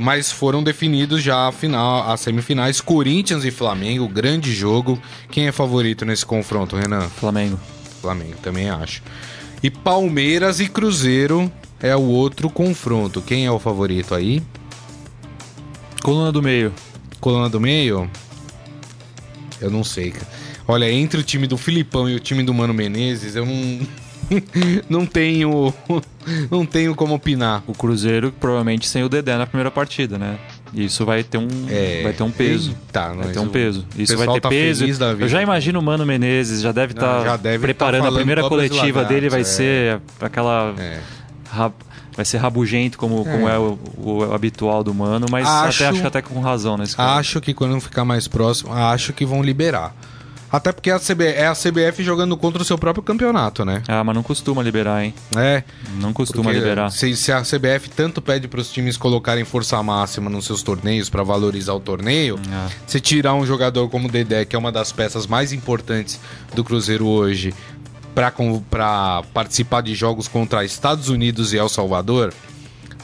Mas 0.00 0.30
foram 0.30 0.62
definidos 0.62 1.20
já 1.24 1.48
a 1.48 1.50
final, 1.50 2.08
as 2.08 2.20
semifinais 2.20 2.80
Corinthians 2.80 3.44
e 3.44 3.50
Flamengo, 3.50 4.06
grande 4.06 4.54
jogo. 4.54 4.96
Quem 5.28 5.48
é 5.48 5.50
favorito 5.50 6.04
nesse 6.04 6.24
confronto, 6.24 6.76
Renan? 6.76 7.08
Flamengo. 7.08 7.58
Flamengo, 8.00 8.36
também 8.40 8.70
acho. 8.70 9.02
E 9.60 9.68
Palmeiras 9.72 10.60
e 10.60 10.68
Cruzeiro 10.68 11.50
é 11.80 11.96
o 11.96 12.02
outro 12.02 12.48
confronto. 12.48 13.20
Quem 13.20 13.44
é 13.44 13.50
o 13.50 13.58
favorito 13.58 14.14
aí? 14.14 14.40
Coluna 16.00 16.30
do 16.30 16.40
meio. 16.40 16.72
Coluna 17.20 17.48
do 17.48 17.60
meio? 17.60 18.08
Eu 19.60 19.70
não 19.70 19.82
sei, 19.84 20.10
cara. 20.10 20.26
Olha, 20.68 20.90
entre 20.90 21.20
o 21.20 21.22
time 21.22 21.46
do 21.46 21.56
Filipão 21.56 22.08
e 22.08 22.14
o 22.14 22.20
time 22.20 22.42
do 22.42 22.52
Mano 22.52 22.74
Menezes, 22.74 23.36
eu 23.36 23.46
não. 23.46 23.80
não 24.88 25.06
tenho. 25.06 25.72
Não 26.50 26.66
tenho 26.66 26.92
como 26.92 27.14
opinar. 27.14 27.62
O 27.68 27.72
Cruzeiro 27.72 28.32
provavelmente 28.32 28.88
sem 28.88 29.04
o 29.04 29.08
Dedé 29.08 29.36
na 29.38 29.46
primeira 29.46 29.70
partida, 29.70 30.18
né? 30.18 30.36
Isso 30.74 31.04
vai 31.06 31.22
ter 31.22 31.38
um, 31.38 31.46
É, 31.70 32.02
vai 32.02 32.12
ter 32.12 32.24
um 32.24 32.32
peso. 32.32 32.70
eita, 32.70 33.14
vai 33.14 33.32
ter 33.32 33.38
um 33.38 33.48
peso. 33.48 33.86
Isso 33.96 34.16
vai 34.16 34.26
ter 34.26 34.40
tá 34.40 34.48
peso. 34.48 34.84
Eu 35.20 35.28
já 35.28 35.40
imagino 35.40 35.78
o 35.78 35.82
Mano 35.82 36.04
Menezes, 36.04 36.60
já 36.60 36.72
deve 36.72 36.94
Não, 36.94 37.18
estar 37.18 37.36
deve 37.36 37.60
preparando 37.60 38.02
tá 38.02 38.08
a 38.08 38.12
primeira 38.12 38.42
coletiva 38.42 39.04
dele, 39.04 39.28
vai 39.28 39.42
é. 39.42 39.44
ser 39.44 40.00
aquela. 40.20 40.74
É. 40.78 40.98
Vai 42.16 42.24
ser 42.24 42.38
rabugento, 42.38 42.96
como 42.96 43.20
é, 43.20 43.24
como 43.30 43.48
é 43.48 43.58
o, 43.58 43.78
o 43.98 44.32
habitual 44.34 44.82
do 44.82 44.94
Mano, 44.94 45.26
mas 45.30 45.46
Acho- 45.46 45.84
até, 45.84 45.90
acho 45.90 46.00
que 46.00 46.06
até 46.06 46.22
com 46.22 46.40
razão 46.40 46.76
nesse 46.78 46.96
caso. 46.96 47.18
Acho 47.20 47.40
que 47.40 47.52
quando 47.52 47.78
ficar 47.80 48.04
mais 48.04 48.26
próximo, 48.26 48.72
acho 48.72 49.12
que 49.12 49.26
vão 49.26 49.42
liberar. 49.42 49.94
Até 50.50 50.70
porque 50.72 50.90
a 50.92 50.98
CB 50.98 51.24
é 51.24 51.48
a 51.48 51.54
CBF 51.54 52.04
jogando 52.04 52.36
contra 52.36 52.62
o 52.62 52.64
seu 52.64 52.78
próprio 52.78 53.02
campeonato, 53.02 53.64
né? 53.64 53.82
Ah, 53.88 54.02
mas 54.04 54.14
não 54.14 54.22
costuma 54.22 54.62
liberar, 54.62 55.04
hein? 55.04 55.12
É. 55.36 55.64
Não 56.00 56.12
costuma 56.12 56.52
liberar. 56.52 56.88
Se, 56.90 57.14
se 57.16 57.32
a 57.32 57.42
CBF 57.42 57.90
tanto 57.94 58.22
pede 58.22 58.46
para 58.46 58.60
os 58.60 58.70
times 58.70 58.96
colocarem 58.96 59.44
força 59.44 59.82
máxima 59.82 60.30
nos 60.30 60.46
seus 60.46 60.62
torneios 60.62 61.10
para 61.10 61.24
valorizar 61.24 61.74
o 61.74 61.80
torneio, 61.80 62.38
Ah. 62.50 62.68
se 62.86 63.00
tirar 63.00 63.34
um 63.34 63.44
jogador 63.44 63.88
como 63.90 64.06
o 64.06 64.10
Dedé, 64.10 64.44
que 64.44 64.54
é 64.54 64.58
uma 64.58 64.70
das 64.70 64.92
peças 64.92 65.26
mais 65.26 65.52
importantes 65.52 66.18
do 66.54 66.62
Cruzeiro 66.62 67.06
hoje, 67.06 67.52
para 68.16 69.22
participar 69.34 69.82
de 69.82 69.94
jogos 69.94 70.26
contra 70.26 70.64
Estados 70.64 71.10
Unidos 71.10 71.52
e 71.52 71.58
El 71.58 71.68
Salvador, 71.68 72.32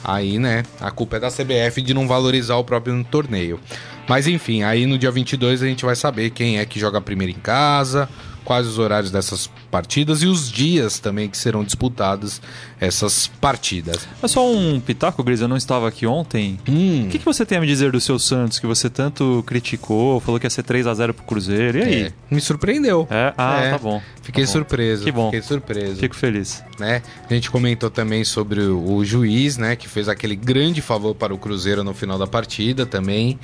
aí, 0.02 0.38
né, 0.38 0.62
a 0.80 0.90
culpa 0.90 1.16
é 1.16 1.20
da 1.20 1.30
CBF 1.30 1.82
de 1.82 1.92
não 1.92 2.08
valorizar 2.08 2.56
o 2.56 2.64
próprio 2.64 3.04
torneio. 3.04 3.60
Mas 4.08 4.26
enfim, 4.26 4.62
aí 4.62 4.86
no 4.86 4.96
dia 4.96 5.10
22 5.10 5.62
a 5.62 5.66
gente 5.66 5.84
vai 5.84 5.94
saber 5.94 6.30
quem 6.30 6.58
é 6.58 6.64
que 6.64 6.80
joga 6.80 6.98
primeiro 6.98 7.30
em 7.30 7.40
casa, 7.40 8.08
quais 8.42 8.66
os 8.66 8.78
horários 8.78 9.12
dessas 9.12 9.50
partidas 9.72 10.22
e 10.22 10.26
os 10.26 10.52
dias 10.52 10.98
também 11.00 11.28
que 11.30 11.36
serão 11.38 11.64
disputadas 11.64 12.40
essas 12.78 13.26
partidas. 13.40 14.06
É 14.22 14.28
só 14.28 14.46
um 14.48 14.78
pitaco, 14.78 15.22
Gris, 15.24 15.40
eu 15.40 15.48
não 15.48 15.56
estava 15.56 15.88
aqui 15.88 16.06
ontem. 16.06 16.58
Hum, 16.68 17.06
O 17.06 17.08
que, 17.08 17.18
que 17.18 17.24
você 17.24 17.44
tem 17.46 17.56
a 17.56 17.60
me 17.60 17.66
dizer 17.66 17.90
do 17.90 18.00
seu 18.00 18.18
Santos, 18.18 18.58
que 18.58 18.66
você 18.66 18.90
tanto 18.90 19.42
criticou, 19.46 20.20
falou 20.20 20.38
que 20.38 20.44
ia 20.46 20.50
ser 20.50 20.62
3 20.62 20.86
a 20.86 20.92
0 20.94 21.14
pro 21.14 21.24
Cruzeiro, 21.24 21.78
e 21.78 21.82
aí? 21.82 22.02
é, 22.02 22.12
me 22.30 22.40
surpreendeu. 22.40 23.08
É? 23.10 23.32
Ah, 23.38 23.60
É, 23.62 23.70
tá 23.70 23.78
bom. 23.78 24.00
Fiquei 24.22 24.44
Tá 24.44 24.48
bom. 24.48 24.52
surpreso. 24.52 25.04
Que 25.04 25.10
bom. 25.12 25.26
Fiquei 25.30 25.42
surpreso. 25.42 25.96
Fico 25.96 26.14
feliz. 26.14 26.62
né? 26.78 27.02
A 27.28 27.32
gente 27.34 27.50
comentou 27.50 27.88
também 27.90 28.22
sobre 28.24 28.60
o, 28.60 28.96
o 28.96 29.04
juiz, 29.04 29.56
né? 29.56 29.74
Que 29.74 29.88
fez 29.88 30.06
aquele 30.08 30.36
grande 30.36 30.82
favor 30.82 31.14
para 31.14 31.32
o 31.34 31.38
Cruzeiro 31.38 31.82
no 31.82 31.94
final 31.94 32.18
da 32.18 32.26
partida 32.26 32.84
também. 32.84 33.38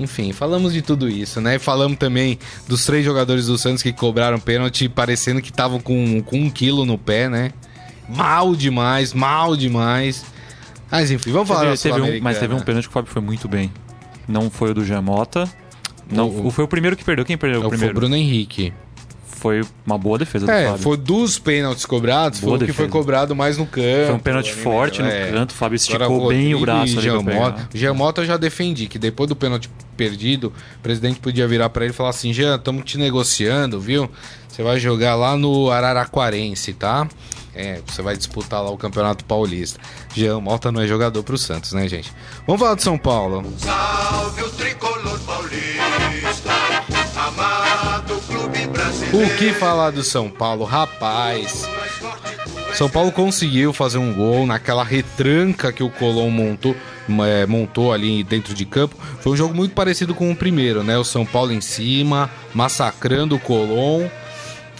Enfim, 0.00 0.32
falamos 0.32 0.72
de 0.72 0.80
tudo 0.82 1.08
isso, 1.08 1.40
né? 1.40 1.58
Falamos 1.58 1.98
também 1.98 2.38
dos 2.66 2.84
três 2.86 3.04
jogadores 3.04 3.46
do 3.46 3.58
Santos 3.58 3.82
que 3.82 3.92
cobraram 3.92 4.40
pênalti, 4.40 4.88
parecendo 4.88 5.42
que 5.42 5.50
estavam 5.50 5.78
com, 5.78 6.22
com 6.22 6.38
um 6.38 6.50
quilo 6.50 6.86
no 6.86 6.96
pé, 6.96 7.28
né? 7.28 7.52
Mal 8.08 8.56
demais, 8.56 9.12
mal 9.12 9.54
demais. 9.56 10.24
Mas 10.90 11.10
enfim, 11.10 11.30
vamos 11.32 11.46
falar 11.48 11.76
Teve- 11.76 11.94
teve 12.00 12.00
um, 12.18 12.22
mas 12.22 12.38
teve 12.38 12.54
um 12.54 12.60
pênalti 12.60 12.84
que 12.84 12.90
o 12.90 12.92
Fábio 12.94 13.12
foi 13.12 13.22
muito 13.22 13.46
bem. 13.46 13.70
Não 14.26 14.50
foi 14.50 14.70
o 14.70 14.74
do 14.74 14.84
Jamota. 14.84 15.48
Não, 16.10 16.28
O- 16.46 16.50
foi 16.50 16.64
o 16.64 16.68
primeiro 16.68 16.96
que 16.96 17.04
perdeu. 17.04 17.24
Quem 17.24 17.36
perdeu 17.38 17.56
É, 17.56 17.58
o 17.58 17.62
Foi 17.62 17.68
o 17.68 17.70
primeiro? 17.70 17.94
Bruno 17.94 18.16
Henrique. 18.16 18.72
Foi 19.40 19.62
uma 19.86 19.96
boa 19.96 20.18
defesa 20.18 20.44
do 20.44 20.52
É, 20.52 20.66
Fábio. 20.66 20.82
foi 20.82 20.96
dos 20.98 21.38
pênaltis 21.38 21.86
cobrados, 21.86 22.40
Boa 22.40 22.58
foi 22.58 22.66
o 22.66 22.68
que 22.68 22.76
foi 22.76 22.88
cobrado 22.88 23.34
mais 23.34 23.56
no 23.56 23.64
campo. 23.64 24.06
Foi 24.06 24.14
um 24.14 24.18
pênalti 24.18 24.52
forte 24.52 25.00
no 25.00 25.08
é. 25.08 25.30
canto. 25.30 25.52
O 25.52 25.54
Fábio 25.54 25.78
Agora, 25.88 26.04
esticou 26.04 26.28
bem 26.28 26.54
o 26.54 26.60
braço 26.60 26.92
ali 26.98 27.00
Giamota. 27.00 27.68
Giamota 27.72 28.20
eu 28.20 28.26
já 28.26 28.36
defendi, 28.36 28.86
que 28.86 28.98
depois 28.98 29.30
do 29.30 29.34
pênalti 29.34 29.70
perdido, 29.96 30.52
o 30.76 30.80
presidente 30.82 31.20
podia 31.20 31.48
virar 31.48 31.70
pra 31.70 31.84
ele 31.84 31.94
e 31.94 31.96
falar 31.96 32.10
assim: 32.10 32.34
Jean, 32.34 32.56
estamos 32.56 32.84
te 32.84 32.98
negociando, 32.98 33.80
viu? 33.80 34.10
Você 34.46 34.62
vai 34.62 34.78
jogar 34.78 35.14
lá 35.14 35.34
no 35.38 35.70
Araraquarense, 35.70 36.74
tá? 36.74 37.08
É, 37.54 37.80
você 37.86 38.02
vai 38.02 38.16
disputar 38.16 38.62
lá 38.62 38.70
o 38.70 38.76
Campeonato 38.76 39.24
Paulista. 39.24 39.80
Jean 40.14 40.38
Mota 40.40 40.70
não 40.70 40.82
é 40.82 40.86
jogador 40.86 41.22
pro 41.22 41.38
Santos, 41.38 41.72
né, 41.72 41.88
gente? 41.88 42.12
Vamos 42.46 42.60
falar 42.60 42.74
do 42.74 42.82
São 42.82 42.98
Paulo. 42.98 43.42
Salve 43.58 44.42
o 44.42 44.50
tricolor 44.50 45.18
paulista, 45.20 45.79
O 49.12 49.36
que 49.38 49.52
falar 49.52 49.90
do 49.90 50.02
São 50.02 50.28
Paulo? 50.30 50.64
Rapaz. 50.64 51.68
São 52.74 52.88
Paulo 52.88 53.10
conseguiu 53.10 53.72
fazer 53.72 53.98
um 53.98 54.12
gol 54.14 54.46
naquela 54.46 54.84
retranca 54.84 55.72
que 55.72 55.82
o 55.82 55.90
Colom 55.90 56.30
montou, 56.30 56.74
é, 57.26 57.44
montou 57.44 57.92
ali 57.92 58.22
dentro 58.22 58.54
de 58.54 58.64
campo. 58.64 58.96
Foi 59.20 59.32
um 59.32 59.36
jogo 59.36 59.54
muito 59.54 59.74
parecido 59.74 60.14
com 60.14 60.30
o 60.30 60.36
primeiro, 60.36 60.82
né? 60.84 60.96
O 60.96 61.04
São 61.04 61.26
Paulo 61.26 61.52
em 61.52 61.60
cima, 61.60 62.30
massacrando 62.54 63.34
o 63.34 63.38
Colom. 63.40 64.08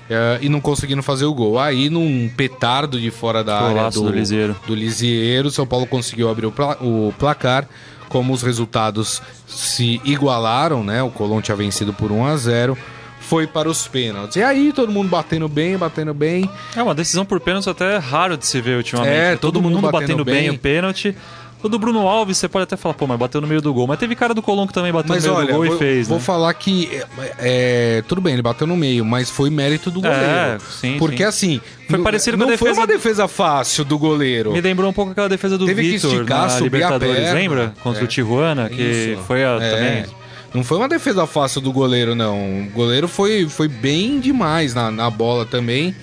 é, 0.09 0.39
e 0.41 0.49
não 0.49 0.61
conseguindo 0.61 1.03
fazer 1.03 1.25
o 1.25 1.35
gol. 1.35 1.59
Aí, 1.59 1.91
num 1.91 2.29
petardo 2.37 3.01
de 3.01 3.11
fora 3.11 3.43
da 3.43 3.61
área 3.61 3.91
do 3.91 4.09
Lisieiro. 4.11 4.57
do 4.67 4.75
Lisieiro, 4.75 5.51
São 5.51 5.67
Paulo 5.67 5.87
conseguiu 5.87 6.31
abrir 6.31 6.47
o, 6.47 6.53
pla- 6.53 6.79
o 6.81 7.13
placar 7.19 7.69
como 8.09 8.33
os 8.33 8.43
resultados 8.43 9.21
se 9.47 10.01
igualaram, 10.05 10.83
né? 10.85 11.03
O 11.03 11.11
Colón 11.11 11.41
tinha 11.41 11.57
vencido 11.57 11.93
por 11.93 12.11
1 12.13 12.25
a 12.27 12.37
0 12.37 12.79
foi 13.21 13.47
para 13.47 13.69
os 13.69 13.87
pênaltis. 13.87 14.37
E 14.37 14.43
aí, 14.43 14.73
todo 14.73 14.91
mundo 14.91 15.09
batendo 15.09 15.49
bem, 15.49 15.77
batendo 15.79 16.13
bem. 16.13 16.49
É 16.75 16.83
uma 16.83 16.95
decisão 16.95 17.25
por 17.25 17.39
pênalti 17.41 17.69
até 17.71 17.97
raro 17.99 18.37
de 18.37 18.47
se 18.47 18.61
ver 18.61 18.77
ultimamente. 18.79 19.15
É, 19.15 19.31
todo 19.37 19.53
todo, 19.53 19.63
mundo 19.63 19.75
mundo, 19.77 19.91
batendo 19.93 20.01
batendo, 20.19 20.25
bem 20.25 20.49
bem. 20.49 20.51
o 20.51 20.59
pênalti. 20.59 21.15
O 21.63 21.69
do 21.69 21.79
Bruno 21.79 22.09
Alves, 22.09 22.39
você 22.39 22.49
pode 22.49 22.63
até 22.63 22.75
falar, 22.75 22.95
pô, 22.95 23.07
mas 23.07 23.19
bateu 23.19 23.39
no 23.39 23.47
meio 23.47 23.61
do 23.61 23.75
gol. 23.75 23.87
Mas 23.87 23.99
teve 23.99 24.17
cara 24.17 24.33
do 24.33 24.41
Colombo 24.41 24.69
que 24.69 24.73
também 24.73 24.91
bateu 24.91 25.15
Mas 25.15 25.25
no 25.27 25.31
meio 25.35 25.39
olha, 25.45 25.53
do 25.53 25.59
gol 25.59 25.67
vou, 25.67 25.75
e 25.77 25.79
fez, 25.79 26.09
vou 26.09 26.17
né? 26.17 26.25
falar 26.25 26.55
que 26.55 26.89
é, 27.19 27.99
é, 27.99 28.03
tudo 28.09 28.19
bem, 28.23 28.33
ele 28.33 28.41
bateu 28.41 28.67
no 28.67 28.75
meio, 28.79 29.05
mas 29.05 29.29
foi 29.29 29.51
mérito 29.51 29.91
do 29.91 30.01
goleiro. 30.01 30.25
É, 30.25 30.59
sim, 30.59 30.97
Porque 30.99 31.19
sim. 31.19 31.25
assim, 31.25 31.61
Foi 31.87 31.99
não- 31.99 32.05
parecido 32.05 32.39
com 32.39 32.45
não 32.47 32.55
a 32.55 32.57
foi 32.57 32.69
defesa 32.71 32.81
uma 32.81 32.87
do- 32.87 32.93
defesa 32.95 33.29
fácil 33.29 33.85
do 33.85 33.99
goleiro. 33.99 34.53
Me 34.53 34.61
lembrou 34.63 34.89
um 34.89 34.93
pouco 34.95 35.13
aquela 35.13 35.29
defesa 35.29 35.59
do 35.59 35.67
Teve 35.67 35.83
que 35.83 35.91
Vitor 35.99 36.15
esticar, 36.15 36.43
na 36.45 36.49
subir 36.49 36.83
a 36.83 36.89
Libertadores, 36.93 37.33
lembra? 37.35 37.75
Contra 37.83 38.01
É. 38.01 38.05
o 38.05 38.07
Tijuana, 38.09 38.71
que 38.71 38.81
Isso. 38.83 39.23
foi 39.27 39.45
a, 39.45 39.59
É. 39.61 39.71
também... 39.71 40.20
Não 40.53 40.65
foi 40.65 40.79
uma 40.79 40.89
defesa 40.89 41.27
fácil 41.27 41.61
do 41.61 41.73
goleiro, 41.73 42.15
não. 42.15 42.63
O 42.63 42.71
goleiro 42.71 43.07
foi, 43.07 43.49
foi 43.49 43.69
bem 43.69 44.19
demais 44.19 44.75
na, 44.75 44.91
na 44.91 45.09
bola 45.09 45.47
também. 45.47 45.95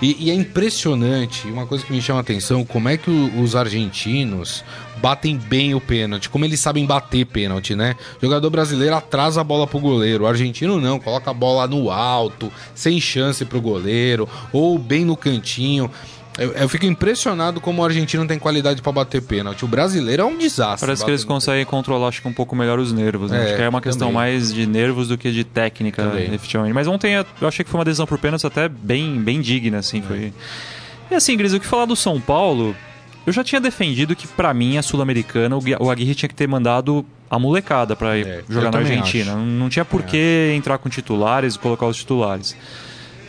E, 0.00 0.26
e 0.26 0.30
é 0.30 0.34
impressionante, 0.34 1.48
uma 1.48 1.66
coisa 1.66 1.84
que 1.84 1.92
me 1.92 2.00
chama 2.00 2.20
a 2.20 2.22
atenção, 2.22 2.64
como 2.64 2.88
é 2.88 2.96
que 2.96 3.10
o- 3.10 3.40
os 3.42 3.56
argentinos 3.56 4.62
batem 4.98 5.36
bem 5.36 5.74
o 5.74 5.80
pênalti, 5.80 6.28
como 6.30 6.44
eles 6.44 6.60
sabem 6.60 6.86
bater 6.86 7.26
pênalti, 7.26 7.74
né? 7.74 7.96
O 8.22 8.24
jogador 8.24 8.48
brasileiro 8.48 8.94
atrasa 8.94 9.40
a 9.40 9.44
bola 9.44 9.66
pro 9.66 9.80
goleiro, 9.80 10.22
o 10.22 10.26
argentino 10.28 10.80
não, 10.80 11.00
coloca 11.00 11.32
a 11.32 11.34
bola 11.34 11.66
no 11.66 11.90
alto, 11.90 12.52
sem 12.76 13.00
chance 13.00 13.44
pro 13.44 13.60
goleiro, 13.60 14.28
ou 14.52 14.78
bem 14.78 15.04
no 15.04 15.16
cantinho. 15.16 15.90
Eu, 16.38 16.52
eu 16.52 16.68
fico 16.68 16.86
impressionado 16.86 17.60
como 17.60 17.82
o 17.82 17.84
argentino 17.84 18.26
tem 18.26 18.38
qualidade 18.38 18.80
pra 18.80 18.92
bater 18.92 19.20
pênalti. 19.20 19.64
O 19.64 19.68
brasileiro 19.68 20.22
é 20.22 20.24
um 20.24 20.38
desastre. 20.38 20.86
Parece 20.86 21.04
que 21.04 21.10
eles 21.10 21.24
conseguem 21.24 21.64
controlar, 21.64 22.08
acho 22.08 22.22
que 22.22 22.28
um 22.28 22.32
pouco 22.32 22.54
melhor 22.54 22.78
os 22.78 22.92
nervos, 22.92 23.30
né? 23.30 23.38
É, 23.38 23.44
acho 23.46 23.56
que 23.56 23.62
é 23.62 23.68
uma 23.68 23.80
questão 23.80 24.08
também. 24.08 24.14
mais 24.22 24.52
de 24.54 24.64
nervos 24.66 25.08
do 25.08 25.18
que 25.18 25.30
de 25.32 25.42
técnica, 25.44 26.04
Também. 26.04 26.32
efetivamente. 26.32 26.72
Mas 26.72 26.86
ontem 26.86 27.14
eu 27.40 27.48
achei 27.48 27.64
que 27.64 27.70
foi 27.70 27.78
uma 27.78 27.84
decisão 27.84 28.06
por 28.06 28.18
pênalti 28.18 28.46
até 28.46 28.68
bem, 28.68 29.20
bem 29.20 29.40
digna, 29.40 29.78
assim. 29.78 30.00
Foi... 30.00 30.32
E 31.10 31.14
assim, 31.14 31.36
Gris, 31.36 31.52
o 31.52 31.58
que 31.60 31.66
falar 31.66 31.86
do 31.86 31.96
São 31.96 32.20
Paulo, 32.20 32.76
eu 33.26 33.32
já 33.32 33.42
tinha 33.42 33.60
defendido 33.60 34.14
que 34.14 34.26
pra 34.28 34.54
mim, 34.54 34.76
a 34.78 34.82
Sul-Americana, 34.82 35.56
o 35.56 35.60
Gui- 35.60 35.76
o 35.80 35.90
Aguirre 35.90 36.14
tinha 36.14 36.28
que 36.28 36.34
ter 36.34 36.46
mandado 36.46 37.04
a 37.30 37.38
molecada 37.38 37.96
pra 37.96 38.16
ir 38.16 38.26
É, 38.26 38.42
jogar 38.48 38.70
na 38.70 38.78
Argentina. 38.78 39.32
acho. 39.32 39.38
Não, 39.40 39.44
não 39.46 39.68
tinha 39.68 39.84
por 39.84 40.02
que 40.02 40.52
entrar 40.56 40.78
com 40.78 40.88
titulares 40.88 41.56
e 41.56 41.58
colocar 41.58 41.86
os 41.86 41.96
titulares. 41.96 42.54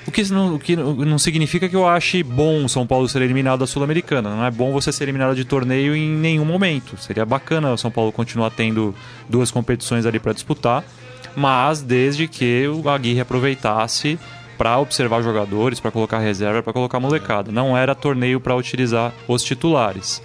O 0.10 0.12
que, 0.12 0.24
não, 0.32 0.56
o 0.56 0.60
que 0.60 0.76
não 0.76 1.19
significa 1.19 1.69
que 1.69 1.76
eu 1.76 1.88
ache 1.88 2.24
bom 2.24 2.65
o 2.65 2.69
São 2.69 2.88
Paulo 2.88 3.08
ser 3.08 3.22
eliminado 3.22 3.60
da 3.60 3.67
Sul-Americana. 3.67 4.36
Não 4.36 4.43
é 4.43 4.50
bom 4.50 4.72
você 4.72 4.91
ser 4.91 5.04
eliminado 5.04 5.36
de 5.36 5.45
torneio 5.45 5.95
em 5.95 6.10
nenhum 6.10 6.43
momento. 6.43 6.98
Seria 6.98 7.24
bacana 7.24 7.72
o 7.72 7.78
São 7.78 7.91
Paulo 7.91 8.12
continuar 8.12 8.50
tendo 8.50 8.95
duas 9.30 9.52
competições 9.52 10.08
ali 10.08 10.19
para 10.19 10.34
disputar, 10.34 10.84
mas 11.36 11.84
desde 11.84 12.28
que 12.28 12.67
o 12.67 12.89
Aguirre 12.89 13.19
aproveitasse 13.19 14.17
para 14.58 14.80
observar 14.80 15.22
jogadores, 15.22 15.80
para 15.80 15.91
colocar 15.91 16.17
reserva, 16.17 16.63
para 16.63 16.74
colocar 16.74 17.00
molecada. 17.00 17.52
Não 17.52 17.78
era 17.78 17.93
torneio 17.93 18.39
para 18.39 18.56
utilizar 18.56 19.13
os 19.28 19.43
titulares. 19.43 20.24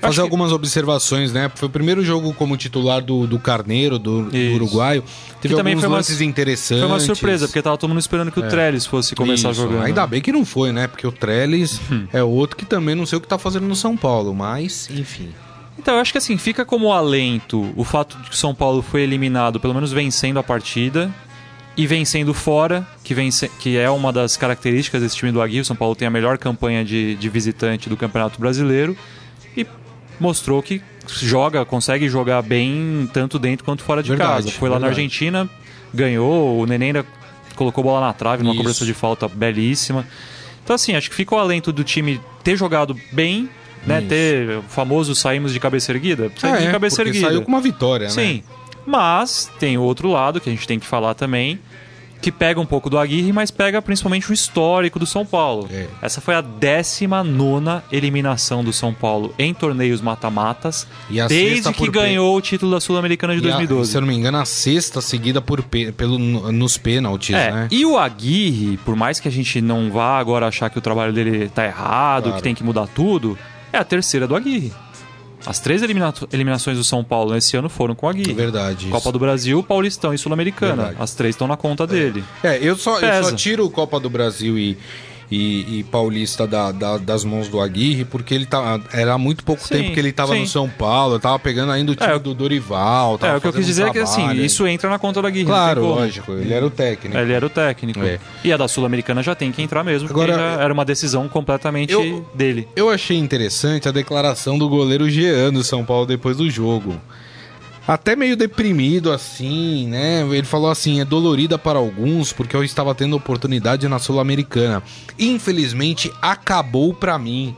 Fazer 0.00 0.14
que- 0.16 0.20
algumas 0.20 0.52
observações, 0.52 1.32
né? 1.32 1.50
Foi 1.54 1.68
o 1.68 1.70
primeiro 1.70 2.02
jogo 2.04 2.32
como 2.34 2.56
titular 2.56 3.02
do, 3.02 3.26
do 3.26 3.38
Carneiro, 3.38 3.98
do, 3.98 4.30
do. 4.30 4.36
Uruguaio. 4.54 5.02
Teve 5.40 5.54
Que 5.54 5.58
também 5.58 5.72
alguns 5.74 5.80
foi 5.82 5.88
uma- 5.90 5.96
lances 5.96 6.20
interessantes. 6.20 6.82
Foi 6.84 6.92
uma 6.92 7.00
surpresa, 7.00 7.46
porque 7.46 7.60
tava 7.62 7.76
todo 7.78 7.88
mundo 7.90 8.00
esperando 8.00 8.30
que 8.32 8.40
o 8.40 8.48
Trellis 8.48 8.86
fosse 8.86 9.14
começar 9.14 9.50
Isso. 9.50 9.60
jogando. 9.62 9.82
Ainda 9.84 10.06
bem 10.06 10.20
que 10.20 10.32
não 10.32 10.44
foi, 10.44 10.72
né? 10.72 10.86
Porque 10.86 11.06
o 11.06 11.12
Trellis 11.12 11.80
é 12.12 12.22
outro 12.22 12.56
que 12.56 12.64
também 12.64 12.94
não 12.94 13.04
sei 13.06 13.18
o 13.18 13.20
que 13.20 13.28
tá 13.28 13.38
fazendo 13.38 13.66
no 13.66 13.76
São 13.76 13.96
Paulo, 13.96 14.34
mas, 14.34 14.88
enfim. 14.90 15.28
Então, 15.78 15.94
eu 15.94 16.00
acho 16.00 16.12
que 16.12 16.18
assim, 16.18 16.36
fica 16.36 16.64
como 16.64 16.92
alento 16.92 17.72
o 17.74 17.84
fato 17.84 18.16
de 18.18 18.28
que 18.30 18.34
o 18.34 18.36
São 18.38 18.54
Paulo 18.54 18.82
foi 18.82 19.02
eliminado, 19.02 19.58
pelo 19.58 19.72
menos 19.72 19.90
vencendo 19.92 20.38
a 20.38 20.42
partida, 20.42 21.10
e 21.76 21.86
vencendo 21.86 22.34
fora, 22.34 22.86
que, 23.02 23.14
vence, 23.14 23.48
que 23.58 23.78
é 23.78 23.88
uma 23.88 24.12
das 24.12 24.36
características 24.36 25.00
desse 25.00 25.16
time 25.16 25.32
do 25.32 25.40
Aguirre. 25.40 25.60
O 25.62 25.64
São 25.64 25.76
Paulo 25.76 25.94
tem 25.94 26.06
a 26.06 26.10
melhor 26.10 26.36
campanha 26.36 26.84
de, 26.84 27.14
de 27.14 27.28
visitante 27.30 27.88
do 27.88 27.96
Campeonato 27.96 28.38
Brasileiro 28.38 28.94
e 29.56 29.64
mostrou 30.20 30.62
que 30.62 30.82
joga, 31.08 31.64
consegue 31.64 32.08
jogar 32.08 32.42
bem 32.42 33.08
tanto 33.12 33.38
dentro 33.38 33.64
quanto 33.64 33.82
fora 33.82 34.02
de 34.02 34.10
Verdade, 34.10 34.44
casa. 34.44 34.50
Foi 34.52 34.68
lá 34.68 34.78
na. 34.78 34.88
Argentina, 34.88 35.48
ganhou, 35.92 36.60
o 36.60 36.66
Neném 36.66 36.88
ainda 36.88 37.06
colocou 37.56 37.82
bola 37.82 38.06
na 38.06 38.12
trave 38.12 38.42
numa 38.42 38.52
Isso. 38.52 38.58
cobrança 38.58 38.84
de 38.84 38.94
falta 38.94 39.26
belíssima. 39.28 40.06
Então, 40.62 40.74
assim, 40.74 40.94
acho 40.94 41.10
que 41.10 41.16
fica 41.16 41.34
o 41.34 41.38
alento 41.38 41.72
do 41.72 41.82
time 41.82 42.20
ter 42.44 42.56
jogado 42.56 42.96
bem, 43.12 43.48
né? 43.86 43.98
Isso. 44.00 44.08
Ter 44.08 44.58
o 44.58 44.62
famoso 44.62 45.14
saímos 45.14 45.52
de 45.52 45.58
cabeça 45.58 45.90
erguida. 45.92 46.30
Saímos 46.36 46.60
de 46.62 46.70
cabeça 46.70 46.96
É, 46.96 47.04
porque 47.04 47.08
erguida. 47.18 47.26
saiu 47.28 47.42
com 47.42 47.48
uma 47.48 47.60
vitória, 47.60 48.06
né? 48.06 48.12
Sim. 48.12 48.42
Mas 48.86 49.50
tem 49.58 49.76
o 49.76 49.82
outro 49.82 50.08
lado 50.10 50.40
que 50.40 50.48
a 50.48 50.52
gente 50.52 50.66
tem 50.66 50.78
que 50.78 50.86
falar 50.86 51.14
também, 51.14 51.58
que 52.20 52.30
pega 52.30 52.60
um 52.60 52.66
pouco 52.66 52.90
do 52.90 52.98
Aguirre, 52.98 53.32
mas 53.32 53.50
pega 53.50 53.80
principalmente 53.80 54.30
o 54.30 54.34
histórico 54.34 54.98
do 54.98 55.06
São 55.06 55.24
Paulo. 55.24 55.68
É. 55.72 55.86
Essa 56.02 56.20
foi 56.20 56.34
a 56.34 56.40
19 56.40 57.82
eliminação 57.90 58.62
do 58.62 58.72
São 58.72 58.92
Paulo 58.92 59.34
em 59.38 59.52
torneios 59.54 60.00
mata-matas, 60.00 60.86
E 61.08 61.20
a 61.20 61.26
desde 61.26 61.72
que 61.72 61.88
ganhou 61.88 62.36
o 62.36 62.40
título 62.40 62.72
da 62.72 62.80
Sul-Americana 62.80 63.34
de 63.34 63.40
E 63.40 63.44
a- 63.48 63.56
2012. 63.56 63.90
se 63.90 63.96
eu 63.96 64.00
não 64.02 64.08
me 64.08 64.14
engano, 64.14 64.38
a 64.38 64.44
sexta 64.44 65.00
seguida 65.00 65.40
por 65.40 65.62
pelo, 65.62 66.18
nos 66.18 66.76
pênaltis, 66.76 67.34
É, 67.34 67.50
né? 67.50 67.68
e 67.70 67.84
o 67.86 67.98
Aguirre, 67.98 68.76
por 68.78 68.96
mais 68.96 69.18
que 69.20 69.28
a 69.28 69.30
gente 69.30 69.60
não 69.60 69.90
vá 69.90 70.18
agora 70.18 70.46
achar 70.46 70.68
que 70.70 70.78
o 70.78 70.80
trabalho 70.80 71.12
dele 71.12 71.48
tá 71.48 71.64
errado, 71.64 72.24
Claro. 72.24 72.36
que 72.36 72.42
tem 72.42 72.54
que 72.54 72.62
mudar 72.64 72.86
tudo, 72.88 73.38
é 73.72 73.78
a 73.78 73.84
terceira 73.84 74.26
do 74.26 74.34
Aguirre. 74.36 74.72
As 75.46 75.58
três 75.58 75.82
elimina- 75.82 76.12
eliminações 76.32 76.76
do 76.76 76.84
São 76.84 77.02
Paulo 77.02 77.32
nesse 77.32 77.56
ano 77.56 77.68
foram 77.68 77.94
com 77.94 78.08
Aguirre. 78.08 78.32
É 78.32 78.34
verdade. 78.34 78.84
isso. 78.86 78.90
Copa 78.90 79.10
do 79.10 79.18
Brasil, 79.18 79.62
Paulistão 79.62 80.12
e 80.12 80.18
Sul-Americana. 80.18 80.94
As 80.98 81.14
três 81.14 81.34
estão 81.34 81.46
na 81.48 81.56
conta 81.56 81.86
dele. 81.86 82.22
É, 82.42 82.58
eu 82.62 82.76
só, 82.76 82.96
eu 82.96 83.00
Pesa. 83.00 83.30
só 83.30 83.36
tiro 83.36 83.64
o 83.64 83.70
Copa 83.70 83.98
do 83.98 84.10
Brasil 84.10 84.58
e, 84.58 84.76
e, 85.30 85.78
e 85.78 85.84
Paulista 85.84 86.46
da- 86.46 86.72
da- 86.72 86.98
das 86.98 87.24
mãos 87.24 87.48
do 87.48 87.60
Aguirre, 87.60 88.04
porque 88.04 88.34
ele 88.34 88.46
tá, 88.46 88.80
era 88.92 89.14
há 89.14 89.18
muito 89.18 89.44
pouco 89.44 89.62
Sim, 89.62 89.74
tempo 89.74 89.92
que 89.94 90.00
ele 90.00 90.12
tava 90.12 90.34
sim. 90.34 90.40
no 90.40 90.46
São 90.46 90.68
Paulo, 90.68 91.18
tava 91.20 91.38
pegando 91.38 91.70
ainda 91.72 91.92
o 91.92 91.94
time 91.94 92.10
É, 92.12 92.18
do 92.18 92.34
Dorival. 92.34 93.18
é, 93.22 93.36
o 93.36 93.40
que 93.40 93.46
eu 93.46 93.52
quis 93.52 93.66
dizer 93.66 93.84
um 93.84 93.88
é 93.88 93.90
que 93.92 93.98
assim, 94.00 94.32
isso 94.42 94.66
entra 94.66 94.90
na 94.90 94.98
conta 94.98 95.20
do 95.20 95.26
Aguirre. 95.28 95.46
Claro, 95.46 95.82
lógico, 95.86 96.32
ele 96.32 96.52
era 96.52 96.66
o 96.66 96.70
técnico. 96.70 97.16
Ele 97.16 97.32
era 97.32 97.46
o 97.46 97.50
técnico. 97.50 98.02
É. 98.02 98.18
E 98.42 98.52
a 98.52 98.56
da 98.56 98.66
Sul-Americana 98.66 99.22
já 99.22 99.34
tem 99.34 99.52
que 99.52 99.62
entrar 99.62 99.84
mesmo, 99.84 100.08
porque 100.08 100.20
Agora, 100.32 100.56
já 100.56 100.62
era 100.62 100.72
uma 100.72 100.84
decisão 100.84 101.28
completamente 101.28 101.92
eu- 101.92 102.26
dele. 102.34 102.66
Eu 102.74 102.90
achei 102.90 103.16
interessante 103.16 103.88
a 103.88 103.92
declaração 103.92 104.58
do 104.58 104.68
goleiro 104.68 105.08
Jean 105.08 105.52
do 105.52 105.62
São 105.62 105.84
Paulo 105.84 106.06
depois 106.06 106.36
do 106.36 106.50
jogo. 106.50 107.00
Até 107.90 108.14
meio 108.14 108.36
deprimido 108.36 109.10
assim, 109.10 109.88
né? 109.88 110.20
Ele 110.30 110.44
falou 110.46 110.70
assim: 110.70 111.00
é 111.00 111.04
dolorida 111.04 111.58
para 111.58 111.76
alguns 111.76 112.32
porque 112.32 112.54
eu 112.54 112.62
estava 112.62 112.94
tendo 112.94 113.16
oportunidade 113.16 113.88
na 113.88 113.98
Sul-Americana. 113.98 114.80
Infelizmente, 115.18 116.12
acabou 116.22 116.94
pra 116.94 117.18
mim. 117.18 117.56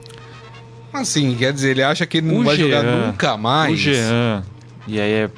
Assim, 0.90 1.34
quer 1.34 1.52
dizer, 1.52 1.72
ele 1.72 1.82
acha 1.82 2.06
que 2.06 2.16
ele 2.16 2.28
não 2.28 2.40
O 2.40 2.44
vai 2.44 2.56
jogar 2.56 2.80
Jean, 2.80 3.06
nunca 3.08 3.36
mais. 3.36 3.74
O 3.74 3.76
Jean. 3.76 4.42
E 4.88 4.98
aí 4.98 5.12
é- 5.12 5.30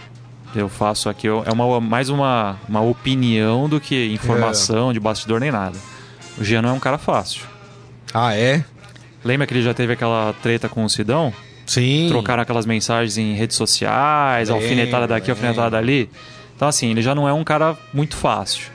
eu 0.55 0.69
faço 0.69 1.09
aqui, 1.09 1.27
é 1.27 1.53
uma, 1.53 1.81
mais 1.81 2.09
uma, 2.09 2.57
uma 2.69 2.81
opinião 2.81 3.69
do 3.69 3.81
que 3.81 4.13
informação 4.13 4.93
de 4.93 5.01
bastidor 5.01 5.41
nem 5.41 5.51
nada. 5.51 5.77
O 6.39 6.45
Jean 6.45 6.63
não 6.63 6.69
é 6.69 6.73
um 6.73 6.79
cara 6.79 6.99
fácil. 6.99 7.43
Ah, 8.13 8.37
é? 8.37 8.65
Lembra 9.25 9.45
que 9.45 9.55
ele 9.55 9.63
já 9.63 9.75
teve 9.75 9.95
aquela 9.95 10.33
treta 10.41 10.69
com 10.69 10.85
o 10.85 10.89
Sidão? 10.89 11.35
Sim. 11.67 12.07
trocaram 12.11 12.43
aquelas 12.43 12.67
mensagens 12.67 13.17
em 13.19 13.35
redes 13.35 13.57
sociais, 13.57 14.49
Lembro, 14.49 14.63
alfinetada 14.65 15.07
daqui, 15.07 15.31
alfinetada 15.31 15.71
dali. 15.71 16.09
Então, 16.57 16.69
assim, 16.69 16.91
ele 16.91 17.03
já 17.03 17.15
não 17.15 17.29
é 17.29 17.33
um 17.33 17.43
cara 17.45 17.77
muito 17.93 18.17
fácil. 18.17 18.73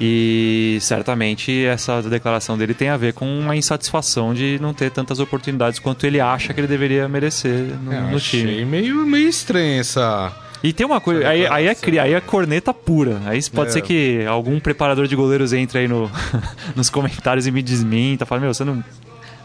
E 0.00 0.78
certamente 0.80 1.64
essa 1.64 2.02
declaração 2.02 2.56
dele 2.56 2.74
tem 2.74 2.88
a 2.88 2.96
ver 2.96 3.12
com 3.12 3.26
uma 3.38 3.54
insatisfação 3.54 4.32
de 4.34 4.58
não 4.60 4.72
ter 4.74 4.90
tantas 4.90 5.20
oportunidades 5.20 5.78
quanto 5.78 6.06
ele 6.06 6.18
acha 6.18 6.52
que 6.52 6.60
ele 6.60 6.66
deveria 6.66 7.06
merecer 7.08 7.58
no, 7.82 7.92
É, 7.92 8.00
no 8.00 8.16
achei 8.16 8.40
time. 8.40 8.64
meio, 8.64 9.06
meio 9.06 9.28
estranho 9.28 9.80
essa. 9.80 10.32
E 10.62 10.72
tem 10.72 10.86
uma 10.86 11.00
coisa, 11.00 11.26
aí, 11.28 11.46
aí, 11.46 11.66
é, 11.66 11.76
aí 12.00 12.14
é 12.14 12.20
corneta 12.20 12.72
pura. 12.72 13.20
Aí 13.26 13.40
pode 13.50 13.70
É. 13.70 13.72
ser 13.74 13.82
que 13.82 14.24
algum 14.26 14.58
preparador 14.60 15.06
de 15.06 15.14
goleiros 15.14 15.52
entre 15.52 15.80
aí 15.80 15.88
no, 15.88 16.10
nos 16.74 16.88
comentários 16.88 17.46
e 17.46 17.50
me 17.50 17.62
desminta, 17.62 18.24
fala, 18.24 18.40
meu, 18.40 18.54
você 18.54 18.64
não, 18.64 18.82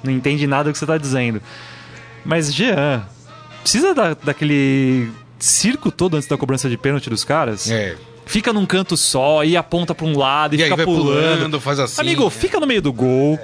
não 0.03 0.12
entende 0.12 0.47
nada 0.47 0.66
do 0.70 0.74
que 0.74 0.78
você 0.80 0.86
tá 0.86 0.97
dizendo. 0.97 1.41
Mas, 2.26 2.53
Jean, 2.53 3.03
precisa 3.61 3.93
da, 3.93 4.13
daquele 4.13 5.09
circo 5.39 5.91
todo 5.91 6.15
antes 6.15 6.28
da 6.28 6.38
cobrança 6.38 6.70
de 6.70 6.78
pênalti 6.78 7.09
dos 7.09 7.24
caras? 7.24 7.70
É. 7.70 7.95
Fica 8.26 8.51
num 8.51 8.65
canto 8.65 8.97
só 8.97 9.43
e 9.43 9.55
aponta 9.55 9.95
pra 9.95 10.05
um 10.05 10.18
lado 10.18 10.53
e, 10.55 10.59
E 10.59 10.63
fica 10.63 10.84
pulando. 10.84 11.38
pulando, 11.38 11.61
faz 11.61 11.80
assim. 11.80 12.01
Amigo, 12.01 12.30
fica 12.30 12.59
no 12.59 12.68
meio 12.68 12.82
do 12.82 12.91
gol. 12.91 13.39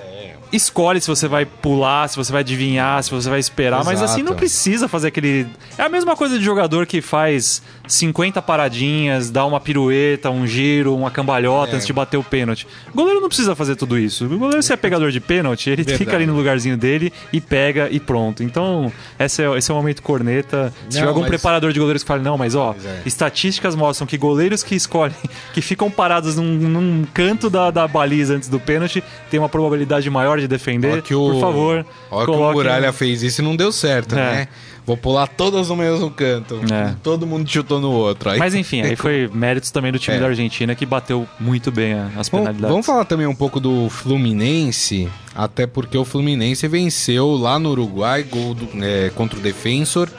Escolhe 0.54 1.01
se 1.01 1.08
você 1.08 1.28
vai 1.28 1.45
pular, 1.45 2.08
se 2.08 2.16
você 2.16 2.32
vai 2.32 2.41
adivinhar, 2.41 3.01
se 3.04 3.12
você 3.12 3.30
vai 3.30 3.39
esperar, 3.39 3.84
mas 3.84 4.01
assim 4.01 4.20
não 4.22 4.28
Exato. 4.30 4.36
precisa 4.38 4.88
fazer 4.88 5.08
aquele. 5.10 5.47
É 5.78 5.84
a 5.84 5.89
mesma 5.89 6.16
coisa 6.16 6.38
de 6.38 6.45
jogador 6.45 6.86
que 6.86 7.01
faz 7.01 7.62
50 7.88 8.41
paradinhas, 8.41 9.30
dá 9.30 9.45
uma 9.45 9.60
pirueta, 9.60 10.30
um 10.30 10.45
giro, 10.47 10.95
uma 10.95 11.12
cambalhota 11.12 11.72
É. 11.72 11.76
antes 11.76 11.88
de 11.88 11.93
bater 11.93 12.18
o 12.18 12.24
pênalti. 12.24 12.68
O 12.91 12.95
goleiro 12.95 13.20
não 13.20 13.28
precisa 13.28 13.56
fazer 13.56 13.76
tudo 13.76 13.97
isso. 13.97 14.26
O 14.26 14.38
goleiro, 14.38 14.62
se 14.64 14.72
é 14.72 14.76
pegador 14.78 15.12
de 15.12 15.20
pênalti, 15.20 15.70
ele 15.70 15.78
Verdade. 15.84 15.97
fica 15.97 16.16
ali 16.16 16.26
no 16.26 16.36
lugarzinho 16.36 16.78
dele 16.78 17.12
e 17.32 17.41
pega 17.41 17.89
e 17.91 17.99
pronto. 17.99 18.43
Então, 18.43 18.91
esse 19.20 19.43
é, 19.43 19.58
esse 19.58 19.72
é 19.72 19.74
o 19.74 19.78
momento 19.78 20.01
corneta. 20.01 20.72
Se 20.82 20.84
Não, 20.84 20.89
tiver 20.91 21.08
algum 21.08 21.22
mas- 21.22 21.30
preparador 21.30 21.74
de 21.74 21.80
goleiros 21.80 22.04
que 22.04 22.08
fale, 22.08 22.24
não, 22.24 22.38
mas 22.38 22.56
ó, 22.56 22.76
é. 22.86 23.01
estatísticas 23.06 23.76
mostram 23.76 24.06
que 24.08 24.18
goleiros 24.18 24.64
que 24.64 24.76
escolhem, 24.76 25.16
que 25.54 25.62
ficam 25.62 25.89
parados 25.89 26.36
num, 26.36 26.43
num 26.43 27.06
canto 27.14 27.49
da, 27.49 27.72
da 27.72 27.88
baliza 27.88 28.36
antes 28.36 28.49
do 28.49 28.60
pênalti, 28.60 29.04
tem 29.30 29.39
uma 29.39 29.49
probabilidade 29.49 30.10
maior 30.10 30.39
de 30.39 30.43
defender. 30.48 31.00
Ó 31.00 31.02
que 31.02 31.14
o, 31.16 31.32
Por 31.32 31.39
favor, 31.41 31.86
ó 32.12 32.26
que 32.26 32.32
o 32.32 32.52
Muralha 32.54 32.91
fez 32.94 33.24
isso 33.24 33.41
e 33.41 33.44
não 33.44 33.56
deu 33.56 33.72
certo, 33.72 34.14
É. 34.16 34.18
né? 34.36 34.48
Vou 34.86 34.98
pular 34.98 35.28
todas 35.28 35.70
no 35.70 35.78
mesmo 35.78 36.12
canto. 36.12 36.60
É. 36.70 36.94
Todo 37.02 37.26
mundo 37.26 37.50
chutou 37.50 37.80
no 37.80 37.89
outro. 37.89 38.30
Aí... 38.32 38.38
Mas 38.38 38.54
enfim, 38.54 38.82
aí 38.82 38.98
foi 38.98 39.30
méritos 39.34 39.72
também 39.72 39.94
do 39.94 39.98
time 40.00 40.18
É. 40.18 40.20
da 40.20 40.26
Argentina 40.28 40.76
que 40.76 40.86
bateu 40.86 41.26
muito 41.39 41.72
bem 41.72 41.94
as 42.18 42.28
Bom, 42.28 42.39
penalidades. 42.39 42.70
vamos 42.70 42.86
falar 42.86 43.06
também 43.06 43.26
um 43.26 43.34
pouco 43.36 43.62
do 43.62 43.88
Fluminense, 43.89 45.08
até 45.34 45.66
porque 45.66 45.98
o 45.98 46.04
Fluminense 46.04 46.68
venceu 46.68 47.30
lá 47.32 47.58
no 47.60 47.70
Uruguai, 47.70 48.24
gol 48.24 48.54
do- 48.54 48.68
é, 48.84 49.10
contra 49.16 49.39
o 49.39 49.41
Defensor. 49.41 50.10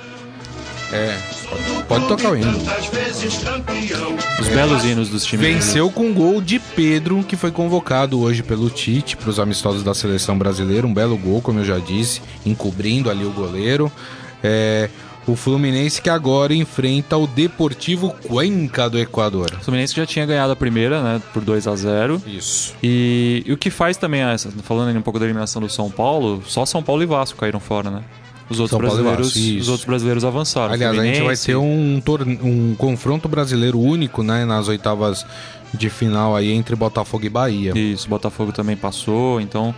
É, 0.95 1.19
pode, 1.51 1.85
pode 1.89 2.07
tocar 2.09 2.31
o 2.31 2.37
hino. 2.37 2.57
Os 4.41 4.49
belos 4.49 4.85
hinos 4.85 5.09
dos 5.09 5.25
times. 5.25 5.45
Venceu 5.45 5.91
com 5.91 6.15
gol 6.15 6.41
de 6.41 6.61
Pedro, 6.61 7.25
que 7.25 7.35
foi 7.37 7.51
convocado 7.51 8.21
hoje 8.21 8.45
pelo 8.45 8.71
Tite 8.71 9.17
para 9.17 9.29
os 9.29 9.41
amistosos 9.41 9.83
da 9.83 9.93
seleção 9.93 10.39
brasileira. 10.39 10.87
Um 10.87 10.95
belo 10.95 11.19
gol, 11.19 11.43
como 11.43 11.59
eu 11.59 11.65
já 11.65 11.79
disse, 11.79 12.23
encobrindo 12.47 13.11
ali 13.11 13.25
o 13.25 13.31
goleiro. 13.31 13.91
É, 14.41 14.89
o 15.27 15.35
Fluminense 15.35 16.01
que 16.01 16.11
agora 16.11 16.55
enfrenta 16.55 17.17
o 17.17 17.27
Deportivo 17.27 18.15
Cuenca 18.29 18.89
do 18.89 18.99
Equador. 18.99 19.51
O 19.59 19.65
Fluminense 19.65 19.97
já 19.97 20.07
tinha 20.07 20.25
ganhado 20.25 20.53
a 20.53 20.57
primeira, 20.57 21.03
né, 21.03 21.23
por 21.33 21.43
2 21.43 21.67
a 21.67 21.75
0 21.75 22.23
Isso. 22.27 22.75
E, 22.83 23.43
e 23.45 23.53
o 23.53 23.57
que 23.57 23.71
faz 23.71 23.97
também, 23.97 24.21
essa, 24.21 24.51
falando 24.63 24.91
aí 24.91 24.97
um 24.97 25.03
pouco 25.03 25.19
da 25.19 25.25
eliminação 25.25 25.61
do 25.61 25.69
São 25.69 25.91
Paulo, 25.91 26.43
só 26.47 26.65
São 26.65 26.83
Paulo 26.83 27.03
e 27.03 27.07
Vasco 27.07 27.39
caíram 27.39 27.59
fora, 27.59 27.91
né? 27.91 28.03
Os 28.49 28.61
outros, 28.61 28.71
São 28.71 28.79
e 28.79 28.83
brasileiros, 28.83 29.35
os 29.63 29.69
outros 29.69 29.87
brasileiros 29.87 30.25
avançaram. 30.25 30.73
Aliás, 30.75 30.99
a 30.99 31.03
gente 31.03 31.23
vai 31.23 31.35
Fluminense, 31.35 31.47
ter 31.47 31.57
um, 31.57 32.03
um 32.43 32.75
confronto 32.77 33.29
brasileiro 33.29 33.81
único, 33.81 34.23
né, 34.23 34.45
nas 34.45 34.69
oitavas 34.69 35.25
de 35.73 35.89
final 35.89 36.37
aí 36.37 36.53
entre 36.53 36.77
Botafogo 36.77 37.25
e 37.25 37.29
Bahia. 37.31 37.73
Isso, 37.77 38.09
Botafogo 38.09 38.53
também 38.53 38.77
passou, 38.77 39.41
então. 39.41 39.75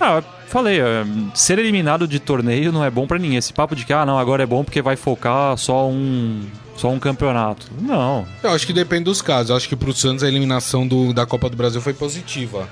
Ah, 0.00 0.20
falei, 0.48 0.80
é, 0.80 1.04
ser 1.32 1.58
eliminado 1.60 2.08
de 2.08 2.18
torneio 2.18 2.72
não 2.72 2.84
é 2.84 2.90
bom 2.90 3.06
pra 3.06 3.18
ninguém. 3.18 3.38
Esse 3.38 3.52
papo 3.52 3.76
de 3.76 3.86
que, 3.86 3.92
ah, 3.92 4.04
não, 4.04 4.18
agora 4.18 4.42
é 4.42 4.46
bom 4.46 4.64
porque 4.64 4.82
vai 4.82 4.96
focar 4.96 5.56
só 5.56 5.88
um, 5.88 6.40
só 6.76 6.90
um 6.90 6.98
campeonato. 6.98 7.68
Não. 7.80 8.26
Eu 8.42 8.50
acho 8.50 8.66
que 8.66 8.72
depende 8.72 9.04
dos 9.04 9.22
casos. 9.22 9.50
Eu 9.50 9.56
acho 9.56 9.68
que 9.68 9.76
pro 9.76 9.94
Santos 9.94 10.24
a 10.24 10.28
eliminação 10.28 10.86
do- 10.86 11.12
da 11.14 11.24
Copa 11.24 11.48
do 11.48 11.56
Brasil 11.56 11.80
foi 11.80 11.94
positiva. 11.94 12.68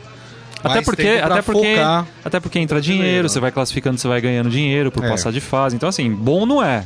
Até 0.63 0.83
porque, 0.83 1.09
até, 1.23 1.43
porque, 1.43 1.75
focar. 1.77 2.07
até 2.25 2.41
porque 2.41 2.59
entra 2.59 2.81
dinheiro, 2.81 3.29
você 3.29 3.41
vai 3.41 3.51
classificando, 3.51 3.99
você 3.99 4.07
vai 4.09 4.21
ganhando 4.21 4.51
dinheiro 4.51 4.91
por 4.93 5.05
É. 5.05 5.09
passar 5.09 5.33
de 5.33 5.41
fase. 5.41 5.75
Então, 5.77 5.89
assim, 5.89 6.11
bom 6.13 6.45
não 6.45 6.63
é. 6.63 6.85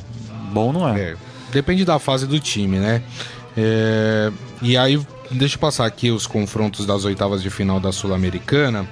Bom 0.53 0.73
não 0.73 0.89
é. 0.89 1.01
É, 1.01 1.17
depende 1.53 1.85
da 1.85 1.99
fase 1.99 2.27
do 2.27 2.39
time, 2.39 2.79
né? 2.79 3.03
É, 3.57 4.31
e 4.63 4.77
aí, 4.77 5.01
deixa 5.31 5.57
eu 5.57 5.61
passar 5.61 5.87
aqui 5.87 6.11
os 6.11 6.27
confrontos 6.27 6.87
das 6.87 7.05
oitavas 7.05 7.43
de 7.43 7.51
final 7.51 7.81
da 7.81 7.91
Sul-Americana. 7.93 8.87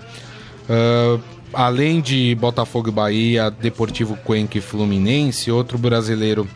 Ah, 0.69 1.19
além 1.53 2.01
de 2.01 2.35
Botafogo 2.35 2.89
e 2.89 2.93
Bahia, 2.93 3.51
Deportivo 3.51 4.17
Cuenca 4.17 4.59
e 4.59 4.61
Fluminense, 4.61 5.51
outro 5.51 5.79
brasileiro 5.79 6.49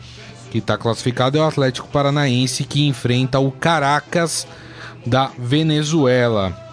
que 0.51 0.57
está 0.59 0.77
classificado 0.77 1.37
é 1.37 1.41
o 1.41 1.45
Atlético 1.45 1.87
Paranaense, 1.89 2.63
que 2.63 2.87
enfrenta 2.87 3.39
o 3.39 3.51
Caracas 3.51 4.47
da 5.05 5.29
Venezuela. 5.37 6.66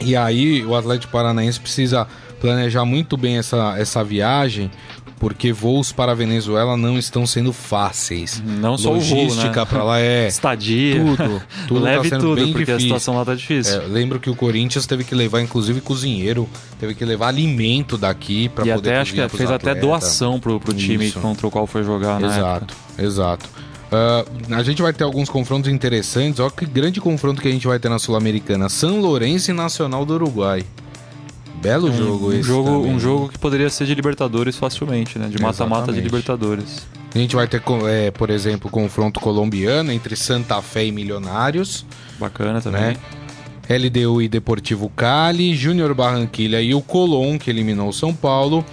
E 0.00 0.16
aí 0.16 0.64
o 0.64 0.74
Atlético 0.74 1.12
Paranaense 1.12 1.60
precisa 1.60 2.06
planejar 2.40 2.84
muito 2.84 3.16
bem 3.16 3.38
essa, 3.38 3.74
essa 3.78 4.04
viagem, 4.04 4.70
porque 5.18 5.50
voos 5.52 5.92
para 5.92 6.12
a 6.12 6.14
Venezuela 6.14 6.76
não 6.76 6.98
estão 6.98 7.26
sendo 7.26 7.52
fáceis. 7.52 8.42
Não 8.44 8.76
só 8.76 8.90
Logística 8.92 9.60
né? 9.60 9.66
para 9.66 9.82
lá 9.82 10.00
é 10.00 10.28
Estadia. 10.28 10.96
tudo, 10.96 11.42
tudo 11.68 11.80
tá 11.80 11.84
Leve 11.86 12.08
sendo 12.10 12.20
tudo, 12.20 12.36
porque 12.48 12.48
a 12.48 12.76
difícil. 12.76 12.80
situação 12.80 13.16
lá 13.16 13.24
tá 13.24 13.34
difícil. 13.34 13.80
É, 13.80 13.86
lembro 13.86 14.20
que 14.20 14.28
o 14.28 14.36
Corinthians 14.36 14.86
teve 14.86 15.04
que 15.04 15.14
levar, 15.14 15.40
inclusive, 15.40 15.80
cozinheiro, 15.80 16.46
teve 16.78 16.94
que 16.94 17.04
levar 17.04 17.28
alimento 17.28 17.96
daqui 17.96 18.50
para 18.50 18.66
e 18.66 18.74
poder 18.74 18.90
até 18.90 19.00
acho 19.00 19.14
que 19.14 19.28
fez 19.30 19.50
até 19.50 19.70
atletas. 19.70 19.80
doação 19.80 20.38
pro, 20.38 20.60
pro 20.60 20.74
time 20.74 21.06
Isso. 21.06 21.20
contra 21.20 21.46
o 21.46 21.50
qual 21.50 21.66
foi 21.66 21.82
jogar, 21.82 22.20
né? 22.20 22.26
Exato, 22.26 22.74
exato. 22.98 23.48
Ah, 23.96 24.56
a 24.56 24.62
gente 24.62 24.82
vai 24.82 24.92
ter 24.92 25.04
alguns 25.04 25.28
confrontos 25.28 25.70
interessantes. 25.70 26.40
Olha 26.40 26.50
que 26.50 26.66
grande 26.66 27.00
confronto 27.00 27.40
que 27.40 27.48
a 27.48 27.50
gente 27.50 27.66
vai 27.66 27.78
ter 27.78 27.88
na 27.88 27.98
Sul-Americana. 27.98 28.68
São 28.68 29.00
Lourenço 29.00 29.50
e 29.50 29.54
Nacional 29.54 30.04
do 30.04 30.14
Uruguai. 30.14 30.64
Belo 31.62 31.90
jogo 31.92 32.28
um 32.28 32.32
esse 32.32 32.42
jogo, 32.42 32.70
também. 32.70 32.94
um 32.94 33.00
jogo 33.00 33.28
que 33.28 33.38
poderia 33.38 33.70
ser 33.70 33.86
de 33.86 33.94
Libertadores 33.94 34.56
facilmente, 34.56 35.18
né? 35.18 35.28
De 35.28 35.40
mata-mata 35.40 35.92
de. 35.92 36.00
Libertadores. 36.00 36.86
A 37.14 37.18
gente 37.18 37.36
vai 37.36 37.46
ter, 37.46 37.62
é, 37.88 38.10
por 38.10 38.28
exemplo, 38.28 38.68
confronto 38.68 39.20
colombiano 39.20 39.92
entre 39.92 40.16
Santa 40.16 40.60
Fé 40.60 40.84
e 40.84 40.92
Milionários. 40.92 41.86
Bacana 42.18 42.60
também. 42.60 42.80
né? 42.82 42.96
LDU 43.68 44.20
e 44.20 44.28
Deportivo 44.28 44.90
Cali, 44.90 45.54
Júnior 45.54 45.94
Barranquilha 45.94 46.60
e 46.60 46.74
o 46.74 46.82
Colón, 46.82 47.38
que 47.38 47.48
eliminou 47.48 47.88
o 47.88 47.92
São 47.92 48.12
Paulo. 48.12 48.64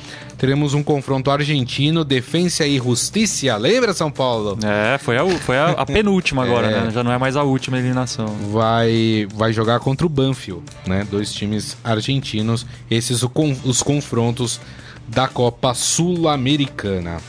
Teremos 0.41 0.73
um 0.73 0.81
confronto 0.81 1.29
argentino, 1.29 2.03
Defensa 2.03 2.65
e 2.65 2.77
Justiça. 2.79 3.55
Lembra, 3.57 3.93
São 3.93 4.09
Paulo? 4.09 4.57
É, 4.65 4.97
foi 4.97 5.15
a, 5.15 5.23
foi 5.37 5.55
a, 5.55 5.65
a 5.69 5.85
penúltima 5.85 6.43
agora, 6.43 6.65
É. 6.65 6.81
né? 6.81 6.89
Já 6.89 7.03
não 7.03 7.11
é 7.11 7.17
mais 7.19 7.37
a 7.37 7.43
última 7.43 7.77
eliminação. 7.77 8.25
Vai, 8.51 9.27
vai 9.35 9.53
jogar 9.53 9.79
contra 9.81 10.03
o 10.03 10.09
Banfield, 10.09 10.63
né? 10.87 11.05
Dois 11.11 11.31
times 11.31 11.77
argentinos. 11.83 12.65
Esses 12.89 13.21
os 13.63 13.83
confrontos 13.83 14.59
da 15.07 15.27
Copa 15.27 15.75
Sul-Americana. 15.75 17.21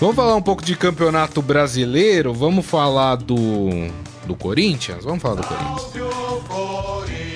Vamos 0.00 0.16
falar 0.16 0.34
um 0.34 0.40
pouco 0.40 0.64
de 0.64 0.74
campeonato 0.74 1.42
brasileiro. 1.42 2.32
Vamos 2.32 2.64
falar 2.64 3.16
do, 3.16 3.68
do 4.24 4.34
Corinthians? 4.34 5.04
Vamos 5.04 5.20
falar 5.20 5.34
do 5.34 5.46
Corinthians. 5.46 7.27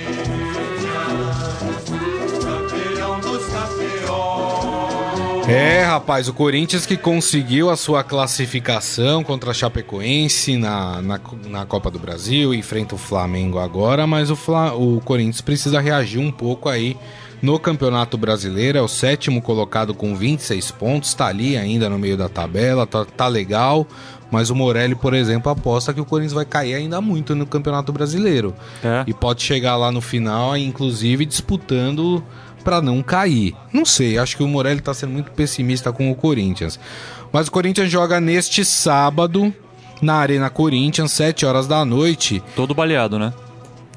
É, 5.53 5.85
rapaz, 5.85 6.29
o 6.29 6.33
Corinthians 6.33 6.87
que 6.87 6.97
conseguiu 6.97 7.71
a 7.71 7.77
sua 7.77 8.03
classificação 8.03 9.23
contra 9.23 9.51
a 9.51 9.55
Chapecoense 9.55 10.57
na, 10.57 11.03
na, 11.03 11.21
na 11.49 11.67
Copa 11.67 11.91
do 11.91 11.99
Brasil, 11.99 12.55
enfrenta 12.55 12.95
o 12.95 12.99
Flamengo 12.99 13.59
agora, 13.59 14.07
mas 14.07 14.31
o, 14.31 14.37
Fla, 14.37 14.75
o 14.75 15.01
Corinthians 15.05 15.41
precisa 15.41 15.81
reagir 15.81 16.19
um 16.19 16.33
pouco 16.33 16.69
aí 16.69 16.97
no 17.43 17.59
Campeonato 17.59 18.17
Brasileiro, 18.17 18.79
é 18.79 18.83
o 18.83 18.87
sétimo 18.87 19.43
colocado 19.43 19.93
com 19.93 20.15
26 20.15 20.71
pontos, 20.71 21.13
tá 21.13 21.27
ali 21.27 21.57
ainda 21.57 21.89
no 21.89 21.99
meio 21.99 22.17
da 22.17 22.29
tabela, 22.29 22.87
tá, 22.87 23.05
tá 23.05 23.27
legal, 23.27 23.87
mas 24.31 24.49
o 24.49 24.55
Morelli, 24.55 24.95
por 24.95 25.13
exemplo, 25.13 25.51
aposta 25.51 25.93
que 25.93 26.01
o 26.01 26.05
Corinthians 26.05 26.33
vai 26.33 26.45
cair 26.47 26.75
ainda 26.75 27.01
muito 27.01 27.35
no 27.35 27.45
Campeonato 27.45 27.93
Brasileiro. 27.93 28.55
É. 28.83 29.05
E 29.07 29.13
pode 29.13 29.43
chegar 29.43 29.77
lá 29.77 29.93
no 29.93 30.01
final, 30.01 30.57
inclusive 30.57 31.27
disputando 31.27 32.25
pra 32.63 32.81
não 32.81 33.03
cair. 33.03 33.55
Não 33.73 33.85
sei, 33.85 34.19
acho 34.19 34.37
que 34.37 34.43
o 34.43 34.49
Morelli 34.49 34.81
tá 34.81 34.95
sendo 34.95 35.13
muito 35.13 35.31
pessimista 35.33 35.93
com 35.93 36.11
o 36.11 36.15
Corinthians. 36.15 36.79
Mas 37.33 37.49
o 37.49 37.51
Corinthians 37.53 37.91
joga 37.91 38.21
neste 38.21 38.65
sábado 38.65 39.53
na 40.01 40.15
Arena 40.15 40.51
Corinthians, 40.51 41.13
7 41.13 41.47
horas 41.47 41.67
da 41.67 41.85
noite, 41.85 42.43
Todo 42.57 42.75
baleado, 42.75 43.19
né? 43.19 43.33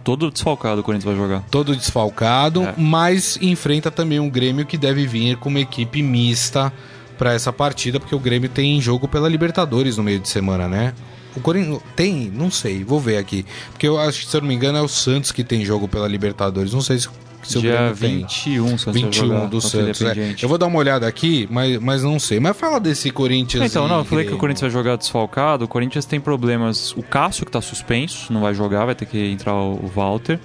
Todo 0.03 0.30
desfalcado 0.30 0.82
o 0.82 0.84
Corinthians 0.84 1.16
vai 1.16 1.16
jogar. 1.28 1.43
todo 1.49 1.76
desfalcado, 1.76 2.61
É. 2.63 2.74
mas 2.78 3.39
enfrenta 3.41 3.89
também 3.89 4.20
um 4.20 4.30
Grêmio 4.30 4.66
que 4.66 4.78
deve 4.78 5.07
vir 5.07 5.36
com 5.38 5.49
uma 5.49 5.59
equipe 5.59 6.03
mista 6.03 6.72
pra 7.18 7.34
essa 7.34 7.51
partida, 7.51 7.99
porque 7.99 8.13
o 8.13 8.20
Grêmio 8.20 8.47
tem 8.49 8.80
jogo 8.80 9.07
pela 9.07 9.28
Libertadores 9.28 9.97
no 9.97 10.03
meio 10.03 10.20
de 10.20 10.30
semana, 10.30 10.68
né? 10.68 10.93
O 11.36 11.39
Corinthians 11.41 11.82
tem, 11.95 12.32
não 12.34 12.51
sei, 12.51 12.84
vou 12.84 12.99
ver 12.99 13.18
aqui. 13.18 13.45
Porque 13.72 13.88
eu 13.88 13.97
acho 13.99 14.22
que, 14.22 14.28
se 14.30 14.38
eu 14.38 14.41
não 14.41 14.47
me 14.47 14.53
engano, 14.53 14.78
é 14.78 14.82
o 14.82 14.88
Santos 14.88 15.32
que 15.32 15.43
tem 15.43 15.66
jogo 15.66 15.88
pela 15.88 16.07
Libertadores. 16.07 16.72
Não 16.72 16.82
sei 16.82 16.99
se, 16.99 17.09
se 17.46 17.60
Dia 17.60 17.72
Grêmio 17.74 17.96
tem. 17.96 18.18
21, 18.20 18.68
Santos 18.78 18.84
vai 18.86 18.93
21 18.93 19.12
jogar 19.12 19.46
do 19.48 19.62
Santos. 19.62 20.02
é. 20.02 20.36
Eu 20.41 20.50
vou 20.50 20.58
dar 20.58 20.66
uma 20.68 20.78
olhada 20.80 21.08
aqui, 21.08 21.48
mas, 21.52 21.78
mas 21.80 22.04
não 22.04 22.20
sei. 22.20 22.39
Mas 22.39 22.58
fala 22.58 22.80
desse 22.80 23.12
Corinthians. 23.12 23.70
Então, 23.72 23.88
não, 23.88 24.00
eu 24.00 24.06
falei 24.06 24.26
que 24.26 24.34
o. 24.34 24.38
Corinthians 24.38 24.72
vai 24.74 24.84
jogar 24.84 24.96
desfalcado. 24.98 25.66
O 25.66 25.68
Corinthians 25.68 26.06
tem 26.06 26.20
problemas. 26.20 26.91
O 26.93 27.04
Cássio, 27.04 27.46
que 27.46 27.52
tá 27.52 27.62
suspenso, 27.62 28.32
não 28.34 28.41
vai 28.41 28.54
jogar, 28.54 28.86
vai 28.86 28.96
ter 28.96 29.06
que 29.06 29.32
entrar 29.32 29.54
o 29.56 29.88
Walter. 29.93 30.39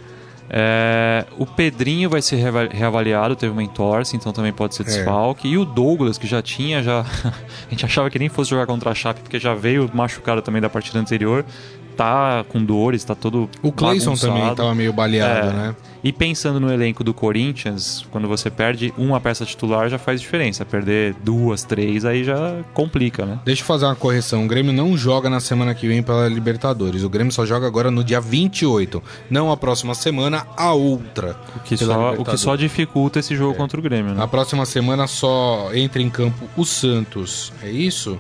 É, 0.53 1.25
o 1.39 1.47
Pedrinho 1.47 2.11
vai 2.11 2.21
ser 2.21 2.35
reava- 2.35 2.69
reavaliado, 2.69 3.37
teve 3.37 3.53
uma 3.53 3.63
entorse, 3.63 4.17
então 4.17 4.33
também 4.33 4.53
pode 4.53 4.75
ser 4.75 4.83
desfalque. 4.83 5.47
E 5.47 5.57
o 5.57 5.65
Douglas, 5.65 6.19
que 6.19 6.27
já 6.27 6.43
tinha, 6.43 6.83
já. 6.83 7.01
a 7.25 7.71
gente 7.71 7.85
achava 7.85 8.11
que 8.11 8.19
nem 8.19 8.29
fosse 8.29 8.51
jogar 8.51 8.67
contra 8.67 8.91
a 8.91 8.95
Chape, 8.95 9.21
porque 9.21 9.39
já 9.39 9.55
veio 9.55 9.89
machucado 9.95 10.43
também 10.43 10.61
da 10.61 10.69
partida 10.69 10.99
anterior. 10.99 11.45
Tá 12.01 12.45
com 12.49 12.65
dores, 12.65 13.05
tá 13.05 13.15
todo 13.15 13.49
O 13.63 13.71
Clayson 13.71 14.07
bagunçado. 14.13 14.33
também 14.33 14.55
tava 14.55 14.75
meio 14.75 14.91
baleado, 14.93 15.49
É. 15.49 15.53
né? 15.53 15.77
E 16.03 16.11
pensando 16.15 16.59
no 16.59 16.73
elenco 16.73 17.05
do 17.05 17.13
Corinthians, 17.13 18.07
quando 18.11 18.27
você 18.27 18.49
perde 18.51 18.91
uma 18.97 19.21
peça 19.21 19.45
titular 19.45 19.87
já 19.91 19.99
faz 19.99 20.19
diferença. 20.19 20.65
Perder 20.65 21.15
duas, 21.23 21.63
três, 21.63 22.07
aí 22.07 22.25
já 22.25 22.63
complica, 22.73 23.27
né? 23.27 23.39
Deixa 23.45 23.61
eu 23.61 23.67
fazer 23.67 23.85
uma 23.85 23.95
correção. 23.95 24.47
O 24.47 24.49
Grêmio 24.49 24.73
não 24.73 24.97
joga 24.97 25.29
na 25.29 25.41
semana 25.41 25.75
que 25.75 25.87
vem 25.87 26.03
pela 26.03 26.27
Libertadores. 26.27 27.05
O 27.05 27.11
Grêmio 27.11 27.31
só 27.31 27.45
joga 27.45 27.67
agora 27.67 27.91
no 27.91 28.03
dia 28.03 28.19
28. 28.19 29.03
Não 29.29 29.53
a 29.53 29.57
próxima 29.59 29.95
semana, 29.95 30.47
a 30.57 30.73
outra. 30.73 31.37
O 31.55 31.61
que, 31.61 31.77
só, 31.77 32.15
o 32.15 32.25
que 32.25 32.37
só 32.39 32.57
dificulta 32.57 33.19
esse 33.19 33.37
jogo 33.37 33.55
contra 33.55 33.79
o 33.79 33.83
Grêmio, 33.83 34.13
né? 34.13 34.21
Na 34.21 34.27
próxima 34.29 34.65
semana 34.65 35.07
só 35.07 35.69
entra 35.75 36.01
em 36.01 36.09
campo 36.09 36.49
o 36.57 36.65
Santos. 36.65 37.53
É 37.63 37.71
isso? 37.71 38.19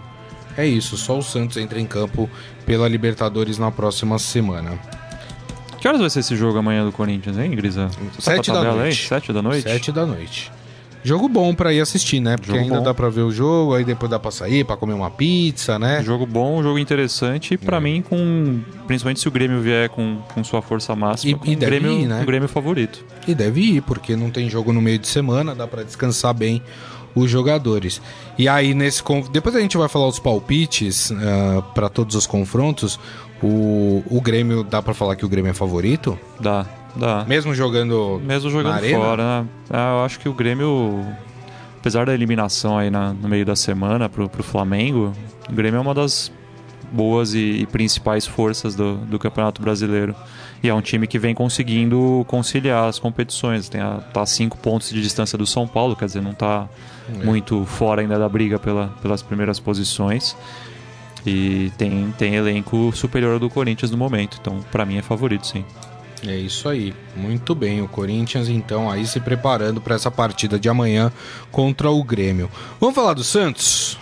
É 0.57 0.67
isso. 0.67 0.97
Só 0.97 1.19
o 1.19 1.23
Santos 1.23 1.57
entra 1.57 1.81
em 1.81 1.87
campo 1.87 2.29
pela 2.67 2.89
Libertadores 2.89 3.59
na 3.59 3.71
próxima 3.71 4.19
semana. 4.19 4.79
Que 5.81 5.89
horas 5.89 6.01
vai 6.01 6.11
ser 6.11 6.21
esse 6.21 6.37
jogo 6.37 6.59
amanhã 6.59 6.85
do 6.85 6.93
Corinthians, 6.93 7.39
hein, 7.39 7.51
Grisa? 7.53 7.89
Você 7.89 8.31
tá 8.31 8.37
Sete 8.37 8.49
da 8.49 8.55
tabela 8.59 8.77
noite. 8.77 9.03
Aí? 9.03 9.09
Sete 9.09 9.33
da 9.33 9.43
noite? 9.43 9.63
Sete 9.63 9.93
da 9.93 10.05
noite. 10.07 10.53
Jogo 11.03 11.27
bom 11.31 11.55
pra 11.55 11.73
ir 11.73 11.81
assistir, 11.81 12.21
né? 12.21 12.37
Porque 12.37 12.51
Jogo 12.53 12.63
ainda 12.63 12.77
bom. 12.77 12.83
dá 12.83 12.93
pra 12.93 13.09
ver 13.09 13.23
o 13.23 13.31
jogo, 13.33 13.75
aí 13.75 13.83
depois 13.87 14.11
dá 14.11 14.19
pra 14.19 14.31
sair, 14.31 14.65
pra 14.65 14.77
comer 14.77 14.93
uma 14.93 15.11
pizza, 15.11 15.79
né? 15.79 16.03
Jogo 16.03 16.27
bom, 16.27 16.63
jogo 16.63 16.79
interessante. 16.79 17.55
E 17.55 17.57
pra 17.57 17.79
É. 17.79 17.81
mim, 17.81 18.03
com 18.03 18.61
principalmente 18.87 19.19
se 19.21 19.27
o 19.27 19.31
Grêmio 19.31 19.63
vier 19.63 19.89
com, 19.89 20.19
com 20.35 20.45
sua 20.45 20.61
força 20.61 20.95
máxima, 20.95 21.41
E- 21.47 21.53
e 21.53 21.57
deve 21.57 21.79
Grêmio, 21.79 21.99
ir, 22.01 22.07
né? 22.07 22.21
o 22.23 22.27
Grêmio 22.27 22.47
favorito. 22.51 23.03
E 23.27 23.35
deve 23.35 23.63
ir, 23.63 23.81
porque 23.81 24.15
não 24.15 24.29
tem 24.31 24.51
jogo 24.51 24.75
no 24.75 24.83
meio 24.83 24.99
de 24.99 25.09
semana, 25.09 25.55
dá 25.55 25.67
pra 25.67 25.83
descansar 25.83 26.35
bem 26.35 26.61
os 27.15 27.31
jogadores. 27.31 28.01
E 28.39 28.49
aí, 28.49 28.73
nesse 28.75 29.03
depois 29.33 29.55
a 29.57 29.61
gente 29.61 29.77
vai 29.77 29.89
falar 29.89 30.07
os 30.09 30.19
palpites 30.19 31.13
ah, 31.13 31.63
pra 31.75 31.89
todos 31.89 32.15
os 32.15 32.27
confrontos. 32.27 32.99
O, 33.43 34.03
o 34.11 34.21
Grêmio, 34.21 34.63
dá 34.63 34.83
pra 34.83 34.93
falar 34.93 35.17
que 35.17 35.25
o 35.25 35.29
Grêmio 35.29 35.51
é 35.51 35.55
favorito? 35.55 36.19
Dá, 36.39 36.67
dá. 36.95 37.25
Mesmo 37.27 37.55
jogando. 37.55 38.21
Mesmo 38.25 38.51
jogando 38.51 38.79
fora, 38.91 39.43
né? 39.43 39.49
Ah, 39.71 39.95
Eu 39.99 40.05
acho 40.05 40.21
que 40.21 40.29
o 40.29 40.35
Grêmio, 40.35 41.05
apesar 41.79 42.05
da 42.07 42.13
eliminação 42.13 42.77
aí 42.77 42.91
na- 42.91 43.15
no 43.15 43.29
meio 43.29 43.47
da 43.47 43.57
semana 43.57 44.09
pro, 44.11 44.29
pro 44.29 44.43
Flamengo, 44.43 45.13
o 45.49 45.53
Grêmio 45.55 45.79
é 45.79 45.81
uma 45.81 45.95
das 45.95 46.31
boas 46.93 47.33
e, 47.35 47.39
e 47.63 47.67
principais 47.67 48.27
forças 48.27 48.75
do, 48.75 48.97
do 48.97 49.19
Campeonato 49.19 49.63
Brasileiro. 49.63 50.15
E 50.63 50.69
é 50.69 50.75
um 50.75 50.83
time 50.83 51.07
que 51.07 51.19
vem 51.19 51.35
conseguindo 51.35 52.23
conciliar 52.29 52.89
as 52.91 52.99
competições. 52.99 53.71
Tem 53.71 53.81
a, 53.81 54.01
tá 54.13 54.21
a 54.21 54.27
cinco 54.27 54.59
pontos 54.59 54.91
de 54.91 55.01
distância 55.01 55.39
do 55.39 55.47
São 55.47 55.67
Paulo, 55.67 55.97
quer 55.97 56.05
dizer, 56.05 56.21
não 56.21 56.35
tá 56.35 56.69
É. 57.21 57.25
muito 57.25 57.65
fora 57.65 58.03
ainda 58.03 58.19
da 58.19 58.29
briga 58.29 58.59
pela, 58.59 58.89
pelas 59.03 59.23
primeiras 59.23 59.59
posições. 59.59 60.37
E 61.27 61.71
tem, 61.77 62.15
tem 62.17 62.35
elenco 62.35 62.91
superior 62.95 63.35
ao 63.35 63.39
do 63.39 63.51
Corinthians 63.51 63.91
no 63.91 63.99
momento. 63.99 64.39
Então, 64.41 64.61
pra 64.71 64.87
mim, 64.87 64.97
é 64.99 65.03
favorito, 65.03 65.47
sim. 65.47 65.65
É 66.27 66.37
isso 66.37 66.69
aí. 66.69 66.95
Muito 67.17 67.55
bem. 67.55 67.83
O 67.83 67.89
Corinthians, 67.89 68.49
então, 68.49 68.91
aí 68.91 69.07
se 69.07 69.21
preparando 69.21 69.81
pra 69.81 69.95
essa 69.95 70.11
partida 70.11 70.59
de 70.59 70.69
amanhã 70.69 71.13
contra 71.51 71.91
o 71.91 72.03
Grêmio. 72.03 72.51
Vamos 72.81 72.95
falar 72.95 73.15
do 73.15 73.25
Santos? 73.25 73.99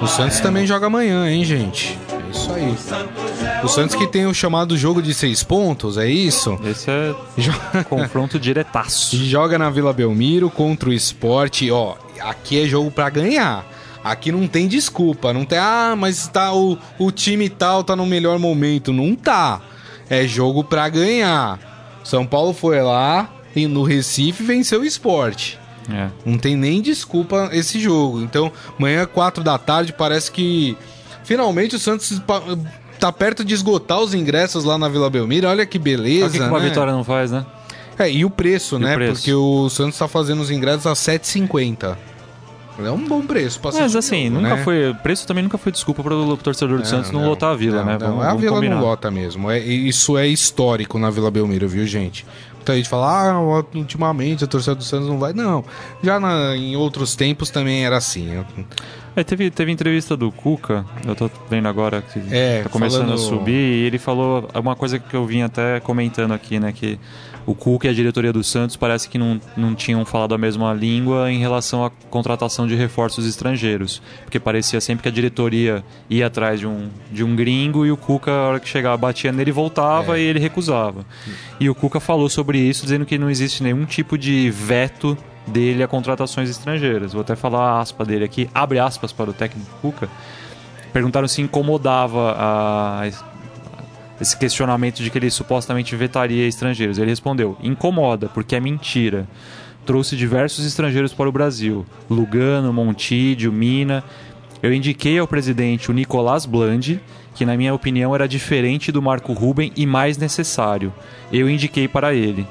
O 0.00 0.06
Santos 0.06 0.40
também 0.40 0.66
joga 0.66 0.86
amanhã, 0.86 1.28
hein, 1.28 1.44
gente? 1.44 1.98
É 2.30 2.38
isso 2.38 2.52
aí. 2.52 3.64
O 3.64 3.68
Santos 3.68 3.96
que 3.96 4.06
tem 4.06 4.26
o 4.26 4.32
chamado 4.34 4.76
jogo 4.76 5.02
de 5.02 5.12
seis 5.12 5.42
pontos, 5.42 5.98
é 5.98 6.08
isso? 6.08 6.58
Esse 6.64 6.90
é 6.90 7.14
Jo- 7.36 7.52
confronto 7.88 8.38
diretaço. 8.38 9.16
Joga 9.26 9.58
na 9.58 9.68
Vila 9.70 9.92
Belmiro 9.92 10.48
contra 10.48 10.88
o 10.90 10.92
esporte. 10.92 11.70
Ó, 11.70 11.96
aqui 12.20 12.62
é 12.62 12.66
jogo 12.68 12.90
pra 12.90 13.10
ganhar. 13.10 13.66
Aqui 14.02 14.30
não 14.32 14.46
tem 14.46 14.68
desculpa. 14.68 15.32
Não 15.32 15.44
tem, 15.44 15.58
ah, 15.58 15.94
mas 15.98 16.28
tá 16.28 16.52
o, 16.54 16.78
o 16.98 17.10
time 17.10 17.48
tal 17.48 17.82
tá 17.84 17.96
no 17.96 18.06
melhor 18.06 18.38
momento. 18.38 18.92
Não 18.92 19.14
tá. 19.14 19.60
É 20.08 20.26
jogo 20.26 20.62
pra 20.64 20.88
ganhar. 20.88 21.58
São 22.04 22.24
Paulo 22.24 22.52
foi 22.54 22.80
lá 22.80 23.28
e 23.54 23.66
no 23.66 23.82
Recife 23.82 24.42
venceu 24.42 24.80
o 24.80 24.84
esporte. 24.84 25.58
É. 25.92 26.08
Não 26.24 26.38
tem 26.38 26.56
nem 26.56 26.80
desculpa 26.80 27.50
esse 27.52 27.78
jogo. 27.80 28.20
Então, 28.22 28.50
amanhã, 28.78 29.04
4 29.06 29.42
da 29.42 29.58
tarde, 29.58 29.92
parece 29.92 30.30
que 30.30 30.76
finalmente 31.30 31.76
o 31.76 31.78
Santos 31.78 32.20
tá 32.98 33.12
perto 33.12 33.44
de 33.44 33.54
esgotar 33.54 34.00
os 34.00 34.14
ingressos 34.14 34.64
lá 34.64 34.76
na 34.76 34.88
Vila 34.88 35.08
Belmiro. 35.08 35.46
Olha 35.46 35.64
que 35.64 35.78
beleza. 35.78 36.26
O 36.26 36.30
que, 36.32 36.38
que 36.38 36.44
uma 36.44 36.58
né? 36.58 36.68
vitória 36.68 36.92
não 36.92 37.04
faz, 37.04 37.30
né? 37.30 37.46
É, 37.96 38.10
e 38.10 38.24
o 38.24 38.30
preço, 38.30 38.74
E 38.74 38.78
o 38.78 38.80
né? 38.80 38.94
preço? 38.96 39.20
Porque 39.20 39.32
o 39.32 39.68
Santos 39.68 39.96
tá 39.96 40.08
fazendo 40.08 40.40
os 40.40 40.50
ingressos 40.50 40.88
a 40.88 40.92
7,50. 40.92 41.96
É 42.84 42.90
um 42.90 43.06
bom 43.06 43.22
preço 43.22 43.60
Mas 43.62 43.94
assim, 43.94 44.24
jogo, 44.24 44.40
nunca 44.40 44.56
né? 44.56 44.64
foi. 44.64 44.90
O 44.90 44.94
preço 44.96 45.24
também 45.26 45.44
nunca 45.44 45.58
foi 45.58 45.70
desculpa 45.70 46.02
para 46.02 46.14
o 46.14 46.36
torcedor 46.36 46.80
do 46.80 46.86
Santos 46.86 47.12
não, 47.12 47.28
lotar 47.28 47.50
a 47.52 47.54
vila, 47.54 47.78
não, 47.80 47.84
né? 47.84 47.92
Não, 47.92 48.06
Vamos, 48.08 48.24
a 48.24 48.26
vamos 48.28 48.40
Vila 48.40 48.54
combinar. 48.56 48.74
não 48.76 48.82
lota 48.82 49.10
mesmo. 49.10 49.50
É, 49.50 49.58
isso 49.60 50.18
é 50.18 50.26
histórico 50.26 50.98
na 50.98 51.10
Vila 51.10 51.30
Belmiro, 51.30 51.68
viu, 51.68 51.86
gente? 51.86 52.26
Muita 52.60 52.76
gente 52.76 52.90
fala, 52.90 53.30
ah, 53.30 53.40
ultimamente 53.74 54.44
a 54.44 54.46
torcida 54.46 54.74
do 54.74 54.84
Santos 54.84 55.08
não 55.08 55.18
vai. 55.18 55.32
Não, 55.32 55.64
já 56.02 56.20
na- 56.20 56.54
em 56.54 56.76
outros 56.76 57.16
tempos 57.16 57.48
também 57.48 57.86
era 57.86 57.96
assim. 57.96 58.44
É, 59.16 59.24
teve, 59.24 59.50
teve 59.50 59.72
entrevista 59.72 60.14
do 60.14 60.30
Cuca, 60.30 60.84
eu 61.06 61.14
tô 61.16 61.30
vendo 61.48 61.66
agora 61.66 62.02
que 62.02 62.20
É, 62.30 62.62
tá 62.62 62.68
começando 62.68 63.06
falando- 63.06 63.14
a 63.14 63.18
subir, 63.18 63.52
e 63.54 63.86
ele 63.86 63.98
falou 63.98 64.46
uma 64.54 64.76
coisa 64.76 64.98
que 64.98 65.14
eu 65.16 65.24
vim 65.24 65.40
até 65.40 65.80
comentando 65.80 66.32
aqui, 66.32 66.60
né? 66.60 66.70
Que 66.70 66.98
o 67.50 67.54
Cuca 67.54 67.88
e 67.88 67.90
a 67.90 67.92
diretoria 67.92 68.32
do 68.32 68.44
Santos 68.44 68.76
parece 68.76 69.08
que 69.08 69.18
não, 69.18 69.40
não 69.56 69.74
tinham 69.74 70.04
falado 70.04 70.34
a 70.34 70.38
mesma 70.38 70.72
língua 70.72 71.32
em 71.32 71.38
relação 71.38 71.84
à 71.84 71.90
contratação 71.90 72.66
de 72.66 72.74
reforços 72.74 73.26
estrangeiros. 73.26 74.00
Porque 74.22 74.38
parecia 74.38 74.80
sempre 74.80 75.02
que 75.02 75.08
a 75.08 75.12
diretoria 75.12 75.82
ia 76.08 76.26
atrás 76.28 76.60
de 76.60 76.66
um, 76.66 76.88
de 77.10 77.24
um 77.24 77.34
gringo 77.34 77.84
e 77.84 77.90
o 77.90 77.96
Cuca, 77.96 78.30
a 78.30 78.48
hora 78.48 78.60
que 78.60 78.68
chegava, 78.68 78.96
batia 78.96 79.32
nele, 79.32 79.50
voltava 79.50 80.16
É. 80.16 80.22
e 80.22 80.24
ele 80.26 80.38
recusava. 80.38 81.04
E 81.58 81.68
o 81.68 81.74
Cuca 81.74 81.98
falou 81.98 82.28
sobre 82.28 82.58
isso, 82.58 82.84
dizendo 82.84 83.04
que 83.04 83.18
não 83.18 83.28
existe 83.28 83.62
nenhum 83.62 83.84
tipo 83.84 84.16
de 84.16 84.48
veto 84.50 85.18
dele 85.46 85.82
a 85.82 85.88
contratações 85.88 86.48
estrangeiras. 86.48 87.12
Vou 87.12 87.22
até 87.22 87.34
falar 87.34 87.72
a 87.72 87.80
aspa 87.80 88.04
dele 88.04 88.24
aqui, 88.24 88.48
abre 88.54 88.78
aspas 88.78 89.12
para 89.12 89.30
o 89.30 89.32
técnico 89.32 89.68
Cuca. 89.82 90.08
Perguntaram 90.92 91.26
se 91.28 91.40
incomodava 91.40 92.34
a, 92.36 93.08
esse 94.20 94.36
questionamento 94.36 95.02
de 95.02 95.10
que 95.10 95.18
ele 95.18 95.30
supostamente 95.30 95.94
vetaria 95.96 96.46
estrangeiros. 96.46 96.98
Ele 96.98 97.10
respondeu: 97.10 97.56
incomoda, 97.62 98.28
porque 98.28 98.54
é 98.56 98.60
mentira. 98.60 99.26
Trouxe 99.86 100.14
diversos 100.16 100.64
estrangeiros 100.66 101.12
para 101.12 101.28
o 101.28 101.32
Brasil: 101.32 101.86
Lugano, 102.08 102.72
Montídio, 102.72 103.52
Mina. 103.52 104.04
Eu 104.62 104.72
indiquei 104.74 105.18
ao 105.18 105.26
presidente 105.26 105.90
o 105.90 105.94
Nicolás 105.94 106.44
Blandi, 106.44 107.00
que 107.34 107.46
na 107.46 107.56
minha 107.56 107.72
opinião 107.72 108.14
era 108.14 108.28
diferente 108.28 108.92
do 108.92 109.00
Marco 109.00 109.32
Ruben 109.32 109.72
e 109.74 109.86
mais 109.86 110.18
necessário. 110.18 110.92
Eu 111.32 111.48
indiquei 111.48 111.88
para 111.88 112.12
ele. 112.12 112.46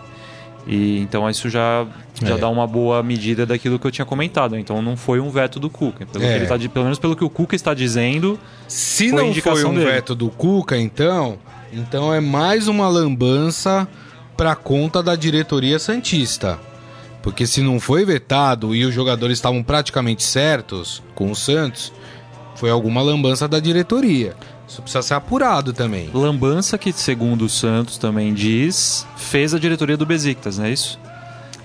E 0.68 1.00
então 1.00 1.28
isso 1.30 1.50
já, 1.50 1.86
já 2.22 2.36
É. 2.36 2.38
dá 2.38 2.50
uma 2.50 2.66
boa 2.68 3.02
medida 3.04 3.46
daquilo 3.46 3.78
que 3.80 3.86
eu 3.88 3.92
tinha 3.92 4.06
comentado. 4.06 4.58
Então 4.58 4.82
não 4.82 4.98
foi 4.98 5.20
um 5.20 5.30
veto 5.30 5.60
do 5.60 5.70
Cuca. 5.70 6.06
Pelo, 6.08 6.24
É. 6.26 6.46
tá, 6.46 6.58
pelo 6.58 6.86
menos 6.86 6.98
pelo 7.00 7.16
que 7.16 7.24
o 7.24 7.30
Cuca 7.30 7.56
está 7.56 7.74
dizendo, 7.76 8.40
Se 8.68 9.12
não 9.12 9.32
foi 9.34 9.64
um 9.66 9.74
dele. 9.76 9.86
veto 9.86 10.16
do 10.16 10.30
Cuca, 10.30 10.78
então, 10.78 11.38
então 11.74 12.14
é 12.14 12.20
mais 12.20 12.68
uma 12.68 12.88
lambança 12.88 13.88
pra 14.36 14.56
conta 14.56 15.02
da 15.04 15.16
diretoria 15.16 15.80
Santista. 15.80 16.60
Porque 17.22 17.46
se 17.46 17.62
não 17.62 17.80
foi 17.80 18.06
vetado 18.06 18.74
e 18.74 18.86
os 18.86 18.94
jogadores 18.94 19.38
estavam 19.38 19.62
praticamente 19.62 20.24
certos 20.24 21.04
com 21.14 21.30
o 21.32 21.36
Santos, 21.36 21.92
foi 22.56 22.70
alguma 22.70 23.02
lambança 23.02 23.48
da 23.48 23.60
diretoria. 23.60 24.36
Isso 24.68 24.82
precisa 24.82 25.02
ser 25.02 25.14
apurado 25.16 25.74
também. 25.74 26.10
Lambança 26.14 26.78
que, 26.78 26.94
segundo 26.94 27.44
o 27.46 27.50
Santos 27.50 27.98
também 27.98 28.34
diz, 28.34 29.06
fez 29.18 29.54
a 29.54 29.60
diretoria 29.60 29.98
do 29.98 30.06
Besiktas, 30.06 30.58
não 30.58 30.66
é 30.66 30.72
isso? 30.72 30.98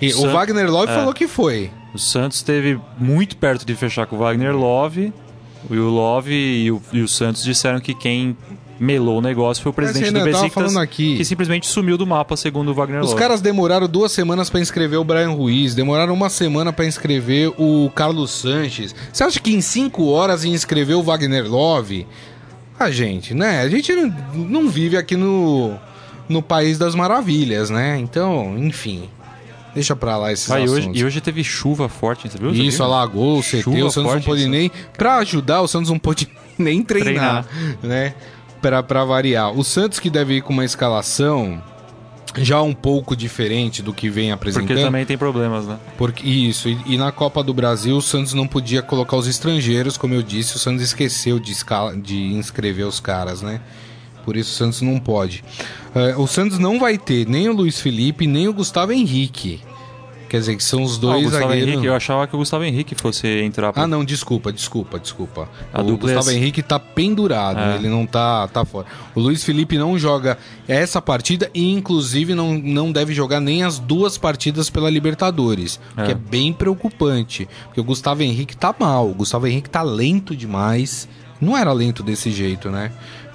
E 0.01 0.11
San- 0.11 0.27
o 0.27 0.31
Wagner 0.31 0.69
Love 0.69 0.91
É. 0.91 0.95
falou 0.95 1.13
que 1.13 1.27
foi. 1.27 1.71
O 1.93 1.97
Santos 1.99 2.37
esteve 2.39 2.79
muito 2.97 3.37
perto 3.37 3.65
de 3.65 3.73
fechar 3.75 4.05
com 4.07 4.17
o 4.17 4.19
Wagner 4.19 4.53
Love, 4.55 5.13
e 5.69 5.77
o 5.77 5.89
Love 5.89 6.33
e 6.33 6.69
o, 6.71 6.81
e 6.91 7.01
o 7.01 7.07
Santos 7.07 7.43
disseram 7.43 7.79
que 7.79 7.93
quem 7.93 8.35
melou 8.79 9.19
o 9.19 9.21
negócio 9.21 9.63
foi 9.63 9.69
o 9.69 9.73
presidente 9.73 10.11
do 10.11 10.23
Besiktas, 10.23 10.75
aqui. 10.75 11.17
que 11.17 11.25
simplesmente 11.25 11.65
sumiu 11.65 11.97
do 11.97 12.05
mapa, 12.05 12.35
segundo 12.35 12.71
o 12.71 12.73
Wagner 12.73 13.01
Os 13.01 13.11
Love. 13.11 13.19
caras 13.21 13.41
demoraram 13.41 13.87
duas 13.87 14.11
semanas 14.11 14.49
pra 14.49 14.59
inscrever 14.59 14.99
o 14.99 15.03
Brian 15.03 15.31
Ruiz, 15.31 15.73
demoraram 15.73 16.13
uma 16.13 16.29
semana 16.29 16.73
pra 16.73 16.85
inscrever 16.85 17.53
o 17.57 17.89
Carlos 17.95 18.31
Sanches. 18.31 18.93
Você 19.11 19.23
acha 19.23 19.39
que 19.39 19.53
em 19.53 19.61
cinco 19.61 20.07
horas 20.07 20.43
ia 20.43 20.51
inscrever 20.51 20.95
o 20.95 21.03
Wagner 21.03 21.49
Love? 21.49 22.05
Ah, 22.77 22.91
gente, 22.91 23.33
né? 23.33 23.61
A 23.61 23.69
gente 23.69 23.93
não, 23.93 24.13
não 24.33 24.69
vive 24.69 24.97
aqui 24.97 25.15
no, 25.15 25.73
no 26.27 26.41
País 26.41 26.77
das 26.77 26.93
Maravilhas, 26.93 27.69
né? 27.69 27.97
Então, 27.97 28.57
enfim. 28.57 29.09
Deixa 29.73 29.95
pra 29.95 30.17
lá 30.17 30.31
esses 30.31 30.49
Ah, 30.49 30.59
e, 30.59 30.69
hoje, 30.69 30.89
e 30.93 31.03
hoje 31.03 31.19
teve 31.19 31.43
chuva 31.43 31.89
forte, 31.89 32.29
você 32.29 32.37
viu? 32.37 32.53
Você 32.53 32.61
Isso, 32.61 32.77
viu? 32.77 32.85
alagou 32.85 33.39
o 33.39 33.41
CT, 33.41 33.57
o 33.57 33.89
Santos 33.89 33.95
não 33.97 34.03
forte, 34.05 34.25
pôde 34.25 34.41
isso. 34.41 34.49
nem... 34.49 34.71
Pra 34.97 35.17
ajudar, 35.17 35.61
o 35.61 35.67
Santos 35.67 35.89
não 35.89 35.99
pôde 35.99 36.29
nem 36.57 36.81
treinar, 36.81 37.45
né? 37.83 38.13
Pra, 38.61 38.81
pra 38.81 39.03
variar. 39.05 39.51
O 39.51 39.63
Santos 39.63 39.99
que 39.99 40.09
deve 40.09 40.35
ir 40.35 40.41
com 40.41 40.51
uma 40.51 40.65
escalação 40.65 41.61
já 42.37 42.61
um 42.61 42.73
pouco 42.73 43.15
diferente 43.15 43.81
do 43.81 43.93
que 43.93 44.09
vem 44.09 44.31
apresentando. 44.31 44.67
Porque 44.67 44.83
também 44.83 45.05
tem 45.05 45.17
problemas, 45.17 45.65
né? 45.65 45.77
Porque, 45.97 46.27
isso, 46.27 46.67
e, 46.67 46.77
e 46.85 46.97
na 46.97 47.11
Copa 47.11 47.43
do 47.43 47.53
Brasil 47.53 47.95
o 47.95 48.01
Santos 48.01 48.33
não 48.33 48.47
podia 48.47 48.81
colocar 48.81 49.15
os 49.15 49.27
estrangeiros, 49.27 49.97
como 49.97 50.13
eu 50.13 50.21
disse, 50.21 50.55
o 50.55 50.59
Santos 50.59 50.83
esqueceu 50.83 51.39
de, 51.39 51.51
escala, 51.51 51.95
de 51.95 52.33
inscrever 52.33 52.85
os 52.85 52.99
caras, 52.99 53.41
né? 53.41 53.61
Por 54.23 54.35
isso 54.35 54.51
o 54.51 54.55
Santos 54.55 54.81
não 54.81 54.99
pode. 54.99 55.43
É, 55.93 56.15
o 56.17 56.27
Santos 56.27 56.57
não 56.57 56.79
vai 56.79 56.97
ter 56.97 57.27
nem 57.27 57.47
o 57.47 57.53
Luiz 57.53 57.79
Felipe, 57.79 58.25
nem 58.25 58.47
o 58.47 58.53
Gustavo 58.53 58.91
Henrique. 58.91 59.61
Quer 60.27 60.39
dizer, 60.39 60.55
que 60.55 60.63
são 60.63 60.81
os 60.83 60.93
Ah, 60.93 60.97
o 60.97 60.99
dois 61.01 61.23
Gustavo 61.23 61.43
zagueiros. 61.43 61.69
Henrique, 61.69 61.85
eu 61.87 61.93
achava 61.95 62.25
que 62.27 62.35
o 62.35 62.39
Gustavo 62.39 62.63
Henrique 62.63 62.95
fosse 62.95 63.27
entrar 63.41 63.71
pra... 63.71 63.83
Ah, 63.83 63.87
não, 63.87 64.03
desculpa, 64.03 64.51
desculpa, 64.51 64.99
desculpa. 64.99 65.47
A 65.73 65.81
o 65.81 65.89
é 65.89 65.91
Gustavo 65.97 66.19
essa. 66.29 66.33
Henrique 66.33 66.61
tá 66.63 66.79
pendurado, 66.79 67.59
É. 67.59 67.75
ele 67.75 67.87
não 67.89 68.05
tá, 68.05 68.47
tá 68.47 68.65
fora. 68.65 68.87
O 69.13 69.19
Luiz 69.19 69.43
Felipe 69.43 69.77
não 69.77 69.97
joga 69.99 70.37
essa 70.67 71.01
partida 71.01 71.49
e, 71.53 71.71
inclusive, 71.71 72.33
não, 72.33 72.53
não 72.55 72.91
deve 72.91 73.13
jogar 73.13 73.39
nem 73.39 73.63
as 73.63 73.77
duas 73.79 74.17
partidas 74.17 74.69
pela 74.69 74.89
Libertadores, 74.89 75.79
o 75.93 76.03
que 76.03 76.09
É. 76.09 76.11
é 76.11 76.15
bem 76.15 76.51
preocupante. 76.51 77.47
Porque 77.65 77.79
o 77.79 77.83
Gustavo 77.83 78.23
Henrique 78.23 78.57
tá 78.57 78.73
mal, 78.79 79.09
o 79.09 79.13
Gustavo 79.13 79.47
Henrique 79.47 79.69
tá 79.69 79.81
lento 79.81 80.35
demais. 80.35 81.07
Não 81.39 81.55
era 81.57 81.71
lento 81.71 82.01
desse 82.01 82.31
jeito, 82.31 82.69
né? 82.69 82.91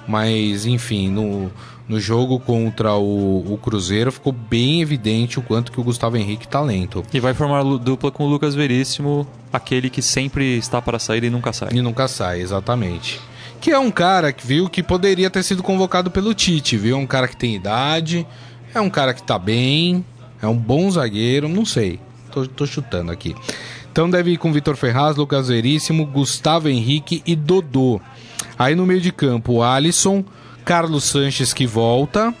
Mas, 0.07 0.65
enfim, 0.65 1.09
no, 1.09 1.51
no 1.87 1.99
jogo 1.99 2.39
contra 2.39 2.93
o, 2.95 3.53
o 3.53 3.57
Cruzeiro 3.57 4.11
ficou 4.11 4.31
bem 4.31 4.81
evidente 4.81 5.39
o 5.39 5.41
quanto 5.41 5.71
que 5.71 5.79
o 5.79 5.83
Gustavo 5.83 6.17
Henrique 6.17 6.47
tá 6.47 6.61
lento. 6.61 7.03
E 7.13 7.19
vai 7.19 7.33
formar 7.33 7.63
dupla 7.79 8.11
com 8.11 8.25
o 8.25 8.29
Lucas 8.29 8.55
Veríssimo, 8.55 9.27
aquele 9.51 9.89
que 9.89 10.01
sempre 10.01 10.57
está 10.57 10.81
para 10.81 10.99
sair 10.99 11.23
e 11.23 11.29
nunca 11.29 11.51
sai. 11.51 11.69
E 11.73 11.81
nunca 11.81 12.07
sai, 12.07 12.41
exatamente. 12.41 13.19
Que 13.59 13.71
é 13.71 13.79
um 13.79 13.91
cara 13.91 14.31
que 14.31 14.45
viu 14.45 14.69
que 14.69 14.81
poderia 14.81 15.29
ter 15.29 15.43
sido 15.43 15.61
convocado 15.61 16.09
pelo 16.09 16.33
Tite, 16.33 16.77
viu? 16.77 16.95
É 16.95 16.99
um 16.99 17.05
cara 17.05 17.27
que 17.27 17.37
tem 17.37 17.55
idade, 17.55 18.25
é 18.73 18.79
um 18.79 18.89
cara 18.89 19.13
que 19.13 19.21
tá 19.21 19.37
bem, 19.37 20.05
é 20.41 20.47
um 20.47 20.57
bom 20.57 20.89
zagueiro, 20.89 21.47
não 21.47 21.65
sei. 21.65 21.99
Tô, 22.31 22.47
tô 22.47 22.65
chutando 22.65 23.11
aqui. 23.11 23.35
Então 23.91 24.09
deve 24.09 24.31
ir 24.31 24.37
com 24.37 24.53
Vitor 24.53 24.77
Ferraz, 24.77 25.17
Lucas 25.17 25.49
Veríssimo, 25.49 26.05
Gustavo 26.05 26.69
Henrique 26.69 27.21
e 27.25 27.35
Dodô. 27.35 27.99
Aí 28.57 28.73
no 28.73 28.85
meio 28.85 29.01
de 29.01 29.11
campo, 29.11 29.53
o 29.53 29.63
Alisson, 29.63 30.23
Carlos 30.63 31.03
Sanches 31.05 31.53
que 31.53 31.65
volta 31.65 32.33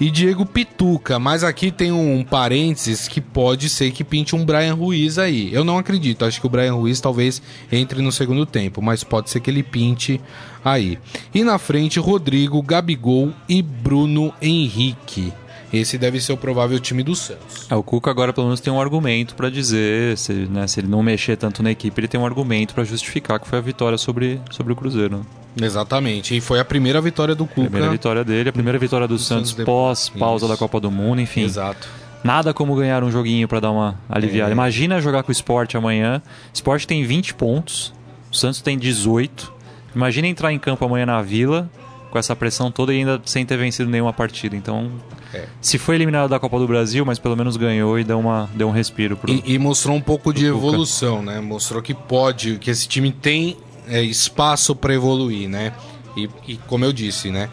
e 0.00 0.10
Diego 0.10 0.44
Pituca. 0.44 1.18
Mas 1.18 1.44
aqui 1.44 1.70
tem 1.70 1.92
um 1.92 2.24
parênteses 2.24 3.06
que 3.06 3.20
pode 3.20 3.68
ser 3.68 3.92
que 3.92 4.02
pinte 4.02 4.34
um 4.34 4.44
Brian 4.44 4.74
Ruiz 4.74 5.18
aí. 5.18 5.52
Eu 5.52 5.64
não 5.64 5.78
acredito, 5.78 6.24
acho 6.24 6.40
que 6.40 6.46
o 6.46 6.50
Brian 6.50 6.74
Ruiz 6.74 7.00
talvez 7.00 7.40
entre 7.70 8.02
no 8.02 8.10
segundo 8.10 8.44
tempo, 8.44 8.82
mas 8.82 9.04
pode 9.04 9.30
ser 9.30 9.40
que 9.40 9.50
ele 9.50 9.62
pinte 9.62 10.20
aí. 10.64 10.98
E 11.32 11.44
na 11.44 11.58
frente, 11.58 12.00
Rodrigo, 12.00 12.60
Gabigol 12.62 13.32
e 13.48 13.62
Bruno 13.62 14.34
Henrique. 14.42 15.32
Esse 15.72 15.96
deve 15.96 16.20
ser 16.20 16.34
o 16.34 16.36
provável 16.36 16.78
time 16.78 17.02
do 17.02 17.14
Santos. 17.16 17.66
É, 17.70 17.74
o 17.74 17.82
Cuca 17.82 18.10
agora 18.10 18.32
pelo 18.32 18.48
menos 18.48 18.60
tem 18.60 18.70
um 18.70 18.80
argumento 18.80 19.34
para 19.34 19.48
dizer, 19.48 20.18
se, 20.18 20.32
né, 20.32 20.66
se 20.66 20.80
ele 20.80 20.88
não 20.88 21.02
mexer 21.02 21.36
tanto 21.36 21.62
na 21.62 21.70
equipe, 21.70 21.98
ele 21.98 22.08
tem 22.08 22.20
um 22.20 22.26
argumento 22.26 22.74
para 22.74 22.84
justificar 22.84 23.40
que 23.40 23.48
foi 23.48 23.58
a 23.58 23.62
vitória 23.62 23.96
sobre, 23.96 24.38
sobre 24.50 24.74
o 24.74 24.76
Cruzeiro. 24.76 25.24
Exatamente. 25.60 26.36
E 26.36 26.40
foi 26.40 26.58
a 26.60 26.64
primeira 26.64 27.00
vitória 27.00 27.34
do 27.34 27.46
Cuca. 27.46 27.62
Primeira 27.62 27.90
vitória 27.90 28.24
dele, 28.24 28.48
a 28.48 28.52
primeira 28.52 28.78
vitória 28.78 29.06
do 29.06 29.18
Santos 29.18 29.50
Santos 29.50 29.54
depois. 29.54 30.08
pós 30.08 30.08
pausa 30.08 30.44
Isso. 30.46 30.52
da 30.54 30.58
Copa 30.58 30.80
do 30.80 30.90
Mundo, 30.90 31.20
enfim. 31.20 31.42
Exato. 31.44 31.88
Nada 32.24 32.54
como 32.54 32.74
ganhar 32.76 33.02
um 33.02 33.10
joguinho 33.10 33.48
para 33.48 33.60
dar 33.60 33.70
uma 33.72 33.98
aliviada. 34.08 34.50
É. 34.50 34.52
Imagina 34.52 35.00
jogar 35.00 35.22
com 35.24 35.30
o 35.30 35.32
Sport 35.32 35.74
amanhã. 35.74 36.22
O 36.52 36.54
Sport 36.54 36.84
tem 36.86 37.04
20 37.04 37.34
pontos, 37.34 37.92
o 38.30 38.36
Santos 38.36 38.60
tem 38.60 38.78
18. 38.78 39.52
Imagina 39.94 40.28
entrar 40.28 40.52
em 40.52 40.58
campo 40.58 40.84
amanhã 40.84 41.04
na 41.04 41.20
Vila 41.20 41.68
com 42.10 42.18
essa 42.18 42.36
pressão 42.36 42.70
toda 42.70 42.92
e 42.94 42.98
ainda 42.98 43.20
sem 43.24 43.44
ter 43.44 43.56
vencido 43.56 43.90
nenhuma 43.90 44.12
partida. 44.12 44.54
Então, 44.54 44.90
É. 45.34 45.46
se 45.60 45.78
foi 45.78 45.94
eliminado 45.96 46.28
da 46.30 46.38
Copa 46.38 46.58
do 46.58 46.66
Brasil, 46.68 47.04
mas 47.06 47.18
pelo 47.18 47.34
menos 47.36 47.56
ganhou 47.56 47.98
e 47.98 48.04
deu, 48.04 48.18
uma, 48.20 48.48
deu 48.54 48.68
um 48.68 48.70
respiro 48.70 49.16
pro. 49.16 49.30
E, 49.32 49.42
e 49.54 49.58
mostrou 49.58 49.96
um 49.96 50.00
pouco 50.00 50.32
de 50.32 50.44
Cuca. 50.44 50.56
evolução, 50.58 51.22
né? 51.22 51.40
Mostrou 51.40 51.82
que 51.82 51.92
pode, 51.94 52.58
que 52.58 52.70
esse 52.70 52.86
time 52.86 53.10
tem 53.10 53.56
é, 53.88 54.02
espaço 54.02 54.74
para 54.74 54.94
evoluir, 54.94 55.48
né? 55.48 55.72
E, 56.16 56.28
e 56.46 56.56
como 56.66 56.84
eu 56.84 56.92
disse, 56.92 57.30
né? 57.30 57.48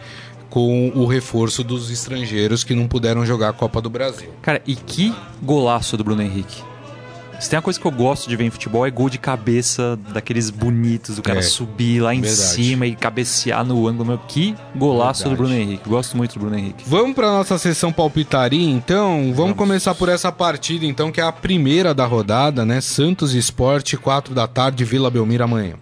Com 0.48 0.90
o 0.94 1.06
reforço 1.06 1.62
dos 1.62 1.90
estrangeiros 1.90 2.64
que 2.64 2.74
não 2.74 2.88
puderam 2.88 3.24
jogar 3.24 3.50
a 3.50 3.52
Copa 3.52 3.80
do 3.80 3.88
Brasil. 3.88 4.30
Cara, 4.42 4.60
e 4.66 4.74
que 4.74 5.14
golaço 5.42 5.96
do 5.96 6.02
Bruno 6.04 6.22
Henrique. 6.22 6.62
Se 7.38 7.48
tem 7.48 7.56
uma 7.56 7.62
coisa 7.62 7.80
que 7.80 7.86
eu 7.86 7.90
gosto 7.90 8.28
de 8.28 8.36
ver 8.36 8.44
em 8.44 8.50
futebol 8.50 8.86
é 8.86 8.90
gol 8.90 9.08
de 9.08 9.16
cabeça 9.16 9.98
daqueles 10.12 10.50
bonitos, 10.50 11.16
o 11.16 11.22
cara 11.22 11.38
É, 11.38 11.42
subir 11.42 11.98
lá 12.02 12.14
em 12.14 12.20
verdade. 12.20 12.42
cima 12.42 12.86
e 12.86 12.94
cabecear 12.94 13.64
no 13.64 13.88
ângulo. 13.88 14.04
Meu, 14.10 14.18
que 14.18 14.54
golaço 14.76 15.22
Verdade. 15.22 15.36
do 15.42 15.48
Bruno 15.48 15.58
Henrique. 15.58 15.88
Gosto 15.88 16.18
muito 16.18 16.34
do 16.34 16.40
Bruno 16.40 16.58
Henrique. 16.58 16.84
Vamos 16.86 17.14
para 17.14 17.28
nossa 17.30 17.56
sessão 17.56 17.90
palpitaria, 17.90 18.68
então. 18.68 19.20
Vamos, 19.22 19.36
Vamos. 19.36 19.56
começar 19.56 19.94
por 19.94 20.10
essa 20.10 20.30
partida, 20.30 20.84
então, 20.84 21.10
que 21.10 21.18
é 21.18 21.24
a 21.24 21.32
primeira 21.32 21.94
da 21.94 22.04
rodada, 22.04 22.66
né? 22.66 22.78
Santos 22.82 23.32
Esporte, 23.32 23.96
4 23.96 24.34
da 24.34 24.46
tarde, 24.46 24.84
Vila 24.84 25.10
Belmiro 25.10 25.44
amanhã. 25.44 25.76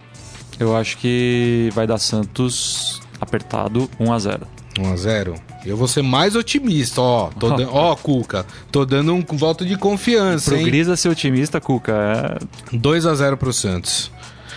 Eu 0.59 0.75
acho 0.75 0.97
que 0.97 1.69
vai 1.73 1.87
dar 1.87 1.97
Santos 1.97 3.01
apertado 3.21 3.89
1 3.99 4.13
a 4.13 4.19
0 4.19 4.47
1 4.79 4.93
a 4.93 4.95
0 4.95 5.35
Eu 5.65 5.75
vou 5.75 5.87
ser 5.87 6.01
mais 6.01 6.35
otimista, 6.35 7.01
ó. 7.01 7.29
Tô 7.37 7.49
dan- 7.55 7.67
Ó, 7.71 7.95
Cuca, 7.95 8.45
tô 8.71 8.85
dando 8.85 9.13
um 9.13 9.21
voto 9.35 9.65
de 9.65 9.75
confiança, 9.77 10.53
hein? 10.55 10.61
Progrisa 10.61 10.95
ser 10.95 11.09
otimista, 11.09 11.59
Cuca. 11.59 12.39
É... 12.71 12.75
2 12.77 13.05
a 13.05 13.13
0 13.15 13.35
pro 13.37 13.51
Santos. 13.51 14.09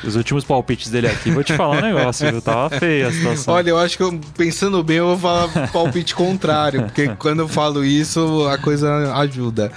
Os 0.04 0.16
últimos 0.16 0.44
palpites 0.44 0.90
dele 0.90 1.06
aqui, 1.06 1.30
vou 1.30 1.44
te 1.44 1.52
falar 1.54 1.78
um 1.78 1.80
negócio, 1.80 2.30
viu? 2.30 2.42
Tava 2.42 2.70
feia 2.78 3.08
a 3.08 3.12
situação. 3.12 3.54
Olha, 3.54 3.70
eu 3.70 3.78
acho 3.78 3.96
que 3.96 4.02
eu, 4.02 4.18
pensando 4.36 4.82
bem, 4.82 4.96
eu 4.96 5.16
vou 5.16 5.18
falar 5.18 5.68
palpite 5.68 6.14
contrário, 6.14 6.82
porque 6.84 7.08
quando 7.18 7.40
eu 7.40 7.48
falo 7.48 7.84
isso, 7.84 8.46
a 8.48 8.58
coisa 8.58 9.14
ajuda. 9.16 9.70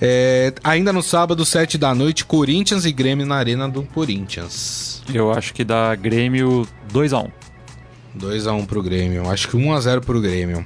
É, 0.00 0.52
ainda 0.64 0.92
no 0.92 1.02
sábado, 1.02 1.44
7 1.44 1.78
da 1.78 1.94
noite, 1.94 2.24
Corinthians 2.24 2.84
e 2.84 2.92
Grêmio 2.92 3.24
na 3.24 3.36
Arena 3.36 3.68
do 3.68 3.82
Corinthians. 3.82 5.02
Eu 5.12 5.32
acho 5.32 5.54
que 5.54 5.64
dá 5.64 5.94
Grêmio 5.94 6.66
2 6.92 7.12
a 7.12 7.20
1 7.20 7.28
2x1 8.18 8.66
pro 8.66 8.82
Grêmio. 8.82 9.30
Acho 9.30 9.48
que 9.48 9.56
1x0 9.56 10.00
pro 10.00 10.20
Grêmio. 10.20 10.64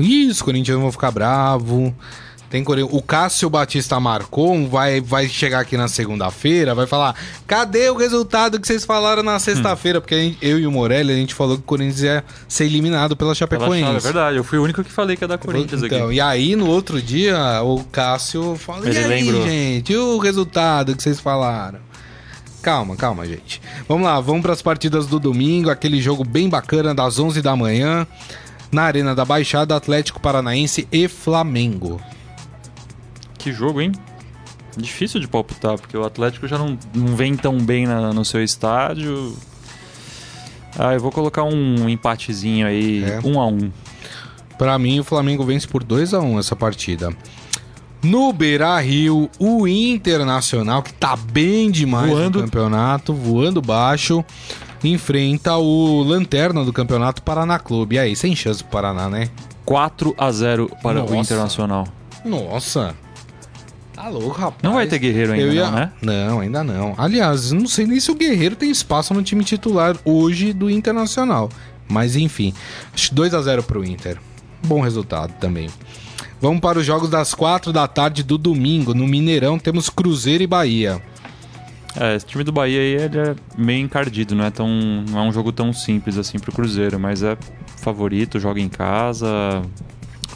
Ih, 0.00 0.28
os 0.28 0.40
corintianos 0.40 0.82
vão 0.82 0.92
ficar 0.92 1.10
bravos. 1.10 1.92
Tem 2.50 2.64
Corin- 2.64 2.88
O 2.90 3.02
Cássio 3.02 3.50
Batista 3.50 4.00
marcou, 4.00 4.66
vai, 4.68 5.02
vai 5.02 5.28
chegar 5.28 5.60
aqui 5.60 5.76
na 5.76 5.86
segunda-feira, 5.86 6.74
vai 6.74 6.86
falar: 6.86 7.14
cadê 7.46 7.90
o 7.90 7.94
resultado 7.96 8.58
que 8.58 8.66
vocês 8.66 8.86
falaram 8.86 9.22
na 9.22 9.38
sexta-feira? 9.38 10.00
Porque 10.00 10.18
gente- 10.18 10.38
eu 10.40 10.58
e 10.58 10.66
o 10.66 10.72
Morelli, 10.72 11.12
a 11.12 11.16
gente 11.16 11.34
falou 11.34 11.56
que 11.56 11.62
o 11.62 11.66
Corinthians 11.66 12.00
ia 12.00 12.24
ser 12.48 12.64
eliminado 12.64 13.14
pela 13.14 13.28
Pela 13.28 13.34
Chapecoense. 13.34 13.84
chave, 13.84 13.96
É 13.98 14.00
verdade, 14.00 14.36
eu 14.38 14.44
fui 14.44 14.58
o 14.58 14.62
único 14.62 14.82
que 14.82 14.90
falei 14.90 15.14
que 15.14 15.24
ia 15.24 15.28
dar 15.28 15.36
Corinthians 15.36 15.82
então, 15.82 16.06
aqui. 16.06 16.14
E 16.16 16.20
aí, 16.22 16.56
no 16.56 16.66
outro 16.68 17.02
dia, 17.02 17.60
o 17.62 17.84
Cássio 17.92 18.56
falou: 18.56 18.86
Ele 18.86 18.98
e 18.98 19.04
aí, 19.04 19.08
lembrou. 19.24 19.42
gente, 19.46 19.92
e 19.92 19.96
o 19.98 20.16
resultado 20.18 20.96
que 20.96 21.02
vocês 21.02 21.20
falaram? 21.20 21.80
Calma, 22.62 22.96
calma, 22.96 23.26
gente. 23.26 23.60
Vamos 23.86 24.04
lá, 24.06 24.18
vamos 24.20 24.40
para 24.42 24.52
as 24.54 24.62
partidas 24.62 25.06
do 25.06 25.20
domingo, 25.20 25.68
aquele 25.70 26.00
jogo 26.00 26.24
bem 26.24 26.48
bacana 26.48 26.94
das 26.94 27.18
11 27.18 27.40
da 27.42 27.54
manhã, 27.54 28.06
na 28.72 28.82
Arena 28.82 29.14
da 29.14 29.24
Baixada, 29.24 29.76
Atlético 29.76 30.18
Paranaense 30.18 30.88
e 30.90 31.06
Flamengo. 31.08 32.00
Que 33.38 33.52
jogo, 33.52 33.80
hein? 33.80 33.92
Difícil 34.76 35.20
de 35.20 35.26
palpitar, 35.28 35.76
porque 35.78 35.96
o 35.96 36.04
Atlético 36.04 36.46
já 36.46 36.58
não, 36.58 36.78
não 36.94 37.16
vem 37.16 37.34
tão 37.36 37.58
bem 37.58 37.86
na- 37.86 38.12
no 38.12 38.24
seu 38.24 38.42
estádio. 38.42 39.36
Ah, 40.78 40.94
eu 40.94 41.00
vou 41.00 41.10
colocar 41.10 41.42
um 41.44 41.88
empatezinho 41.88 42.66
aí, 42.66 43.02
É. 43.04 43.20
um 43.24 43.40
a 43.40 43.46
um. 43.46 43.70
Para 44.58 44.78
mim, 44.78 45.00
o 45.00 45.04
Flamengo 45.04 45.44
vence 45.44 45.66
por 45.66 45.82
2 45.82 46.12
a 46.14 46.20
1 46.20 46.38
essa 46.38 46.54
partida. 46.54 47.10
No 48.02 48.32
Beira 48.32 48.78
Rio, 48.80 49.28
o 49.40 49.66
Internacional, 49.66 50.82
que 50.82 50.92
tá 50.92 51.16
bem 51.16 51.70
demais 51.70 52.10
Voando. 52.10 52.38
no 52.38 52.44
campeonato, 52.44 53.12
voando 53.12 53.60
baixo, 53.60 54.24
enfrenta 54.84 55.56
o 55.56 56.02
Lanterna 56.04 56.64
do 56.64 56.72
campeonato 56.72 57.22
Paraná 57.22 57.58
Clube. 57.58 57.96
E 57.96 57.98
aí, 57.98 58.14
sem 58.14 58.36
chance 58.36 58.62
pro 58.62 58.70
Paraná, 58.72 59.08
né? 59.08 59.28
4 59.64 60.14
a 60.16 60.30
0 60.30 60.70
para 60.82 61.00
Nossa. 61.00 61.12
o 61.12 61.16
Internacional. 61.16 61.88
Nossa. 62.24 62.94
Tá 64.08 64.14
louco, 64.18 64.40
rapaz. 64.40 64.62
Não 64.62 64.72
vai 64.74 64.86
ter 64.86 64.98
Guerreiro 64.98 65.32
ainda, 65.32 65.52
ia- 65.54 65.66
não, 65.66 65.72
né? 65.72 65.92
Não, 66.02 66.40
ainda 66.40 66.64
não. 66.64 66.94
Aliás, 66.96 67.52
não 67.52 67.66
sei 67.66 67.86
nem 67.86 68.00
se 68.00 68.10
o 68.10 68.14
Guerreiro 68.14 68.56
tem 68.56 68.70
espaço 68.70 69.12
no 69.12 69.22
time 69.22 69.44
titular 69.44 69.96
hoje 70.04 70.52
do 70.52 70.70
Internacional. 70.70 71.50
Mas 71.88 72.16
enfim, 72.16 72.52
acho 72.94 73.10
que 73.10 73.14
2 73.14 73.34
a 73.34 73.42
0 73.42 73.62
pro 73.62 73.84
Inter. 73.84 74.18
Bom 74.66 74.80
resultado 74.80 75.32
também. 75.40 75.68
Vamos 76.40 76.60
para 76.60 76.78
os 76.78 76.86
jogos 76.86 77.08
das 77.10 77.34
4 77.34 77.72
da 77.72 77.86
tarde 77.88 78.22
do 78.22 78.38
domingo. 78.38 78.94
No 78.94 79.06
Mineirão 79.06 79.58
temos 79.58 79.88
Cruzeiro 79.90 80.42
e 80.42 80.46
Bahia. 80.46 81.02
É, 81.98 82.14
esse 82.14 82.26
time 82.26 82.44
do 82.44 82.52
Bahia 82.52 82.78
aí 82.80 82.94
ele 83.04 83.18
é 83.18 83.34
meio 83.56 83.80
encardido, 83.84 84.34
não 84.34 84.44
é, 84.44 84.50
tão, 84.50 84.68
não 85.10 85.18
é 85.18 85.22
um 85.22 85.32
jogo 85.32 85.50
tão 85.50 85.72
simples 85.72 86.16
assim 86.16 86.38
pro 86.38 86.52
Cruzeiro, 86.52 86.98
mas 87.00 87.22
é 87.22 87.36
favorito, 87.78 88.38
joga 88.38 88.60
em 88.60 88.68
casa. 88.68 89.62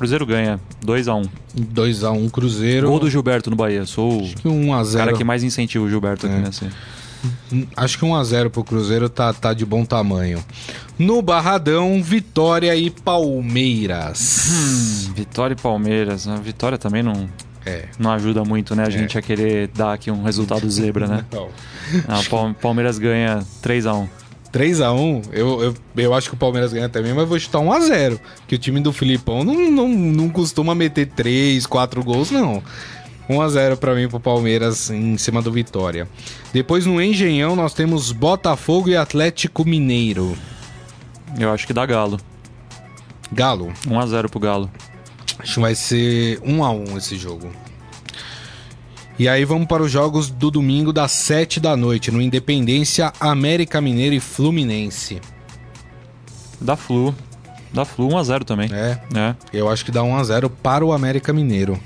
Cruzeiro 0.02 0.26
ganha 0.26 0.58
2 0.84 1.06
a 1.06 1.14
1 1.14 1.22
2 1.54 2.02
a 2.02 2.10
1 2.10 2.28
Cruzeiro. 2.28 2.88
Gol 2.88 2.98
do 2.98 3.08
Gilberto 3.08 3.48
no 3.50 3.54
Bahia, 3.56 3.86
sou 3.86 4.20
o 4.20 4.24
Acho 4.24 4.34
que 4.36 4.48
1 4.48 4.74
a 4.74 4.82
0. 4.84 5.04
cara 5.04 5.16
que 5.16 5.22
mais 5.22 5.44
incentiva 5.44 5.84
o 5.84 5.88
Gilberto 5.88 6.26
aqui 6.26 6.34
É. 6.34 6.38
nesse. 6.40 6.66
Acho 7.76 7.98
que 8.00 8.04
1x0 8.04 8.50
pro 8.50 8.64
Cruzeiro 8.64 9.08
tá, 9.08 9.32
tá 9.32 9.54
de 9.54 9.64
bom 9.64 9.84
tamanho. 9.84 10.44
No 10.98 11.22
Barradão, 11.22 12.02
Vitória 12.02 12.74
e 12.74 12.90
Palmeiras. 12.90 14.48
Hum, 14.50 15.12
Vitória 15.14 15.54
e 15.54 15.56
Palmeiras. 15.56 16.26
A 16.26 16.34
Vitória 16.36 16.76
também 16.76 17.00
não, 17.00 17.28
É. 17.64 17.84
não 17.96 18.10
ajuda 18.10 18.42
muito, 18.44 18.74
né? 18.74 18.82
A 18.84 18.90
gente 18.90 19.16
a 19.16 19.22
querer 19.22 19.68
dar 19.68 19.92
aqui 19.92 20.10
um 20.10 20.24
resultado 20.24 20.68
zebra, 20.68 21.06
né? 21.06 21.24
Não. 21.32 21.48
Ah, 22.08 22.18
o 22.18 22.24
Pal- 22.28 22.54
Palmeiras 22.60 22.98
ganha 22.98 23.38
3x1. 23.62 24.08
3x1, 24.52 25.28
eu, 25.32 25.62
eu, 25.62 25.74
eu 25.96 26.14
acho 26.14 26.28
que 26.28 26.34
o 26.34 26.38
Palmeiras 26.38 26.72
ganha 26.72 26.88
também, 26.88 27.14
mas 27.14 27.26
vou 27.26 27.38
chutar 27.38 27.58
1x0. 27.60 28.20
Que 28.46 28.54
o 28.54 28.58
time 28.58 28.80
do 28.80 28.92
Filipão 28.92 29.42
não, 29.42 29.70
não, 29.70 29.88
não 29.88 30.28
costuma 30.28 30.74
meter 30.74 31.06
3, 31.06 31.64
4 31.66 32.04
gols, 32.04 32.30
não. 32.30 32.62
1x0 33.28 33.76
pra 33.76 33.94
mim 33.94 34.08
pro 34.08 34.20
Palmeiras 34.20 34.90
em 34.90 35.16
cima 35.16 35.40
do 35.40 35.50
Vitória. 35.50 36.06
Depois 36.52 36.84
no 36.84 37.00
Engenhão 37.00 37.56
nós 37.56 37.72
temos 37.72 38.12
Botafogo 38.12 38.90
e 38.90 38.96
Atlético 38.96 39.64
Mineiro. 39.64 40.36
Eu 41.38 41.50
acho 41.50 41.66
que 41.66 41.72
dá 41.72 41.86
Galo. 41.86 42.20
Galo, 43.32 43.72
1x0 43.86 44.28
pro 44.28 44.38
Galo. 44.38 44.70
acho 45.38 45.54
que 45.54 45.60
vai 45.60 45.74
ser 45.74 46.38
1x1 46.40 46.96
esse 46.98 47.16
jogo. 47.16 47.50
E 49.18 49.28
aí 49.28 49.44
vamos 49.44 49.66
para 49.66 49.82
os 49.82 49.90
jogos 49.90 50.30
do 50.30 50.50
domingo 50.50 50.92
das 50.92 51.12
7 51.12 51.60
da 51.60 51.76
noite, 51.76 52.10
no 52.10 52.20
Independência, 52.20 53.12
América 53.20 53.80
Mineiro 53.80 54.14
e 54.14 54.20
Fluminense. 54.20 55.20
Dá 56.60 56.76
Flu. 56.76 57.14
Dá 57.72 57.84
Flu 57.84 58.08
1x0 58.08 58.44
também. 58.44 58.70
É, 58.72 58.98
É. 59.14 59.34
Eu 59.52 59.68
acho 59.68 59.84
que 59.84 59.90
dá 59.92 60.02
1 60.02 60.16
a 60.16 60.24
0 60.24 60.50
para 60.50 60.84
o 60.84 60.92
América 60.92 61.32
Mineiro. 61.32 61.78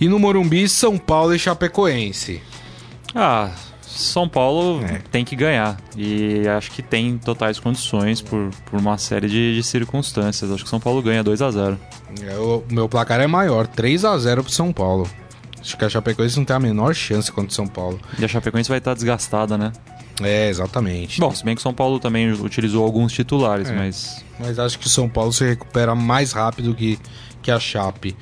E 0.00 0.08
no 0.08 0.18
Morumbi, 0.18 0.68
São 0.68 0.96
Paulo 0.98 1.34
e 1.34 1.38
Chapecoense. 1.38 2.40
Ah, 3.14 3.50
São 3.82 4.28
Paulo 4.28 4.82
É. 4.84 4.98
tem 5.10 5.24
que 5.24 5.34
ganhar. 5.36 5.78
E 5.96 6.46
acho 6.48 6.70
que 6.70 6.82
tem 6.82 7.18
totais 7.18 7.58
condições 7.58 8.20
por, 8.20 8.50
por 8.66 8.78
uma 8.80 8.96
série 8.98 9.28
de, 9.28 9.54
de 9.54 9.62
circunstâncias. 9.62 10.50
Acho 10.50 10.64
que 10.64 10.70
São 10.70 10.80
Paulo 10.80 11.02
ganha 11.02 11.22
2x0. 11.24 11.76
É, 12.22 12.36
O 12.38 12.62
meu 12.70 12.88
placar 12.88 13.20
é 13.20 13.26
maior, 13.26 13.66
3 13.66 14.04
a 14.04 14.16
0 14.18 14.42
para 14.44 14.52
São 14.52 14.72
Paulo. 14.72 15.08
Acho 15.60 15.76
que 15.76 15.84
a 15.84 15.88
Chapecoense 15.88 16.36
não 16.38 16.44
tem 16.44 16.56
a 16.56 16.60
menor 16.60 16.94
chance 16.94 17.30
contra 17.30 17.50
o 17.50 17.54
São 17.54 17.66
Paulo. 17.66 18.00
E 18.18 18.24
a 18.24 18.28
Chapecoense 18.28 18.68
vai 18.68 18.78
estar 18.78 18.94
desgastada, 18.94 19.58
né? 19.58 19.72
É, 20.22 20.48
exatamente. 20.48 21.20
Bom, 21.20 21.34
se 21.34 21.44
bem 21.44 21.54
que 21.54 21.60
o 21.60 21.62
São 21.62 21.72
Paulo 21.74 21.98
também 21.98 22.30
utilizou 22.32 22.84
alguns 22.84 23.12
titulares, 23.12 23.68
É. 23.68 23.72
mas. 23.74 24.24
Mas 24.38 24.58
acho 24.58 24.78
que 24.78 24.86
o 24.86 24.90
São 24.90 25.08
Paulo 25.08 25.32
se 25.32 25.44
recupera 25.44 25.94
mais 25.94 26.32
rápido 26.32 26.74
que, 26.74 26.98
que 27.42 27.50
a 27.50 27.58
Chape. 27.60 28.16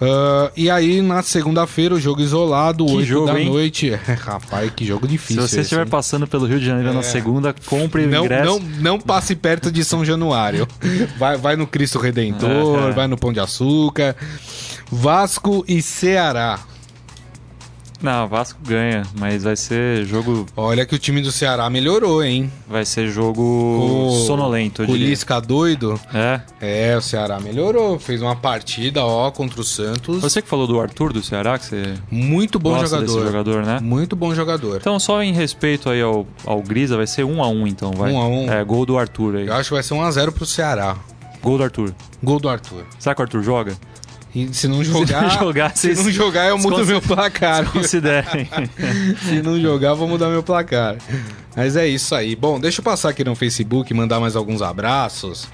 Ah, 0.00 0.50
e 0.56 0.68
aí, 0.70 1.00
na 1.00 1.22
segunda-feira, 1.22 1.94
o 1.94 2.00
jogo 2.00 2.20
isolado, 2.20 2.84
Que 2.84 2.92
8 2.96 3.06
jogo, 3.06 3.26
da 3.26 3.40
hein? 3.40 3.48
noite. 3.48 3.90
Rapaz, 4.20 4.70
que 4.76 4.84
jogo 4.84 5.06
Se 5.06 5.12
difícil. 5.12 5.42
você 5.42 5.54
esse, 5.56 5.60
estiver 5.62 5.82
hein? 5.84 5.88
passando 5.88 6.26
pelo 6.26 6.46
Rio 6.46 6.60
de 6.60 6.66
Janeiro 6.66 6.92
na 6.92 7.00
É. 7.00 7.02
segunda, 7.02 7.54
compre 7.66 8.06
Não, 8.06 8.24
ingresso. 8.24 8.44
não, 8.44 8.60
não 8.80 9.00
passe 9.00 9.34
perto 9.34 9.70
de 9.72 9.84
São 9.84 10.04
Januário. 10.04 10.68
Vai, 11.18 11.36
vai 11.38 11.56
no 11.56 11.66
Cristo 11.66 11.98
Redentor, 11.98 12.86
É, 12.86 12.90
é. 12.90 12.92
vai 12.92 13.06
no 13.06 13.16
Pão 13.16 13.32
de 13.32 13.40
Açúcar. 13.40 14.14
Vasco 14.90 15.64
e 15.66 15.80
Ceará. 15.82 16.60
Não, 18.02 18.28
Vasco 18.28 18.58
ganha, 18.62 19.02
mas 19.18 19.44
vai 19.44 19.56
ser 19.56 20.04
jogo. 20.04 20.46
Olha 20.56 20.84
que 20.84 20.94
o 20.94 20.98
time 20.98 21.20
do 21.22 21.32
Ceará 21.32 21.68
melhorou, 21.70 22.22
hein? 22.22 22.52
Vai 22.68 22.84
ser 22.84 23.08
jogo 23.08 24.10
sonolento, 24.26 24.82
eu 24.82 24.88
O. 24.88 24.96
Lisca 24.96 25.40
doido. 25.40 25.98
É. 26.12 26.40
É, 26.60 26.96
o 26.96 27.00
Ceará 27.00 27.40
melhorou. 27.40 27.98
Fez 27.98 28.20
uma 28.22 28.36
partida, 28.36 29.04
ó, 29.04 29.30
contra 29.30 29.60
o 29.60 29.64
Santos. 29.64 30.20
Você 30.20 30.42
que 30.42 30.48
falou 30.48 30.66
do 30.66 30.80
Arthur 30.80 31.12
do 31.12 31.22
Ceará, 31.22 31.58
que 31.58 31.64
você 31.66 31.94
Muito 32.10 32.58
bom 32.58 32.78
jogador. 32.78 33.26
jogador, 33.26 33.64
né? 33.64 33.78
Muito 33.80 34.14
bom 34.14 34.34
jogador. 34.34 34.76
Então, 34.80 34.98
só 34.98 35.22
em 35.22 35.32
respeito 35.32 35.88
aí 35.88 36.02
ao, 36.02 36.26
ao 36.44 36.62
Grisa, 36.62 36.96
vai 36.96 37.06
ser 37.06 37.24
1 37.24 37.42
a 37.42 37.48
1 37.48 37.66
então, 37.66 37.92
vai. 37.92 38.12
1 38.12 38.18
a 38.20 38.28
1. 38.28 38.52
É, 38.52 38.64
gol 38.64 38.84
do 38.86 38.98
Arthur 38.98 39.36
aí. 39.36 39.46
Eu 39.46 39.54
acho 39.54 39.68
que 39.70 39.74
vai 39.74 39.82
ser 39.82 39.94
1x0 39.94 40.32
pro 40.32 40.44
Ceará. 40.46 40.96
Gol 41.42 41.58
do 41.58 41.64
Arthur. 41.64 41.94
Gol 42.22 42.40
do 42.40 42.48
Arthur. 42.48 42.84
Será 42.98 43.14
que 43.14 43.20
o 43.20 43.24
Arthur 43.24 43.42
joga? 43.42 43.76
E 44.36 44.52
se 44.52 44.68
não 44.68 44.84
jogar. 44.84 45.22
não 45.22 45.30
jogar, 45.30 45.72
se 45.76 45.94
não 45.94 46.10
jogar, 46.10 46.48
eu 46.48 46.58
mudo 46.58 46.84
meu 46.84 47.00
placar. 47.00 47.72
Considerem. 47.72 48.46
Se 49.26 49.40
não 49.40 49.58
jogar, 49.58 49.94
vou 49.94 50.06
mudar 50.06 50.28
meu 50.28 50.42
placar. 50.42 50.98
Mas 51.56 51.74
é 51.74 51.88
isso 51.88 52.14
aí. 52.14 52.36
Bom, 52.36 52.60
deixa 52.60 52.80
eu 52.80 52.84
passar 52.84 53.08
aqui 53.08 53.24
no 53.24 53.34
Facebook 53.34 53.90
e 53.90 53.96
mandar 53.96 54.20
mais 54.20 54.36
alguns 54.36 54.60
abraços. 54.60 55.48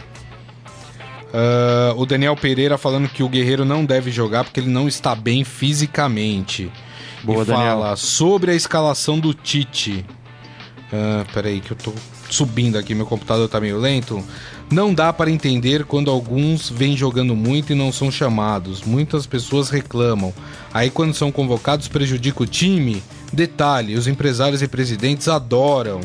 Ah, 1.32 1.94
o 1.96 2.04
Daniel 2.04 2.34
Pereira 2.34 2.76
falando 2.76 3.08
que 3.08 3.22
o 3.22 3.28
Guerreiro 3.28 3.64
não 3.64 3.84
deve 3.84 4.10
jogar 4.10 4.42
porque 4.42 4.58
ele 4.58 4.70
não 4.70 4.88
está 4.88 5.14
bem 5.14 5.44
fisicamente. 5.44 6.70
Boa, 7.22 7.44
e 7.44 7.46
Daniel. 7.46 7.78
fala 7.78 7.94
sobre 7.94 8.50
a 8.50 8.54
escalação 8.54 9.20
do 9.20 9.32
Tite. 9.32 10.04
Ah, 10.92 11.24
peraí, 11.32 11.60
que 11.60 11.70
eu 11.70 11.76
tô 11.76 11.92
subindo 12.28 12.76
aqui, 12.76 12.96
meu 12.96 13.06
computador 13.06 13.48
tá 13.48 13.60
meio 13.60 13.78
lento. 13.78 14.24
Não 14.72 14.92
dá 14.94 15.12
para 15.12 15.30
entender 15.30 15.84
quando 15.84 16.10
alguns 16.10 16.70
vêm 16.70 16.96
jogando 16.96 17.36
muito 17.36 17.72
e 17.72 17.74
não 17.76 17.92
são 17.92 18.10
chamados. 18.10 18.82
Muitas 18.82 19.26
pessoas 19.26 19.68
reclamam. 19.70 20.32
Aí 20.72 20.88
quando 20.90 21.14
são 21.14 21.30
convocados 21.30 21.88
prejudica 21.88 22.42
o 22.42 22.46
time. 22.46 23.02
Detalhe, 23.32 23.94
os 23.94 24.06
empresários 24.08 24.62
e 24.62 24.68
presidentes 24.68 25.28
adoram. 25.28 26.00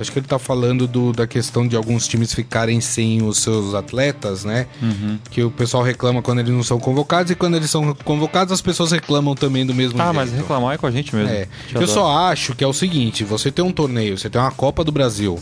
Acho 0.00 0.12
que 0.12 0.20
ele 0.20 0.28
tá 0.28 0.38
falando 0.38 0.86
do- 0.86 1.12
da 1.12 1.26
questão 1.26 1.66
de 1.66 1.74
alguns 1.74 2.06
times 2.06 2.32
ficarem 2.32 2.80
sem 2.80 3.20
os 3.24 3.38
seus 3.38 3.74
atletas, 3.74 4.44
né? 4.44 4.68
Uhum. 4.80 5.18
Que 5.28 5.42
o 5.42 5.50
pessoal 5.50 5.82
reclama 5.82 6.22
quando 6.22 6.38
eles 6.38 6.52
não 6.52 6.62
são 6.62 6.78
convocados 6.78 7.32
e 7.32 7.34
quando 7.34 7.56
eles 7.56 7.68
são 7.68 7.92
convocados 8.04 8.52
as 8.52 8.60
pessoas 8.60 8.92
reclamam 8.92 9.34
também 9.34 9.66
do 9.66 9.74
mesmo 9.74 10.00
Ah, 10.00 10.04
jeito. 10.04 10.14
mas 10.16 10.32
reclamar 10.32 10.74
é 10.76 10.78
com 10.78 10.86
a 10.86 10.90
gente 10.92 11.12
mesmo. 11.16 11.28
É. 11.32 11.48
Eu 11.72 11.80
adoro. 11.82 11.88
só 11.88 12.16
acho 12.30 12.54
que 12.54 12.62
é 12.62 12.66
o 12.68 12.72
seguinte: 12.72 13.24
você 13.24 13.50
tem 13.50 13.64
um 13.64 13.72
torneio, 13.72 14.16
você 14.16 14.30
tem 14.30 14.40
uma 14.40 14.52
Copa 14.52 14.84
do 14.84 14.92
Brasil, 14.92 15.36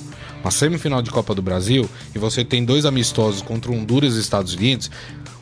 uma 0.46 0.50
semifinal 0.52 1.02
de 1.02 1.10
Copa 1.10 1.34
do 1.34 1.42
Brasil, 1.42 1.90
e 2.14 2.18
você 2.18 2.44
tem 2.44 2.64
dois 2.64 2.86
amistosos 2.86 3.42
contra 3.42 3.72
Honduras 3.72 4.14
e 4.14 4.20
Estados 4.20 4.54
Unidos. 4.54 4.90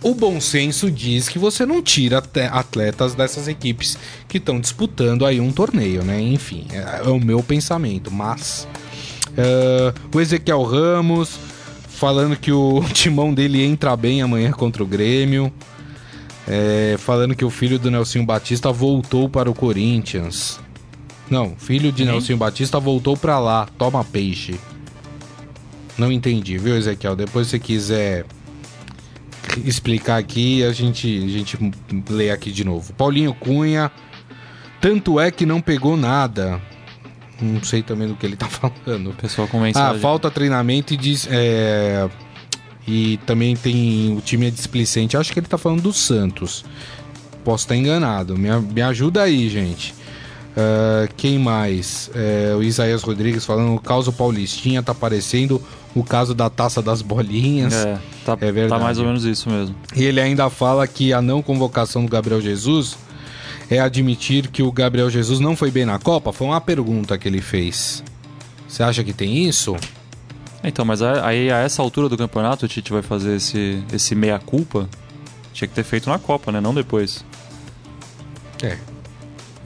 O 0.03 0.15
bom 0.15 0.41
senso 0.41 0.91
diz 0.91 1.29
que 1.29 1.39
você 1.39 1.67
não 1.67 1.83
tira 1.83 2.23
atletas 2.51 3.15
dessas 3.15 3.47
equipes 3.47 3.99
que 4.27 4.39
estão 4.39 4.59
disputando 4.59 5.27
aí 5.27 5.41
um 5.41 5.53
torneio, 5.53 6.03
né? 6.03 6.21
Enfim, 6.21 6.67
é, 6.73 7.07
é 7.07 7.09
o 7.11 7.21
meu 7.21 7.43
pensamento. 7.43 8.11
Mas 8.11 8.67
é, 9.37 9.95
o 10.15 10.21
Ezequiel 10.21 10.63
Ramos 10.63 11.39
falando 11.89 12.37
que 12.37 12.53
o 12.53 12.83
timão 12.93 13.33
dele 13.33 13.63
entra 13.63 13.97
bem 13.97 14.23
amanhã 14.23 14.53
contra 14.53 14.83
o 14.83 14.87
Grêmio. 14.87 15.53
É, 16.47 16.97
falando 16.99 17.35
que 17.35 17.45
o 17.45 17.51
filho 17.51 17.79
do 17.79 17.91
Nelsinho 17.91 18.25
Batista 18.25 18.71
voltou 18.71 19.29
para 19.29 19.51
o 19.51 19.55
Corinthians. 19.55 20.61
Não, 21.31 21.57
filho 21.57 21.91
de? 21.91 22.05
Nelsinho 22.05 22.37
Batista 22.37 22.79
voltou 22.79 23.17
para 23.17 23.39
lá. 23.39 23.67
Toma 23.79 24.05
peixe. 24.05 24.59
Não 25.97 26.11
entendi, 26.11 26.59
viu, 26.59 26.77
Ezequiel? 26.77 27.15
Depois 27.17 27.47
se 27.47 27.53
você 27.53 27.59
quiser 27.59 28.27
explicar 29.65 30.17
aqui, 30.17 30.65
a 30.65 30.73
gente, 30.73 31.07
a 31.25 31.29
gente 31.29 31.57
lê 32.11 32.31
aqui 32.31 32.51
de 32.51 32.65
novo. 32.65 32.93
Paulinho 32.95 33.33
Cunha. 33.35 33.91
Tanto 34.81 35.19
é 35.21 35.31
que 35.31 35.47
não 35.47 35.61
pegou 35.61 35.97
nada. 35.97 36.61
Não 37.41 37.63
sei 37.63 37.83
também 37.83 38.09
do 38.09 38.15
que 38.15 38.27
ele 38.27 38.37
tá 38.37 38.47
falando. 38.51 39.11
O 39.11 39.15
pessoal 39.15 39.47
com 39.49 39.59
Ah, 39.59 39.63
mensagem. 39.63 40.01
falta 40.01 40.31
treinamento 40.31 40.93
e 40.95 40.97
diz. 40.97 41.27
é, 41.31 42.09
E 42.87 43.19
também 43.27 43.55
tem. 43.57 44.15
O 44.17 44.21
time 44.21 44.47
é 44.47 44.51
displicente. 44.51 45.17
Acho 45.17 45.33
que 45.33 45.39
ele 45.39 45.47
tá 45.47 45.57
falando 45.59 45.83
do 45.83 45.93
Santos. 45.93 46.65
Posso 47.45 47.65
estar 47.65 47.77
enganado. 47.77 48.37
Me, 48.37 48.49
me 48.61 48.83
ajuda 48.83 49.23
aí, 49.23 49.49
gente. 49.49 49.95
Ah, 50.57 51.09
quem 51.17 51.39
mais? 51.39 52.11
É, 52.15 52.55
o 52.57 52.63
Isaías 52.63 53.03
Rodrigues 53.03 53.45
falando 53.45 53.75
o 53.75 53.81
caso 53.81 54.13
Paulistinha 54.13 54.83
tá 54.83 54.95
parecendo 54.95 55.61
o 55.95 56.03
caso 56.03 56.35
da 56.35 56.49
taça 56.49 56.81
das 56.81 57.03
bolinhas. 57.03 57.73
É, 57.75 57.99
tá, 58.25 58.37
É 58.41 58.53
verdade. 58.53 58.81
tá 58.81 58.85
mais 58.85 58.99
ou 58.99 59.07
menos 59.07 59.25
isso 59.25 59.49
mesmo. 59.51 59.75
E 59.95 60.05
ele 60.05 60.21
ainda 60.21 60.49
fala 60.51 60.87
que 60.87 61.13
a 61.13 61.21
não 61.21 61.43
convocação 61.43 62.05
do 62.05 62.11
Gabriel 62.11 62.41
Jesus 62.41 62.97
é 63.71 63.79
admitir 63.81 64.49
que 64.49 64.63
o 64.63 64.71
Gabriel 64.71 65.09
Jesus 65.11 65.41
não 65.41 65.57
foi 65.57 65.71
bem 65.71 65.85
na 65.85 65.99
Copa? 65.99 66.33
Foi 66.33 66.47
uma 66.47 66.61
pergunta 66.61 67.17
que 67.17 67.27
ele 67.29 67.41
fez. 67.41 68.05
Você 68.69 68.83
acha 68.83 69.03
que 69.03 69.13
tem 69.13 69.47
isso? 69.47 69.77
Então, 70.63 70.85
mas 70.85 71.03
aí 71.03 71.51
a 71.51 71.59
essa 71.59 71.83
altura 71.83 72.09
do 72.09 72.17
campeonato 72.17 72.65
o 72.65 72.69
Tite 72.69 72.93
vai 72.93 73.03
fazer 73.03 73.37
esse, 73.37 73.83
esse 73.93 74.15
meia-culpa? 74.15 74.89
Tinha 75.53 75.69
que 75.69 75.75
ter 75.75 75.85
feito 75.85 76.09
na 76.09 76.19
Copa, 76.19 76.51
né? 76.51 76.61
Não 76.61 76.75
depois. 76.75 77.25
É. 78.63 78.77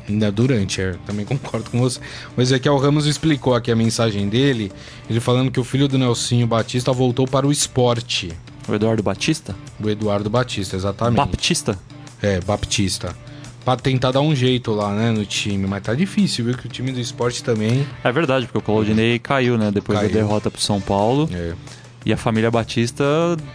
Ainda 0.09 0.32
durante, 0.32 0.80
é, 0.80 0.94
também 1.06 1.24
concordo 1.26 1.70
com 1.70 1.78
você. 1.80 2.00
O 2.36 2.40
Ezequiel 2.40 2.76
Ramos 2.78 3.06
explicou 3.06 3.54
aqui 3.54 3.70
a 3.70 3.76
mensagem 3.76 4.28
dele, 4.28 4.72
ele 5.09 5.20
falando 5.20 5.50
que 5.50 5.61
o 5.61 5.64
filho 5.64 5.86
do 5.86 5.98
Nelsinho 5.98 6.46
Batista 6.46 6.92
voltou 6.92 7.26
para 7.26 7.46
o 7.46 7.52
esporte. 7.52 8.32
O 8.66 8.74
Eduardo 8.74 9.02
Batista? 9.02 9.54
O 9.82 9.88
Eduardo 9.88 10.28
Batista, 10.30 10.76
exatamente. 10.76 11.16
Baptista? 11.16 11.78
É, 12.22 12.40
Baptista. 12.40 13.14
Pra 13.64 13.76
tentar 13.76 14.12
dar 14.12 14.20
um 14.20 14.34
jeito 14.34 14.72
lá, 14.72 14.94
né, 14.94 15.11
no 15.11 15.26
time. 15.26 15.66
Mas 15.66 15.82
tá 15.82 15.94
difícil, 15.94 16.46
viu? 16.46 16.54
Que 16.56 16.66
o 16.66 16.68
time 16.70 16.90
do 16.90 16.98
esporte 17.00 17.44
também. 17.44 17.86
É 18.02 18.11
verdade, 18.11 18.46
porque 18.46 18.59
o 18.59 18.62
Claudinei 18.62 19.18
caiu, 19.18 19.59
né? 19.59 19.70
Depois 19.70 19.98
Caiu. 19.98 20.11
da 20.11 20.14
derrota 20.20 20.50
pro 20.50 20.61
São 20.61 20.80
Paulo. 20.80 21.28
É. 21.32 21.52
E 22.06 22.12
a 22.12 22.16
família 22.16 22.50
Batista 22.50 23.04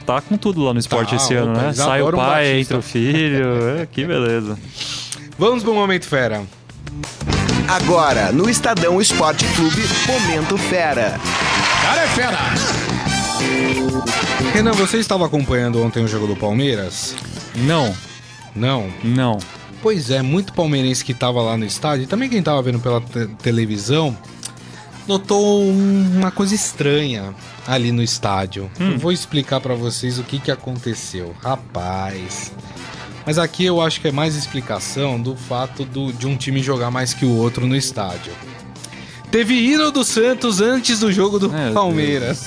tá 0.05 0.21
com 0.21 0.37
tudo 0.37 0.63
lá 0.63 0.73
no 0.73 0.79
esporte 0.79 1.11
Tá, 1.11 1.15
esse 1.15 1.33
ano, 1.33 1.53
né? 1.53 1.73
Sai 1.73 2.01
o 2.03 2.11
pai, 2.11 2.45
Batista. 2.45 2.59
entra 2.59 2.77
o 2.77 2.81
filho. 2.83 3.45
É, 3.79 3.85
que 3.87 4.05
beleza. 4.05 4.57
Vamos 5.43 5.61
pro 5.61 5.73
Momento 5.73 6.05
Fera. 6.07 6.41
Agora, 7.67 8.31
no 8.31 8.49
Estadão 8.49 9.01
Esporte 9.01 9.43
Clube, 9.57 9.81
Momento 10.07 10.57
Fera. 10.57 11.19
Cara 11.81 12.01
é 12.03 12.07
fera! 12.07 12.37
Renan, 14.53 14.71
você 14.71 14.99
estava 14.99 15.25
acompanhando 15.25 15.83
ontem 15.83 16.01
o 16.01 16.07
jogo 16.07 16.27
do 16.27 16.35
Palmeiras? 16.37 17.13
Não, 17.55 17.93
Não. 18.55 18.89
não. 19.03 19.37
Pois 19.81 20.09
é, 20.09 20.21
muito 20.21 20.53
palmeirense 20.53 21.03
que 21.03 21.11
estava 21.11 21.41
lá 21.41 21.57
no 21.57 21.65
estádio, 21.65 22.03
e 22.05 22.07
também 22.07 22.29
quem 22.29 22.39
estava 22.39 22.61
vendo 22.61 22.79
pela 22.79 23.01
te- 23.01 23.27
televisão, 23.43 24.17
notou 25.05 25.61
um- 25.61 26.19
uma 26.19 26.31
coisa 26.31 26.55
estranha 26.55 27.35
ali 27.67 27.91
no 27.91 28.01
estádio. 28.01 28.71
Eu 28.79 28.97
vou 28.97 29.11
explicar 29.11 29.59
pra 29.59 29.75
vocês 29.75 30.17
o 30.17 30.23
que, 30.23 30.39
que 30.39 30.51
aconteceu. 30.51 31.35
Rapaz. 31.43 32.53
Mas 33.25 33.37
aqui 33.37 33.63
eu 33.65 33.79
acho 33.81 34.01
que 34.01 34.07
é 34.07 34.11
mais 34.11 34.35
explicação 34.35 35.19
do 35.19 35.35
fato 35.35 35.85
do- 35.85 36.11
de 36.11 36.27
um 36.27 36.35
time 36.35 36.61
jogar 36.61 36.91
mais 36.91 37.13
que 37.13 37.25
o 37.25 37.35
outro 37.37 37.65
no 37.65 37.75
estádio. 37.75 38.33
Teve 39.31 39.55
hino 39.55 39.91
do 39.91 40.03
Santos 40.03 40.61
antes 40.61 40.99
do 40.99 41.11
jogo 41.11 41.39
do 41.39 41.49
Meu 41.49 41.73
Palmeiras. 41.73 42.45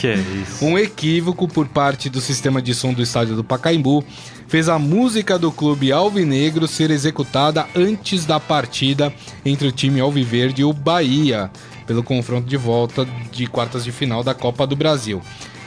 que 0.00 0.06
é 0.06 0.14
isso? 0.14 0.64
Um 0.64 0.78
equívoco 0.78 1.46
por 1.46 1.68
parte 1.68 2.08
do 2.08 2.18
sistema 2.20 2.62
de 2.62 2.74
som 2.74 2.94
do 2.94 3.02
estádio 3.02 3.36
do 3.36 3.44
Pacaembu 3.44 4.02
fez 4.46 4.70
a 4.70 4.78
música 4.78 5.38
do 5.38 5.52
clube 5.52 5.92
alvinegro 5.92 6.66
ser 6.66 6.90
executada 6.90 7.66
antes 7.76 8.24
da 8.24 8.40
partida 8.40 9.12
entre 9.44 9.68
o 9.68 9.72
time 9.72 10.00
alviverde 10.00 10.62
e 10.62 10.64
o 10.64 10.72
Bahia, 10.72 11.50
pelo 11.86 12.02
confronto 12.02 12.48
de 12.48 12.56
volta 12.56 13.06
de 13.30 13.46
quartas 13.46 13.84
de 13.84 13.92
final 13.92 14.24
da 14.24 14.32
Copa 14.32 14.66
do 14.66 14.74
Brasil. 14.74 15.20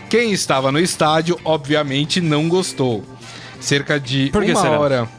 Quem 0.09 0.31
estava 0.31 0.71
no 0.71 0.79
estádio, 0.79 1.39
obviamente, 1.45 2.19
não 2.19 2.49
gostou. 2.49 3.03
Cerca 3.61 3.97
de 3.99 4.29
Por 4.31 4.43
que 4.43 4.51
uma 4.51 4.61
será? 4.61 4.79
hora. 4.79 5.09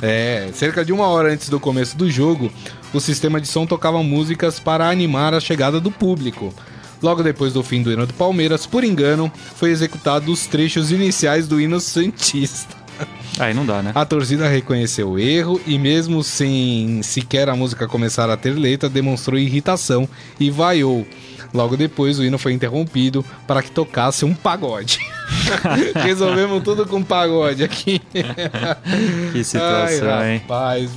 É, 0.00 0.48
cerca 0.54 0.82
de 0.82 0.92
uma 0.92 1.06
hora 1.08 1.30
antes 1.30 1.50
do 1.50 1.60
começo 1.60 1.94
do 1.98 2.10
jogo, 2.10 2.50
o 2.94 3.00
sistema 3.00 3.38
de 3.38 3.46
som 3.46 3.66
tocava 3.66 4.02
músicas 4.02 4.58
para 4.58 4.88
animar 4.88 5.34
a 5.34 5.40
chegada 5.40 5.78
do 5.78 5.90
público. 5.90 6.54
Logo 7.02 7.22
depois 7.22 7.52
do 7.52 7.62
fim 7.62 7.82
do 7.82 7.92
hino 7.92 8.06
do 8.06 8.14
Palmeiras, 8.14 8.66
por 8.66 8.84
engano, 8.84 9.30
foi 9.56 9.70
executado 9.70 10.32
os 10.32 10.46
trechos 10.46 10.90
iniciais 10.90 11.46
do 11.46 11.60
hino 11.60 11.80
Santista. 11.80 12.80
Aí 13.38 13.54
não 13.54 13.64
dá, 13.64 13.82
né? 13.82 13.92
A 13.94 14.04
torcida 14.04 14.48
reconheceu 14.48 15.10
o 15.10 15.18
erro 15.18 15.60
e, 15.66 15.78
mesmo 15.78 16.22
sem 16.22 17.02
sequer 17.02 17.48
a 17.48 17.56
música 17.56 17.88
começar 17.88 18.28
a 18.28 18.36
ter 18.36 18.52
letra, 18.52 18.88
demonstrou 18.88 19.38
irritação 19.38 20.08
e 20.38 20.50
vaiou. 20.50 21.06
Logo 21.52 21.76
depois, 21.76 22.18
o 22.18 22.24
hino 22.24 22.38
foi 22.38 22.52
interrompido 22.52 23.24
para 23.46 23.62
que 23.62 23.70
tocasse 23.70 24.24
um 24.24 24.34
pagode. 24.34 25.00
Resolvemos 26.02 26.62
tudo 26.62 26.86
com 26.86 27.02
pagode 27.02 27.62
aqui. 27.64 28.00
Que 29.32 29.44
situação, 29.44 30.10
Ai, 30.10 30.32
hein? 30.32 30.38
rapaz, 30.38 30.90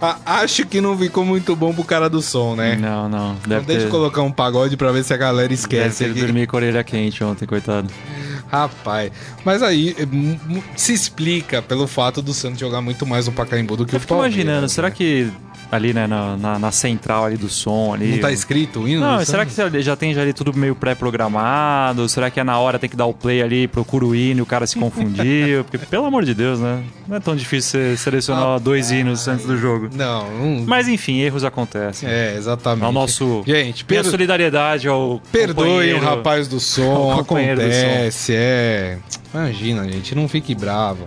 a- 0.00 0.18
acho 0.42 0.64
que 0.66 0.80
não 0.80 0.96
ficou 0.96 1.24
muito 1.24 1.54
bom 1.54 1.72
pro 1.74 1.84
cara 1.84 2.08
do 2.08 2.22
som, 2.22 2.54
né? 2.56 2.76
Não, 2.76 3.08
não. 3.08 3.32
Então 3.32 3.48
Deve 3.48 3.66
deixa 3.66 3.80
ter, 3.82 3.86
eu 3.86 3.90
colocar 3.90 4.22
um 4.22 4.32
pagode 4.32 4.76
pra 4.76 4.90
ver 4.92 5.04
se 5.04 5.12
a 5.12 5.16
galera 5.16 5.42
deve 5.48 5.54
esquece. 5.54 6.04
ter 6.04 6.10
aqui. 6.10 6.20
dormido 6.20 6.46
com 6.48 6.56
a 6.56 6.60
orelha 6.60 6.82
quente 6.84 7.22
ontem, 7.22 7.46
coitado. 7.46 7.88
Rapaz, 8.50 9.12
mas 9.44 9.62
aí 9.62 9.94
mu- 10.10 10.62
se 10.76 10.92
explica 10.92 11.62
pelo 11.62 11.86
fato 11.86 12.20
do 12.20 12.34
Santos 12.34 12.58
jogar 12.58 12.80
muito 12.80 13.06
mais 13.06 13.26
no 13.26 13.32
Pacaembu 13.32 13.76
do 13.76 13.86
que 13.86 13.94
Eu 13.94 14.00
o 14.00 14.02
Palmeiras. 14.06 14.34
imaginando, 14.34 14.68
será 14.68 14.88
né? 14.88 14.94
que 14.96 15.30
ali, 15.70 15.92
né, 15.92 16.06
na, 16.06 16.36
na, 16.36 16.58
na 16.58 16.72
central 16.72 17.26
ali 17.26 17.36
do 17.36 17.48
som 17.48 17.94
ali... 17.94 18.12
Não 18.14 18.18
tá 18.18 18.32
escrito 18.32 18.80
o 18.80 18.88
hino? 18.88 19.00
Não, 19.00 19.24
será 19.24 19.46
que 19.46 19.52
Santos? 19.52 19.84
já 19.84 19.94
tem 19.94 20.12
já 20.12 20.22
ali 20.22 20.32
tudo 20.32 20.52
meio 20.52 20.74
pré-programado? 20.74 22.08
Será 22.08 22.28
que 22.28 22.40
é 22.40 22.44
na 22.44 22.58
hora 22.58 22.78
tem 22.78 22.90
que 22.90 22.96
dar 22.96 23.06
o 23.06 23.14
play 23.14 23.40
ali, 23.40 23.68
procura 23.68 24.04
o 24.04 24.14
hino 24.14 24.40
e 24.40 24.42
o 24.42 24.46
cara 24.46 24.66
se 24.66 24.76
confundiu? 24.76 25.62
Porque, 25.70 25.78
pelo 25.78 26.06
amor 26.06 26.24
de 26.24 26.34
Deus, 26.34 26.58
né? 26.58 26.82
Não 27.06 27.16
é 27.16 27.20
tão 27.20 27.36
difícil 27.36 27.80
você 27.80 27.96
selecionar 27.96 28.58
dois 28.58 28.90
hinos 28.90 29.28
antes 29.28 29.46
do 29.46 29.56
jogo. 29.56 29.88
Não, 29.94 30.28
não... 30.30 30.64
Mas 30.66 30.88
enfim, 30.88 31.20
erros 31.20 31.44
acontecem. 31.44 32.08
É, 32.08 32.34
exatamente. 32.36 32.84
Ao 32.84 32.90
nosso... 32.90 33.44
Gente, 33.46 33.86
Minha 33.88 34.02
per... 34.02 34.10
solidariedade 34.10 34.88
ao 34.88 35.20
perdoem 35.30 35.94
o 35.94 36.00
rapaz 36.00 36.48
do 36.48 36.58
som, 36.58 37.14
companheiro 37.18 37.60
do 37.60 37.66
acontece, 37.66 38.32
é... 38.40 38.98
Imagina, 39.32 39.84
gente, 39.90 40.14
não 40.14 40.28
fique 40.28 40.54
bravo. 40.54 41.04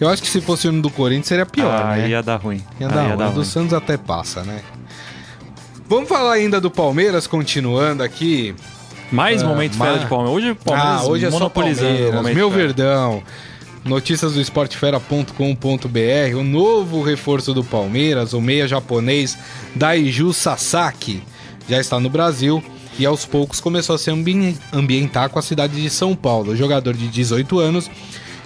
Eu 0.00 0.08
acho 0.08 0.20
que 0.22 0.28
se 0.28 0.40
fosse 0.40 0.66
o 0.66 0.82
do 0.82 0.90
Corinthians 0.90 1.26
seria 1.28 1.46
pior, 1.46 1.70
ah, 1.70 1.96
né? 1.96 2.08
ia 2.08 2.22
dar 2.22 2.36
ruim. 2.36 2.62
Ia 2.80 2.86
Ah, 2.88 2.90
dar 2.90 3.02
ia 3.02 3.08
ruim. 3.10 3.16
dar 3.18 3.28
do 3.28 3.34
ruim. 3.36 3.44
Santos 3.44 3.72
até 3.72 3.96
passa, 3.96 4.42
né? 4.42 4.60
Vamos 5.88 6.08
falar 6.08 6.32
ainda 6.32 6.60
do 6.60 6.70
Palmeiras, 6.70 7.26
continuando 7.26 8.02
aqui. 8.02 8.54
Mais 9.12 9.42
Ah, 9.42 9.46
momento 9.46 9.76
mas- 9.76 9.88
fera 9.88 10.00
de 10.00 10.08
Palmeiras. 10.08 10.36
Hoje 10.36 10.50
o 10.52 10.56
Palmeiras 10.56 11.00
ah, 11.02 11.04
hoje 11.06 11.26
é 11.26 11.30
só 11.30 11.38
monopolizando 11.38 12.08
o 12.08 12.12
Palmeiras. 12.12 12.34
Meu 12.36 12.50
fera. 12.50 12.62
Verdão. 12.62 13.22
Notícias 13.84 14.32
do 14.34 14.40
esportefera.com.br. 14.40 16.36
O 16.38 16.42
novo 16.42 17.02
reforço 17.02 17.52
do 17.52 17.62
Palmeiras, 17.62 18.32
o 18.32 18.40
meia 18.40 18.66
japonês 18.66 19.36
Daiju 19.74 20.32
Sasaki, 20.32 21.22
já 21.68 21.78
está 21.80 21.98
no 22.00 22.08
Brasil 22.08 22.62
e 22.98 23.06
aos 23.06 23.24
poucos 23.24 23.60
começou 23.60 23.94
a 23.94 23.98
se 23.98 24.10
ambi- 24.10 24.56
ambientar 24.72 25.28
com 25.30 25.38
a 25.38 25.42
cidade 25.42 25.80
de 25.80 25.88
São 25.90 26.14
Paulo. 26.14 26.52
O 26.52 26.56
jogador 26.56 26.94
de 26.94 27.08
18 27.08 27.58
anos 27.58 27.90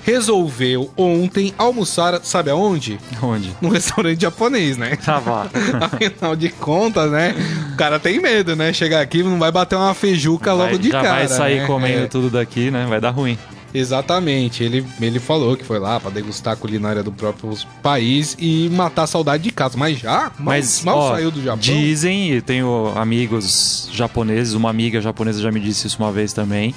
resolveu 0.05 0.88
ontem 0.97 1.53
almoçar, 1.59 2.20
sabe 2.22 2.49
aonde? 2.51 2.97
Onde? 3.20 3.51
No 3.61 3.68
restaurante 3.68 4.20
japonês, 4.22 4.76
né? 4.76 4.97
Ah, 5.07 5.18
vá. 5.18 5.47
Afinal 5.84 6.36
de 6.36 6.49
contas, 6.51 7.11
né? 7.11 7.34
O 7.72 7.76
cara 7.76 7.99
tem 7.99 8.20
medo, 8.20 8.55
né? 8.55 8.72
Chegar 8.72 9.01
aqui 9.01 9.22
não 9.22 9.38
vai 9.38 9.51
bater 9.51 9.74
uma 9.74 9.94
feijuca 9.94 10.53
logo 10.53 10.70
Vai- 10.70 10.78
de 10.78 10.90
já 10.90 11.03
cara. 11.03 11.14
vai 11.16 11.28
sair 11.28 11.61
né? 11.62 11.66
comendo 11.66 12.05
É. 12.05 12.07
tudo 12.07 12.30
daqui, 12.30 12.70
né? 12.70 12.86
Vai 12.88 13.01
dar 13.01 13.11
ruim. 13.11 13.36
Exatamente, 13.76 14.64
ele, 14.64 14.84
ele 15.00 15.20
falou 15.20 15.54
que 15.54 15.64
foi 15.64 15.78
lá 15.78 16.00
pra 16.00 16.10
degustar 16.10 16.54
a 16.54 16.56
culinária 16.56 17.02
do 17.02 17.12
próprio 17.12 17.54
país 17.82 18.34
e 18.38 18.70
matar 18.70 19.02
a 19.02 19.06
saudade 19.06 19.42
de 19.42 19.50
casa. 19.50 19.76
Mas 19.76 19.98
já? 19.98 20.32
Mas 20.38 20.82
mal 20.82 20.96
ó, 20.96 21.12
saiu 21.12 21.30
do 21.30 21.42
Japão? 21.42 21.58
Dizem, 21.60 22.32
e 22.32 22.40
tenho 22.40 22.92
amigos 22.96 23.90
japoneses, 23.92 24.54
uma 24.54 24.70
amiga 24.70 24.98
japonesa 25.00 25.42
já 25.42 25.52
me 25.52 25.60
disse 25.60 25.86
isso 25.86 25.98
uma 25.98 26.10
vez 26.10 26.32
também. 26.32 26.74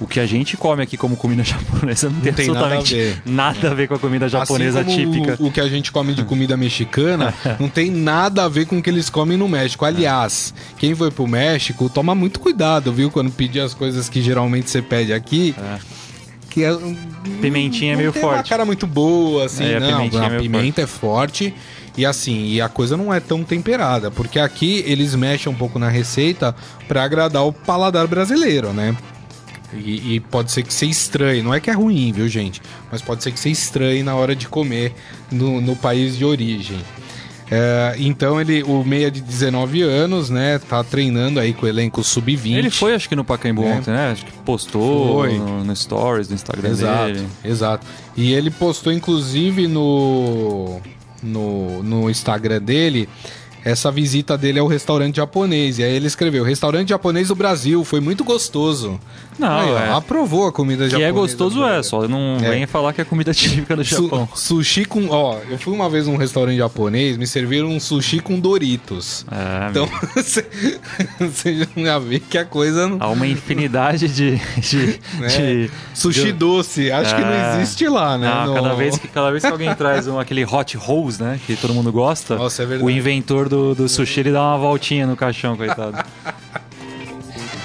O 0.00 0.06
que 0.06 0.20
a 0.20 0.26
gente 0.26 0.56
come 0.56 0.82
aqui 0.82 0.96
como 0.96 1.16
comida 1.16 1.42
japonesa 1.44 2.08
não 2.08 2.20
tem, 2.20 2.32
tem 2.32 2.46
nada 2.46 2.60
a 2.60 2.78
absolutamente 2.78 2.94
ver. 2.94 3.22
nada 3.26 3.70
a 3.70 3.74
ver 3.74 3.88
com 3.88 3.94
a 3.94 3.98
comida 3.98 4.28
japonesa 4.28 4.80
assim 4.80 4.96
típica. 4.96 5.36
O, 5.40 5.48
o 5.48 5.52
que 5.52 5.60
a 5.60 5.68
gente 5.68 5.92
come 5.92 6.14
de 6.14 6.24
comida 6.24 6.56
mexicana 6.56 7.34
não 7.58 7.68
tem 7.68 7.90
nada 7.90 8.44
a 8.44 8.48
ver 8.48 8.66
com 8.66 8.78
o 8.78 8.82
que 8.82 8.88
eles 8.88 9.10
comem 9.10 9.36
no 9.36 9.48
México. 9.48 9.84
Aliás, 9.84 10.54
quem 10.78 10.94
foi 10.94 11.10
pro 11.10 11.26
México, 11.26 11.90
toma 11.90 12.14
muito 12.14 12.40
cuidado, 12.40 12.90
viu? 12.92 13.10
Quando 13.10 13.30
pedir 13.30 13.60
as 13.60 13.74
coisas 13.74 14.08
que 14.08 14.22
geralmente 14.22 14.70
você 14.70 14.80
pede 14.80 15.12
aqui. 15.12 15.54
É. 15.58 16.07
Que 16.50 16.64
é, 16.64 16.70
Pimentinha 17.40 17.92
é 17.92 17.96
meio 17.96 18.12
tem 18.12 18.22
uma 18.22 18.34
forte. 18.34 18.48
cara 18.48 18.64
muito 18.64 18.86
boa, 18.86 19.44
assim, 19.44 19.64
É, 19.64 19.76
a 19.76 19.80
não. 19.80 19.88
pimentinha 19.98 20.22
é 20.22 20.26
a 20.26 20.30
meio 20.30 20.42
pimenta 20.42 20.80
é 20.82 20.86
forte. 20.86 21.54
E 21.96 22.06
assim, 22.06 22.46
e 22.46 22.60
a 22.60 22.68
coisa 22.68 22.96
não 22.96 23.12
é 23.12 23.18
tão 23.18 23.42
temperada, 23.42 24.08
porque 24.10 24.38
aqui 24.38 24.84
eles 24.86 25.14
mexem 25.16 25.50
um 25.52 25.54
pouco 25.54 25.78
na 25.80 25.88
receita 25.88 26.54
pra 26.86 27.02
agradar 27.02 27.44
o 27.44 27.52
paladar 27.52 28.06
brasileiro, 28.06 28.72
né? 28.72 28.96
E, 29.74 30.14
e 30.14 30.20
pode 30.20 30.50
ser 30.52 30.62
que 30.62 30.72
você 30.72 30.86
estranhe, 30.86 31.42
não 31.42 31.52
é 31.52 31.60
que 31.60 31.68
é 31.68 31.72
ruim, 31.74 32.10
viu, 32.12 32.26
gente? 32.28 32.62
Mas 32.90 33.02
pode 33.02 33.22
ser 33.22 33.32
que 33.32 33.38
você 33.40 33.50
estranhe 33.50 34.02
na 34.02 34.14
hora 34.14 34.34
de 34.34 34.46
comer 34.48 34.94
no, 35.30 35.60
no 35.60 35.74
país 35.76 36.16
de 36.16 36.24
origem. 36.24 36.78
É, 37.50 37.94
então 37.98 38.40
ele, 38.40 38.62
o 38.62 38.84
meia 38.84 39.10
de 39.10 39.20
19 39.20 39.80
anos, 39.82 40.28
né, 40.28 40.58
tá 40.58 40.84
treinando 40.84 41.40
aí 41.40 41.52
com 41.54 41.64
o 41.64 41.68
elenco 41.68 42.04
sub-20. 42.04 42.54
Ele 42.56 42.70
foi, 42.70 42.94
acho 42.94 43.08
que 43.08 43.16
no 43.16 43.24
Pacaembu 43.24 43.62
É. 43.64 43.72
ontem, 43.74 43.90
né? 43.90 44.10
Acho 44.12 44.24
que 44.26 44.32
postou 44.44 45.20
Foi. 45.20 45.38
no, 45.38 45.64
no 45.64 45.74
Stories, 45.76 46.28
no 46.28 46.34
Instagram 46.34 46.68
Exato, 46.70 47.12
dele. 47.14 47.26
exato. 47.44 47.86
E 48.16 48.32
ele 48.34 48.50
postou, 48.50 48.92
inclusive, 48.92 49.66
no, 49.66 50.78
no, 51.22 51.82
no 51.82 52.10
Instagram 52.10 52.60
dele, 52.60 53.08
essa 53.64 53.90
visita 53.90 54.36
dele 54.38 54.58
ao 54.58 54.66
restaurante 54.66 55.16
japonês. 55.16 55.78
E 55.78 55.84
aí 55.84 55.92
ele 55.94 56.06
escreveu, 56.06 56.44
restaurante 56.44 56.88
japonês 56.90 57.28
do 57.28 57.34
Brasil, 57.34 57.84
foi 57.84 58.00
muito 58.00 58.24
gostoso. 58.24 58.98
Não, 59.38 59.48
Aí, 59.60 59.70
ó, 59.70 59.78
é. 59.78 59.92
aprovou 59.92 60.48
a 60.48 60.52
comida 60.52 60.84
Que 60.84 60.90
japonesa. 60.90 61.08
é 61.10 61.12
gostoso 61.12 61.64
é, 61.64 61.80
só 61.82 62.08
não 62.08 62.36
É. 62.42 62.50
venha 62.50 62.66
falar 62.66 62.92
que 62.92 63.00
é 63.00 63.04
comida 63.04 63.32
típica 63.34 63.76
do 63.76 63.84
Su- 63.84 64.02
Japão. 64.04 64.28
sushi 64.34 64.84
com. 64.84 65.06
Ó, 65.10 65.36
eu 65.48 65.56
fui 65.58 65.72
uma 65.72 65.88
vez 65.88 66.08
num 66.08 66.16
restaurante 66.16 66.56
japonês, 66.58 67.16
me 67.16 67.24
serviram 67.26 67.68
um 67.68 67.78
sushi 67.78 68.18
com 68.18 68.40
Doritos. 68.40 69.24
É, 69.30 69.70
Então, 69.70 69.88
você 71.20 71.66
já 71.76 71.98
vê 71.98 72.18
que 72.20 72.36
a 72.38 72.44
coisa 72.44 72.88
não. 72.88 72.96
Há 73.00 73.08
uma 73.10 73.26
infinidade 73.26 74.08
de. 74.08 74.36
de, 74.60 74.98
né? 75.20 75.28
de- 75.28 75.70
sushi 75.94 76.24
de- 76.24 76.32
doce, 76.32 76.90
acho 76.90 77.14
que 77.14 77.20
não 77.20 77.28
É. 77.28 77.56
existe 77.60 77.86
lá, 77.88 78.18
né? 78.18 78.28
Não, 78.28 78.46
No- 78.46 78.54
cada, 78.54 78.74
vez 78.74 78.98
que, 78.98 79.08
cada 79.08 79.30
vez 79.30 79.42
que 79.44 79.50
alguém 79.50 79.74
traz 79.74 80.06
um, 80.08 80.18
aquele 80.18 80.44
hot 80.44 80.76
rolls, 80.76 81.22
né? 81.22 81.38
Que 81.46 81.56
todo 81.56 81.72
mundo 81.74 81.92
gosta, 81.92 82.36
Nossa, 82.36 82.62
é 82.62 82.66
verdade. 82.66 82.84
o 82.86 82.90
inventor 82.90 83.47
do, 83.48 83.74
do 83.74 83.88
sushi 83.88 84.20
ele 84.20 84.32
dá 84.32 84.42
uma 84.42 84.58
voltinha 84.58 85.06
no 85.06 85.16
caixão, 85.16 85.56
coitado. 85.56 85.98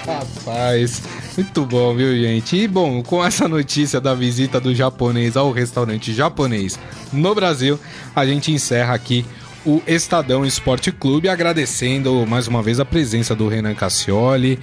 Rapaz, 0.05 1.01
muito 1.37 1.65
bom, 1.65 1.95
viu, 1.95 2.13
gente? 2.19 2.57
E 2.57 2.67
bom, 2.67 3.01
com 3.01 3.23
essa 3.23 3.47
notícia 3.47 4.01
da 4.01 4.13
visita 4.13 4.59
do 4.59 4.75
japonês 4.75 5.37
ao 5.37 5.51
restaurante 5.51 6.13
japonês 6.13 6.77
no 7.11 7.33
Brasil, 7.33 7.79
a 8.13 8.25
gente 8.25 8.51
encerra 8.51 8.93
aqui 8.93 9.25
o 9.65 9.81
Estadão 9.87 10.45
Esporte 10.45 10.91
Clube, 10.91 11.29
agradecendo 11.29 12.25
mais 12.27 12.47
uma 12.47 12.61
vez 12.61 12.79
a 12.81 12.85
presença 12.85 13.33
do 13.33 13.47
Renan 13.47 13.73
Cassioli. 13.73 14.59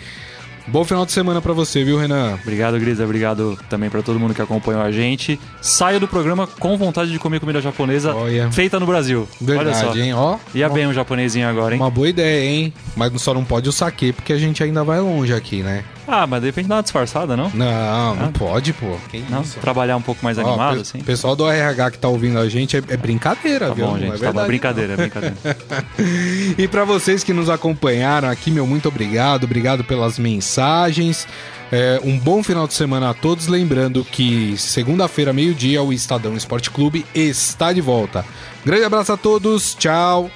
Bom 0.71 0.85
final 0.85 1.05
de 1.05 1.11
semana 1.11 1.43
pra 1.43 1.53
você, 1.53 1.83
viu, 1.83 1.99
Renan? 1.99 2.39
Obrigado, 2.43 2.79
Grisa. 2.79 3.03
Obrigado 3.05 3.59
também 3.69 3.91
pra 3.91 4.03
todo 4.03 4.21
mundo 4.21 4.33
que 4.33 4.41
acompanhou 4.41 4.81
a 4.81 4.93
gente. 4.93 5.39
Saio 5.61 5.99
do 5.99 6.07
programa 6.07 6.47
com 6.47 6.77
vontade 6.77 7.11
de 7.11 7.19
comer 7.19 7.41
comida 7.41 7.61
japonesa 7.61 8.15
Olha. 8.15 8.51
feita 8.53 8.79
no 8.79 8.87
Brasil. 8.87 9.27
Olha 9.43 9.47
Verdade, 9.65 9.81
só. 9.81 9.97
hein? 9.97 10.15
Ó, 10.15 10.37
Ia 10.55 10.69
uma, 10.69 10.75
bem 10.75 10.87
um 10.87 10.93
japonesinho 10.93 11.49
agora, 11.49 11.75
hein? 11.75 11.81
uma 11.81 11.91
boa 11.91 12.09
ideia, 12.09 12.49
hein? 12.49 12.73
Mas 12.97 13.21
só 13.21 13.35
não 13.35 13.45
pode 13.45 13.69
o 13.69 13.73
saque, 13.73 14.13
porque 14.13 14.33
a 14.33 14.39
gente 14.39 14.63
ainda 14.63 14.85
vai 14.85 15.01
longe 15.01 15.35
aqui, 15.35 15.63
né? 15.63 15.83
Ah, 16.13 16.27
mas 16.27 16.41
de 16.41 16.47
repente 16.49 16.67
dá 16.69 16.75
uma 16.77 16.83
disfarçada, 16.83 17.37
não? 17.37 17.51
Não, 17.55 18.17
não 18.17 18.33
pode, 18.33 18.73
pô. 18.73 18.97
Que 19.11 19.25
Não? 19.31 19.43
isso? 19.43 19.61
Trabalhar 19.61 19.97
um 19.97 20.03
pouco 20.03 20.25
mais 20.25 20.37
Ó, 20.39 20.41
animado, 20.41 20.75
pe- 20.77 20.81
assim? 20.81 20.99
pessoal 21.01 21.37
do 21.37 21.49
RH 21.49 21.93
que 21.93 21.99
tá 21.99 22.09
ouvindo 22.09 22.39
a 22.39 22.49
gente 22.49 22.77
é, 22.77 22.83
é 22.89 22.97
brincadeira, 22.97 23.69
Tá 23.69 23.75
viu? 23.75 23.87
bom, 23.87 23.93
Não 23.93 24.01
gente. 24.01 24.15
é 24.17 24.19
tá 24.19 24.33
bom. 24.33 24.47
Brincadeira, 24.47 24.97
brincadeira. 24.97 25.37
E 26.59 26.67
pra 26.67 26.85
vocês 26.85 27.23
que 27.23 27.33
nos 27.33 27.49
acompanharam 27.49 28.29
aqui, 28.29 28.51
meu 28.51 28.67
muito 28.67 28.89
obrigado, 28.89 29.45
obrigado 29.45 29.85
pelas 29.85 30.19
mensagens. 30.19 31.29
É, 31.71 32.01
um 32.03 32.19
bom 32.19 32.43
final 32.43 32.67
de 32.67 32.75
semana 32.75 33.11
a 33.11 33.15
todos. 33.15 33.47
Lembrando 33.47 34.05
que 34.05 34.57
segunda-feira, 34.59 35.33
meio-dia, 35.33 35.81
o 35.83 35.93
Estadão 35.93 36.37
Esporte 36.37 36.71
Clube 36.71 37.07
está 37.15 37.73
de 37.73 37.81
volta. 37.81 38.25
Grande 38.65 38.83
abraço 38.85 39.13
a 39.13 39.17
todos, 39.17 39.75
tchau. 39.77 40.29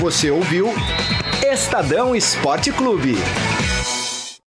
Você 0.00 0.30
ouviu 0.30 0.72
Estadão 1.50 2.14
Esporte 2.14 2.70
Clube. 2.70 3.16